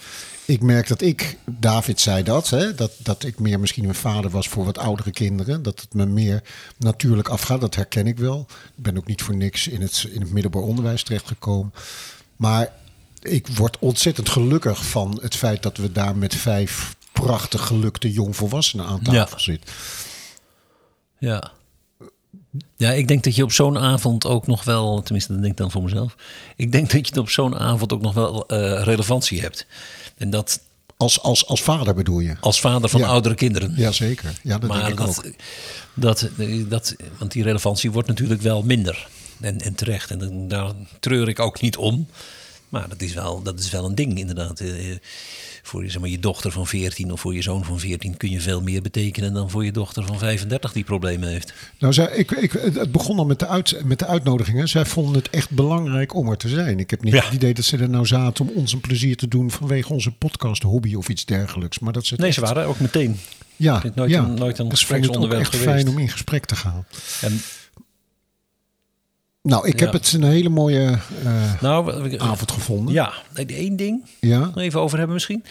Ik 0.45 0.61
merk 0.61 0.87
dat 0.87 1.01
ik, 1.01 1.37
David 1.45 1.99
zei 1.99 2.23
dat, 2.23 2.49
hè, 2.49 2.75
dat, 2.75 2.91
dat 2.97 3.23
ik 3.23 3.39
meer 3.39 3.59
misschien 3.59 3.85
een 3.85 3.95
vader 3.95 4.29
was 4.31 4.47
voor 4.47 4.65
wat 4.65 4.77
oudere 4.77 5.11
kinderen. 5.11 5.63
Dat 5.63 5.79
het 5.81 5.93
me 5.93 6.05
meer 6.05 6.41
natuurlijk 6.77 7.29
afgaat, 7.29 7.61
dat 7.61 7.75
herken 7.75 8.07
ik 8.07 8.17
wel. 8.17 8.45
Ik 8.77 8.83
ben 8.83 8.97
ook 8.97 9.07
niet 9.07 9.21
voor 9.21 9.35
niks 9.35 9.67
in 9.67 9.81
het, 9.81 10.07
in 10.11 10.21
het 10.21 10.31
middelbaar 10.31 10.61
onderwijs 10.61 11.03
terechtgekomen. 11.03 11.73
Maar 12.35 12.71
ik 13.21 13.47
word 13.47 13.79
ontzettend 13.79 14.29
gelukkig 14.29 14.85
van 14.85 15.19
het 15.21 15.35
feit 15.35 15.63
dat 15.63 15.77
we 15.77 15.91
daar 15.91 16.15
met 16.15 16.35
vijf 16.35 16.95
prachtig 17.13 17.65
gelukte 17.67 18.11
jongvolwassenen 18.11 18.85
aan 18.85 19.01
tafel 19.01 19.37
Ja. 19.37 19.43
zitten. 19.43 19.73
Ja. 21.19 21.51
Ja, 22.77 22.91
ik 22.91 23.07
denk 23.07 23.23
dat 23.23 23.35
je 23.35 23.43
op 23.43 23.51
zo'n 23.51 23.77
avond 23.77 24.25
ook 24.25 24.47
nog 24.47 24.63
wel, 24.63 25.01
tenminste 25.01 25.31
dat 25.31 25.41
denk 25.41 25.51
ik 25.51 25.57
dan 25.59 25.71
voor 25.71 25.83
mezelf. 25.83 26.15
Ik 26.55 26.71
denk 26.71 26.91
dat 26.91 27.07
je 27.07 27.19
op 27.19 27.29
zo'n 27.29 27.57
avond 27.57 27.93
ook 27.93 28.01
nog 28.01 28.13
wel 28.13 28.47
eh, 28.47 28.83
relevantie 28.83 29.41
hebt. 29.41 29.65
En 30.17 30.29
dat 30.29 30.59
Als, 30.97 31.21
als, 31.21 31.45
als 31.47 31.61
vader 31.63 31.93
bedoel 31.95 32.19
je? 32.19 32.35
als 32.39 32.59
vader 32.59 32.89
van 32.89 32.99
Ja. 32.99 33.07
oudere 33.07 33.35
kinderen. 33.35 33.73
Jazeker, 33.75 34.39
ja, 34.43 34.57
dat 34.57 34.69
maar 34.69 34.77
denk 34.79 34.89
ik 34.91 34.97
dat, 35.05 35.07
ook. 35.25 35.33
Dat, 35.93 36.29
dat, 36.67 36.95
want 37.17 37.31
die 37.31 37.43
relevantie 37.43 37.91
wordt 37.91 38.07
natuurlijk 38.07 38.41
wel 38.41 38.61
minder. 38.63 39.07
En, 39.41 39.61
en 39.61 39.75
terecht. 39.75 40.11
En 40.11 40.19
dan- 40.19 40.47
daar 40.47 40.71
treur 40.99 41.27
ik 41.27 41.39
ook 41.39 41.61
niet 41.61 41.77
om. 41.77 42.07
Maar 42.69 42.89
dat 42.89 43.01
is 43.01 43.13
wel, 43.13 43.41
dat 43.41 43.59
is 43.59 43.69
wel 43.69 43.85
een 43.85 43.95
ding, 43.95 44.17
inderdaad. 44.19 44.61
Voor 45.67 45.83
je, 45.83 45.89
zeg 45.91 46.01
maar, 46.01 46.09
je 46.09 46.19
dochter 46.19 46.51
van 46.51 46.67
14 46.67 47.11
of 47.11 47.19
voor 47.21 47.33
je 47.35 47.41
zoon 47.41 47.65
van 47.65 47.79
14 47.79 48.17
kun 48.17 48.29
je 48.29 48.41
veel 48.41 48.61
meer 48.61 48.81
betekenen 48.81 49.33
dan 49.33 49.49
voor 49.49 49.65
je 49.65 49.71
dochter 49.71 50.05
van 50.05 50.19
35 50.19 50.71
die 50.71 50.83
problemen 50.83 51.29
heeft. 51.29 51.53
Nou, 51.79 51.93
zij, 51.93 52.11
ik, 52.15 52.31
ik, 52.31 52.51
het 52.51 52.91
begon 52.91 53.17
al 53.19 53.25
met 53.25 53.39
de, 53.39 53.47
uit, 53.47 53.81
met 53.85 53.99
de 53.99 54.05
uitnodigingen. 54.05 54.67
Zij 54.67 54.85
vonden 54.85 55.13
het 55.15 55.29
echt 55.29 55.49
belangrijk 55.49 56.13
om 56.15 56.29
er 56.29 56.37
te 56.37 56.49
zijn. 56.49 56.79
Ik 56.79 56.89
heb 56.89 57.03
niet 57.03 57.13
Ja. 57.13 57.23
het 57.23 57.33
idee 57.33 57.53
dat 57.53 57.65
ze 57.65 57.77
er 57.77 57.89
nou 57.89 58.05
zaten 58.05 58.47
om 58.49 58.55
ons 58.55 58.73
een 58.73 58.79
plezier 58.79 59.15
te 59.17 59.27
doen 59.27 59.51
vanwege 59.51 59.93
onze 59.93 60.11
podcast 60.11 60.63
hobby 60.63 60.95
of 60.95 61.09
iets 61.09 61.25
dergelijks. 61.25 61.79
Maar 61.79 61.93
dat 61.93 62.05
ze 62.05 62.15
Nee, 62.17 62.25
echt- 62.27 62.35
ze 62.35 62.41
waren 62.41 62.65
ook 62.65 62.79
meteen. 62.79 63.19
Ja, 63.55 63.83
nooit 63.95 64.11
ja. 64.11 64.23
een- 64.23 64.33
nooit 64.33 64.59
een 64.59 64.69
Dus 64.69 64.81
ik 64.81 64.87
vond 64.87 64.99
het 65.01 65.09
gespreksonderwerp 65.09 65.45
geweest. 65.45 65.63
fijn 65.69 65.87
om 65.87 65.97
in 65.97 66.09
gesprek 66.09 66.45
te 66.45 66.55
gaan. 66.55 66.85
En, 67.21 67.41
Nou, 69.45 69.67
ik 69.67 69.79
heb 69.79 69.91
Ja. 69.91 69.97
het 69.97 70.13
een 70.13 70.23
hele 70.23 70.49
mooie 70.49 70.99
eh, 71.23 71.61
nou, 71.61 72.17
avond 72.19 72.51
gevonden. 72.51 72.93
ja, 72.93 73.13
één 73.45 73.75
ding 73.75 74.05
Ja. 74.19 74.51
even 74.55 74.79
over 74.79 74.97
hebben 74.97 75.13
misschien. 75.15 75.43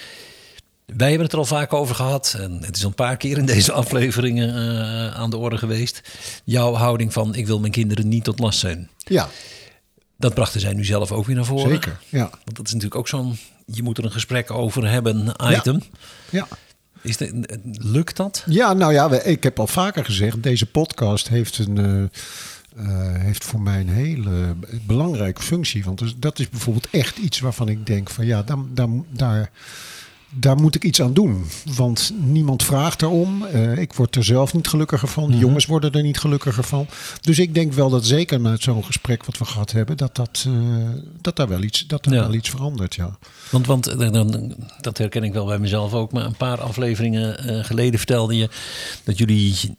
Wij 0.86 1.06
hebben 1.08 1.24
het 1.24 1.32
er 1.32 1.38
al 1.38 1.44
vaak 1.44 1.72
over 1.72 1.94
gehad. 1.94 2.36
En 2.38 2.58
het 2.64 2.76
is 2.76 2.82
al 2.82 2.88
een 2.88 2.94
paar 2.94 3.16
keer 3.16 3.38
in 3.38 3.46
deze 3.46 3.72
afleveringen 3.82 4.48
eh, 4.48 5.14
aan 5.20 5.30
de 5.30 5.36
orde 5.36 5.58
geweest. 5.58 6.00
Jouw 6.44 6.72
houding 6.74 7.12
van 7.12 7.34
ik 7.34 7.46
wil 7.46 7.60
mijn 7.60 7.72
kinderen 7.72 8.08
niet 8.08 8.24
tot 8.24 8.38
last 8.38 8.58
zijn. 8.58 8.88
Ja, 8.98 9.28
Dat 10.18 10.34
brachten 10.34 10.60
zij 10.60 10.72
nu 10.72 10.84
zelf 10.84 11.12
ook 11.12 11.26
weer 11.26 11.36
naar 11.36 11.44
voren. 11.44 11.70
zeker. 11.70 12.00
Ja. 12.08 12.30
Want 12.44 12.56
dat 12.56 12.66
is 12.66 12.72
natuurlijk 12.72 13.00
ook 13.00 13.08
zo'n 13.08 13.38
je 13.66 13.82
moet 13.82 13.98
er 13.98 14.04
een 14.04 14.12
gesprek 14.12 14.50
over 14.50 14.88
hebben 14.90 15.32
item. 15.52 15.82
Ja. 16.30 16.46
Is 17.02 17.16
de, 17.16 17.44
lukt 17.78 18.16
dat? 18.16 18.42
Ja, 18.46 18.72
nou 18.72 18.92
ja, 18.92 19.10
ik 19.12 19.42
heb 19.42 19.58
al 19.60 19.66
vaker 19.66 20.04
gezegd, 20.04 20.42
deze 20.42 20.66
podcast 20.66 21.28
heeft, 21.28 21.58
een, 21.58 21.78
eh, 21.78 22.18
heeft 23.18 23.44
voor 23.44 23.60
mij 23.60 23.80
een 23.80 23.88
hele 23.88 24.54
belangrijke 24.86 25.42
functie. 25.42 25.84
Want 25.84 25.98
dus- 25.98 26.14
dat 26.18 26.38
is 26.38 26.48
bijvoorbeeld 26.48 26.88
echt 26.90 27.18
iets 27.18 27.40
waarvan 27.40 27.68
ik 27.68 27.86
denk 27.86 28.10
van 28.10 28.26
ja, 28.26 28.42
daar, 28.42 28.58
daar, 28.74 28.88
daar, 29.10 29.50
daar 30.36 30.56
moet 30.56 30.74
ik 30.74 30.84
iets 30.84 31.02
aan 31.02 31.12
doen. 31.14 31.44
Want 31.76 32.12
niemand 32.16 32.62
vraagt 32.62 33.02
erom. 33.02 33.44
Eh, 33.44 33.78
ik 33.78 33.92
word 33.92 34.16
er 34.16 34.24
zelf 34.24 34.54
niet 34.54 34.68
gelukkiger 34.68 35.08
van. 35.08 35.30
De 35.30 35.38
jongens 35.38 35.66
worden 35.66 35.92
er 35.92 36.02
niet 36.02 36.18
gelukkiger 36.18 36.64
van. 36.64 36.86
Dus 37.20 37.38
ik 37.38 37.54
denk 37.54 37.72
wel 37.72 37.90
dat 37.90 38.06
zeker 38.06 38.40
na 38.40 38.56
zo'n 38.58 38.84
gesprek 38.84 39.24
wat 39.24 39.38
we 39.38 39.44
gehad 39.44 39.72
hebben, 39.72 39.96
dat, 39.96 40.14
dat, 40.16 40.44
eh, 40.46 40.52
dat 41.20 41.36
daar 41.36 41.48
wel 41.48 41.62
iets, 41.62 41.86
dat 41.86 42.04
daar 42.04 42.14
Ja. 42.14 42.20
wel 42.20 42.34
iets 42.34 42.50
verandert. 42.50 42.94
Ja. 42.94 43.18
Want, 43.50 43.66
want 43.66 43.86
eh, 43.86 44.24
dat 44.80 44.98
herken 44.98 45.22
ik 45.22 45.32
wel 45.32 45.46
bij 45.46 45.58
mezelf 45.58 45.92
ook. 45.92 46.12
Maar 46.12 46.24
een 46.24 46.36
paar 46.36 46.60
afleveringen 46.60 47.38
eh, 47.38 47.64
geleden 47.64 47.98
vertelde 47.98 48.36
je 48.36 48.48
dat 49.04 49.18
jullie, 49.18 49.74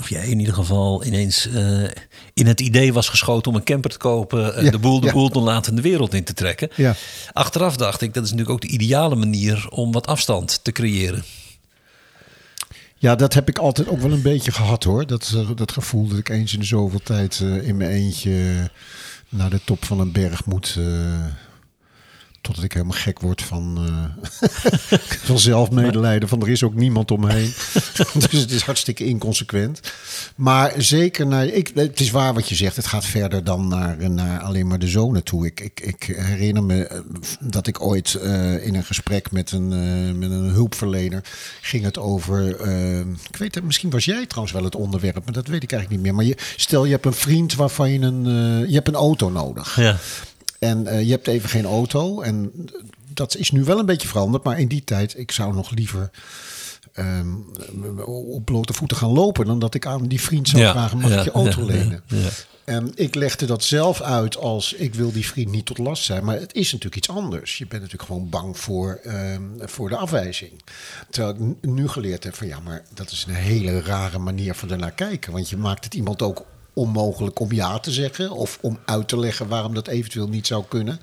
of 0.00 0.08
jij 0.08 0.26
in 0.26 0.38
ieder 0.38 0.54
geval, 0.54 1.04
ineens 1.04 1.48
eh, 1.48 1.82
in 2.34 2.46
het 2.46 2.60
idee 2.60 2.92
was 2.92 3.08
geschoten 3.08 3.50
om 3.50 3.56
een 3.56 3.64
camper 3.64 3.90
te 3.90 3.98
kopen. 3.98 4.54
en 4.54 4.64
Ja, 4.64 4.70
de 4.70 4.78
boel 4.78 5.00
de 5.00 5.06
ja. 5.06 5.12
boel 5.12 5.28
te 5.28 5.38
laten 5.38 5.74
de 5.74 5.82
wereld 5.82 6.14
in 6.14 6.24
te 6.24 6.34
trekken. 6.34 6.68
Ja. 6.76 6.94
Achteraf 7.32 7.76
dacht 7.76 8.00
ik, 8.00 8.14
dat 8.14 8.24
is 8.24 8.30
natuurlijk 8.30 8.56
ook 8.56 8.68
de 8.70 8.74
ideale 8.74 9.16
manier 9.16 9.66
om 9.70 9.92
wat 9.92 10.06
afstand 10.06 10.60
te 10.64 10.72
creëren. 10.72 11.24
Ja, 12.96 13.14
dat 13.14 13.34
heb 13.34 13.48
ik 13.48 13.58
altijd 13.58 13.88
ook 13.88 14.00
wel 14.00 14.12
een 14.12 14.22
beetje 14.22 14.52
gehad 14.52 14.84
hoor. 14.84 15.06
Dat, 15.06 15.32
eh, 15.36 15.50
dat 15.54 15.72
gevoel 15.72 16.08
dat 16.08 16.18
ik 16.18 16.28
eens 16.28 16.54
in 16.54 16.64
zoveel 16.64 17.00
tijd 17.02 17.40
eh, 17.42 17.68
in 17.68 17.76
mijn 17.76 17.90
eentje 17.90 18.70
naar 19.28 19.50
de 19.50 19.60
top 19.64 19.84
van 19.84 20.00
een 20.00 20.12
berg 20.12 20.44
moet. 20.44 20.78
Totdat 22.42 22.64
ik 22.64 22.72
helemaal 22.72 22.96
gek 22.96 23.20
word 23.20 23.42
van, 23.42 23.78
eh 23.86 24.98
van 25.28 25.38
zelfmedelijden. 25.38 26.28
Van 26.28 26.42
er 26.42 26.48
is 26.48 26.62
ook 26.62 26.74
niemand 26.74 27.10
omheen. 27.10 27.52
dus 28.28 28.40
het 28.40 28.50
is 28.50 28.62
hartstikke 28.62 29.04
inconsequent. 29.04 29.80
Maar 30.36 30.72
zeker 30.76 31.26
naar. 31.26 31.46
Ik, 31.46 31.70
het 31.74 32.00
is 32.00 32.10
waar 32.10 32.34
wat 32.34 32.48
je 32.48 32.54
zegt. 32.54 32.76
Het 32.76 32.86
gaat 32.86 33.04
verder 33.04 33.44
dan 33.44 33.68
naar, 33.68 34.10
naar 34.10 34.40
alleen 34.40 34.66
maar 34.66 34.78
de 34.78 34.88
zone 34.88 35.22
toe. 35.22 35.46
Ik, 35.46 35.60
ik, 35.60 35.80
ik 35.80 36.02
herinner 36.16 36.64
me 36.64 36.86
eh, 36.86 37.00
dat 37.40 37.66
ik 37.66 37.82
ooit 37.82 38.14
eh, 38.14 38.66
in 38.66 38.74
een 38.74 38.84
gesprek 38.84 39.30
met 39.30 39.52
een, 39.52 39.68
met 40.18 40.30
een 40.30 40.50
hulpverlener 40.50 41.24
ging 41.60 41.84
het 41.84 41.98
over. 41.98 42.48
ik 43.28 43.36
weet 43.36 43.54
het, 43.54 43.64
misschien 43.64 43.90
was 43.90 44.04
jij 44.04 44.26
trouwens 44.26 44.54
wel 44.54 44.64
het 44.64 44.74
onderwerp, 44.74 45.24
maar 45.24 45.34
dat 45.34 45.46
weet 45.46 45.62
ik 45.62 45.72
eigenlijk 45.72 46.02
niet 46.02 46.12
meer. 46.12 46.14
Maar 46.14 46.36
je, 46.36 46.36
stel 46.56 46.84
je 46.84 46.92
hebt 46.92 47.06
een 47.06 47.12
vriend 47.12 47.54
waarvan 47.54 47.90
je 47.90 48.00
een. 48.00 48.24
je 48.68 48.74
hebt 48.74 48.88
een 48.88 48.94
auto 48.94 49.30
nodig. 49.30 49.76
Ja. 49.76 49.96
En 50.62 50.86
eh, 50.86 51.02
je 51.02 51.10
hebt 51.10 51.28
even 51.28 51.48
geen 51.48 51.64
auto. 51.64 52.20
En 52.20 52.52
dat 53.08 53.36
is 53.36 53.50
nu 53.50 53.64
wel 53.64 53.78
een 53.78 53.86
beetje 53.86 54.08
veranderd. 54.08 54.44
Maar 54.44 54.60
in 54.60 54.68
die 54.68 54.84
tijd, 54.84 55.18
ik 55.18 55.32
zou 55.32 55.54
nog 55.54 55.70
liever 55.70 56.10
ehm, 56.92 57.34
op 58.04 58.44
blote 58.44 58.72
voeten 58.72 58.96
gaan 58.96 59.12
lopen. 59.12 59.46
Dan 59.46 59.58
dat 59.58 59.74
ik 59.74 59.86
aan 59.86 60.06
die 60.06 60.20
vriend 60.20 60.48
zou 60.48 60.62
Ja, 60.62 60.70
vragen, 60.72 60.98
mag 60.98 61.10
ja, 61.10 61.18
ik 61.18 61.24
je 61.24 61.30
auto 61.30 61.60
ja, 61.60 61.66
lenen? 61.66 62.02
En 62.64 62.92
ik 62.94 63.14
legde 63.14 63.46
dat 63.46 63.64
zelf 63.64 64.00
uit 64.00 64.36
als 64.36 64.72
ik 64.72 64.94
wil 64.94 65.12
die 65.12 65.26
vriend 65.26 65.50
niet 65.50 65.66
tot 65.66 65.78
last 65.78 66.04
zijn. 66.04 66.24
Maar 66.24 66.40
het 66.40 66.54
is 66.54 66.72
natuurlijk 66.72 66.96
iets 66.96 67.16
anders. 67.16 67.58
Je 67.58 67.66
bent 67.66 67.82
natuurlijk 67.82 68.10
gewoon 68.10 68.28
bang 68.28 68.58
voor, 68.58 69.00
ehm, 69.02 69.42
voor 69.58 69.88
de 69.88 69.96
afwijzing. 69.96 70.52
Terwijl 71.10 71.34
ik 71.34 71.70
nu 71.70 71.88
geleerd 71.88 72.24
heb 72.24 72.34
van 72.34 72.46
ja, 72.46 72.60
maar 72.60 72.84
dat 72.94 73.10
is 73.10 73.24
een 73.28 73.34
hele 73.34 73.80
rare 73.80 74.18
manier 74.18 74.54
van 74.54 74.70
ernaar 74.70 74.92
kijken. 74.92 75.32
Want 75.32 75.50
je 75.50 75.56
maakt 75.56 75.84
het 75.84 75.94
iemand 75.94 76.22
ook 76.22 76.44
onmogelijk 76.72 77.38
om 77.40 77.52
ja 77.52 77.78
te 77.78 77.90
zeggen. 77.90 78.30
Of 78.30 78.58
om 78.60 78.78
uit 78.84 79.08
te 79.08 79.18
leggen 79.18 79.48
waarom 79.48 79.74
dat 79.74 79.88
eventueel 79.88 80.28
niet 80.28 80.46
zou 80.46 80.64
kunnen. 80.68 81.00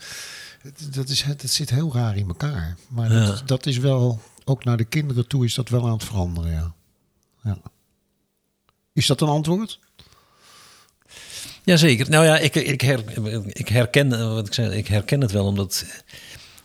Dat, 0.91 1.09
is, 1.09 1.21
het 1.21 1.51
zit 1.51 1.69
heel 1.69 1.93
raar 1.93 2.17
in 2.17 2.27
elkaar. 2.27 2.77
Maar 2.87 3.09
dat, 3.09 3.37
Ja. 3.39 3.45
dat 3.45 3.65
is 3.65 3.77
wel, 3.77 4.21
ook 4.45 4.63
naar 4.63 4.77
de 4.77 4.85
kinderen 4.85 5.27
toe 5.27 5.45
is 5.45 5.53
dat 5.53 5.69
wel 5.69 5.85
aan 5.85 5.91
het 5.93 6.03
veranderen, 6.03 6.51
ja. 6.51 6.73
ja. 7.43 7.57
Is 8.93 9.07
dat 9.07 9.21
een 9.21 9.27
antwoord? 9.27 9.79
Jazeker. 11.63 12.09
Nou 12.09 12.25
ja, 12.25 12.37
ik, 12.37 12.55
ik, 12.55 12.81
her, 12.81 13.03
ik, 13.47 13.67
herken, 13.67 14.33
wat 14.33 14.47
ik, 14.47 14.53
zei, 14.53 14.77
ik 14.77 14.87
herken 14.87 15.21
het 15.21 15.31
wel 15.31 15.45
omdat 15.45 15.85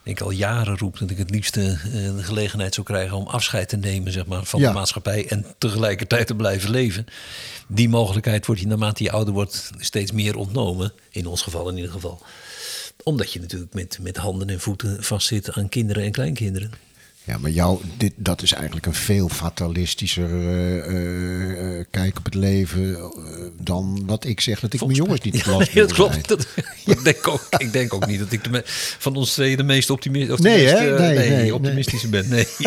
ik 0.05 0.21
al 0.21 0.31
jaren 0.31 0.79
roep 0.79 0.99
dat 0.99 1.11
ik 1.11 1.19
het 1.19 1.31
liefste 1.31 1.61
eh, 1.61 1.93
de 1.93 2.23
gelegenheid 2.23 2.75
zou 2.75 2.87
krijgen 2.87 3.17
om 3.17 3.27
afscheid 3.27 3.69
te 3.69 3.77
nemen 3.77 4.13
zeg 4.13 4.27
maar, 4.27 4.45
van 4.45 4.61
Ja. 4.61 4.69
de 4.69 4.75
maatschappij 4.75 5.27
en 5.29 5.47
tegelijkertijd 5.59 6.27
te 6.27 6.35
blijven 6.35 6.71
leven. 6.71 7.07
Die 7.69 7.89
mogelijkheid 7.89 8.47
wordt 8.47 8.61
je 8.61 8.67
naarmate 8.67 9.03
je 9.03 9.11
ouder 9.11 9.35
wordt 9.35 9.71
steeds 9.79 10.13
meer 10.13 10.37
ontnomen. 10.37 10.93
In 11.11 11.27
ons 11.27 11.43
geval 11.43 11.69
in 11.69 11.77
ieder 11.77 11.93
geval. 11.93 12.23
Omdat 13.03 13.33
je 13.33 13.41
natuurlijk 13.41 13.75
met, 13.75 13.99
met 14.01 14.17
handen 14.17 14.49
en 14.51 14.61
voeten 14.61 15.05
vastzit 15.05 15.53
aan 15.53 15.69
kinderen 15.69 16.05
en 16.05 16.11
kleinkinderen. 16.13 16.71
Ja, 17.27 17.39
maar 17.39 17.51
jou, 17.51 17.81
dit, 17.97 18.13
dat 18.17 18.43
is 18.43 18.53
eigenlijk 18.53 18.87
een 18.87 18.95
veel 18.95 19.29
fatalistischer 19.29 20.31
eh, 20.31 20.79
eh, 20.79 21.79
eh, 21.79 21.85
kijk 21.91 22.19
op 22.19 22.25
het 22.25 22.35
leven 22.35 23.13
dan 23.61 24.03
wat 24.07 24.25
ik 24.25 24.41
zeg 24.41 24.61
dat 24.61 24.73
ik 24.73 24.81
mijn 24.81 24.93
jongens 24.95 25.21
niet 25.21 25.45
Ja, 25.45 25.57
nee, 25.59 25.69
dat 25.87 25.93
klopt. 25.93 26.47
ik, 26.87 27.05
denk 27.05 27.29
ook, 27.29 27.47
ik 27.59 27.73
denk 27.73 27.95
ook 27.95 28.07
niet 28.07 28.19
dat 28.19 28.33
ik 28.33 28.45
de 28.45 28.51
me- 28.51 28.63
van 28.99 29.17
ons 29.17 29.33
twee 29.33 29.57
de 29.57 29.63
meest 29.63 29.91
optimi 29.91 30.31
of 30.33 30.37
de 30.41 30.49
Nee, 30.49 30.63
meest, 30.65 30.75
eh, 30.75 30.99
Nee, 30.99 31.31
nee, 31.31 31.55
optimistische 31.55 32.09
ben. 32.09 32.29
Nee. 32.29 32.47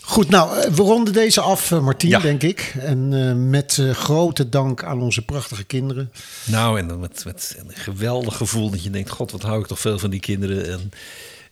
Goed, 0.00 0.28
nou, 0.28 0.70
we 0.74 0.82
ronden 0.82 1.12
deze 1.12 1.40
af, 1.40 1.70
Martien, 1.70 2.10
Ja. 2.10 2.18
denk 2.18 2.42
ik. 2.42 2.74
En 2.78 3.08
eh, 3.28 3.34
met 3.34 3.82
grote 3.92 4.48
dank 4.48 4.84
aan 4.84 5.00
onze 5.02 5.24
prachtige 5.24 5.64
kinderen. 5.64 6.10
Nou, 6.44 6.78
en 6.78 6.88
dan 6.88 7.00
met, 7.00 7.22
met 7.24 7.56
een 7.66 7.76
geweldig 7.76 8.36
gevoel 8.36 8.70
dat 8.70 8.82
je 8.84 8.90
denkt... 8.90 9.10
God, 9.10 9.30
wat 9.32 9.42
hou 9.42 9.60
ik 9.60 9.66
toch 9.66 9.80
veel 9.80 9.98
van 9.98 10.10
die 10.10 10.20
kinderen. 10.20 10.70
En 10.72 10.90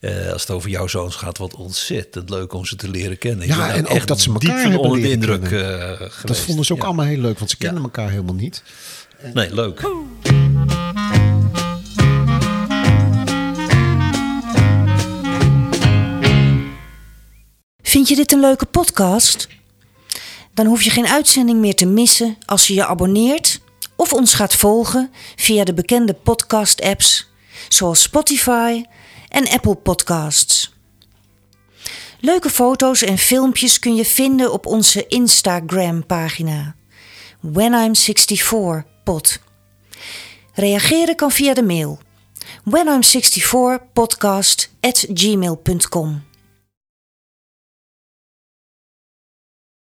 eh, 0.01 0.33
als 0.33 0.41
het 0.43 0.51
over 0.51 0.71
jouw 0.71 0.87
zoons 0.87 1.15
gaat, 1.15 1.39
wat 1.39 1.55
ontzettend 1.55 2.31
leuk 2.31 2.53
om 2.53 2.65
ze 2.67 2.77
te 2.77 2.89
leren 2.89 3.19
kennen. 3.19 3.47
Ja, 3.47 3.57
ben 3.57 3.67
nou 3.67 3.79
en 3.79 3.87
ook 3.87 3.97
echt 3.97 4.09
dat 4.09 4.21
ze 4.21 4.33
diep 4.33 4.43
elkaar 4.43 4.61
hebben 4.63 4.81
onder 4.81 5.01
de 5.01 5.11
indruk 5.11 5.45
eh, 5.51 6.01
Dat 6.25 6.39
vonden 6.39 6.65
ze 6.65 6.73
ook 6.73 6.79
Ja. 6.79 6.85
allemaal 6.85 7.07
heel 7.07 7.21
leuk, 7.21 7.39
want 7.39 7.51
ze 7.51 7.57
kennen 7.57 7.83
elkaar 7.83 8.11
helemaal 8.11 8.35
niet. 8.35 8.63
Nee, 9.35 9.55
leuk. 9.55 9.81
Vind 17.83 18.09
je 18.09 18.17
dit 18.17 18.33
een 18.33 18.41
leuke 18.41 18.67
podcast? 18.67 19.49
Dan 20.55 20.67
hoef 20.67 20.83
je 20.83 20.91
geen 20.91 21.07
uitzending 21.07 21.61
meer 21.61 21.75
te 21.75 21.87
missen 21.87 22.37
als 22.47 22.67
je 22.67 22.75
je 22.75 22.87
abonneert 22.87 23.61
of 23.97 24.13
ons 24.13 24.35
gaat 24.35 24.55
volgen 24.55 25.11
via 25.37 25.65
de 25.65 25.75
bekende 25.75 26.13
podcast-apps 26.13 27.27
zoals 27.69 28.03
Spotify 28.03 28.83
en 29.29 29.49
Apple 29.49 29.75
Podcasts. 29.75 30.77
Leuke 32.21 32.51
foto's 32.51 33.03
en 33.03 33.19
filmpjes 33.19 33.79
kun 33.79 33.95
je 33.95 34.05
vinden 34.05 34.53
op 34.53 34.67
onze 34.67 35.07
Instagram-pagina 35.07 36.77
When 37.41 37.73
I'm 37.73 37.95
64 37.95 38.85
pod. 39.05 39.41
Reageren 40.53 41.17
kan 41.17 41.31
via 41.31 41.55
de 41.55 41.62
mail 41.62 41.99
whenI'm64podcast 42.64 44.69
at 44.81 45.07
gmail.com. 45.12 46.28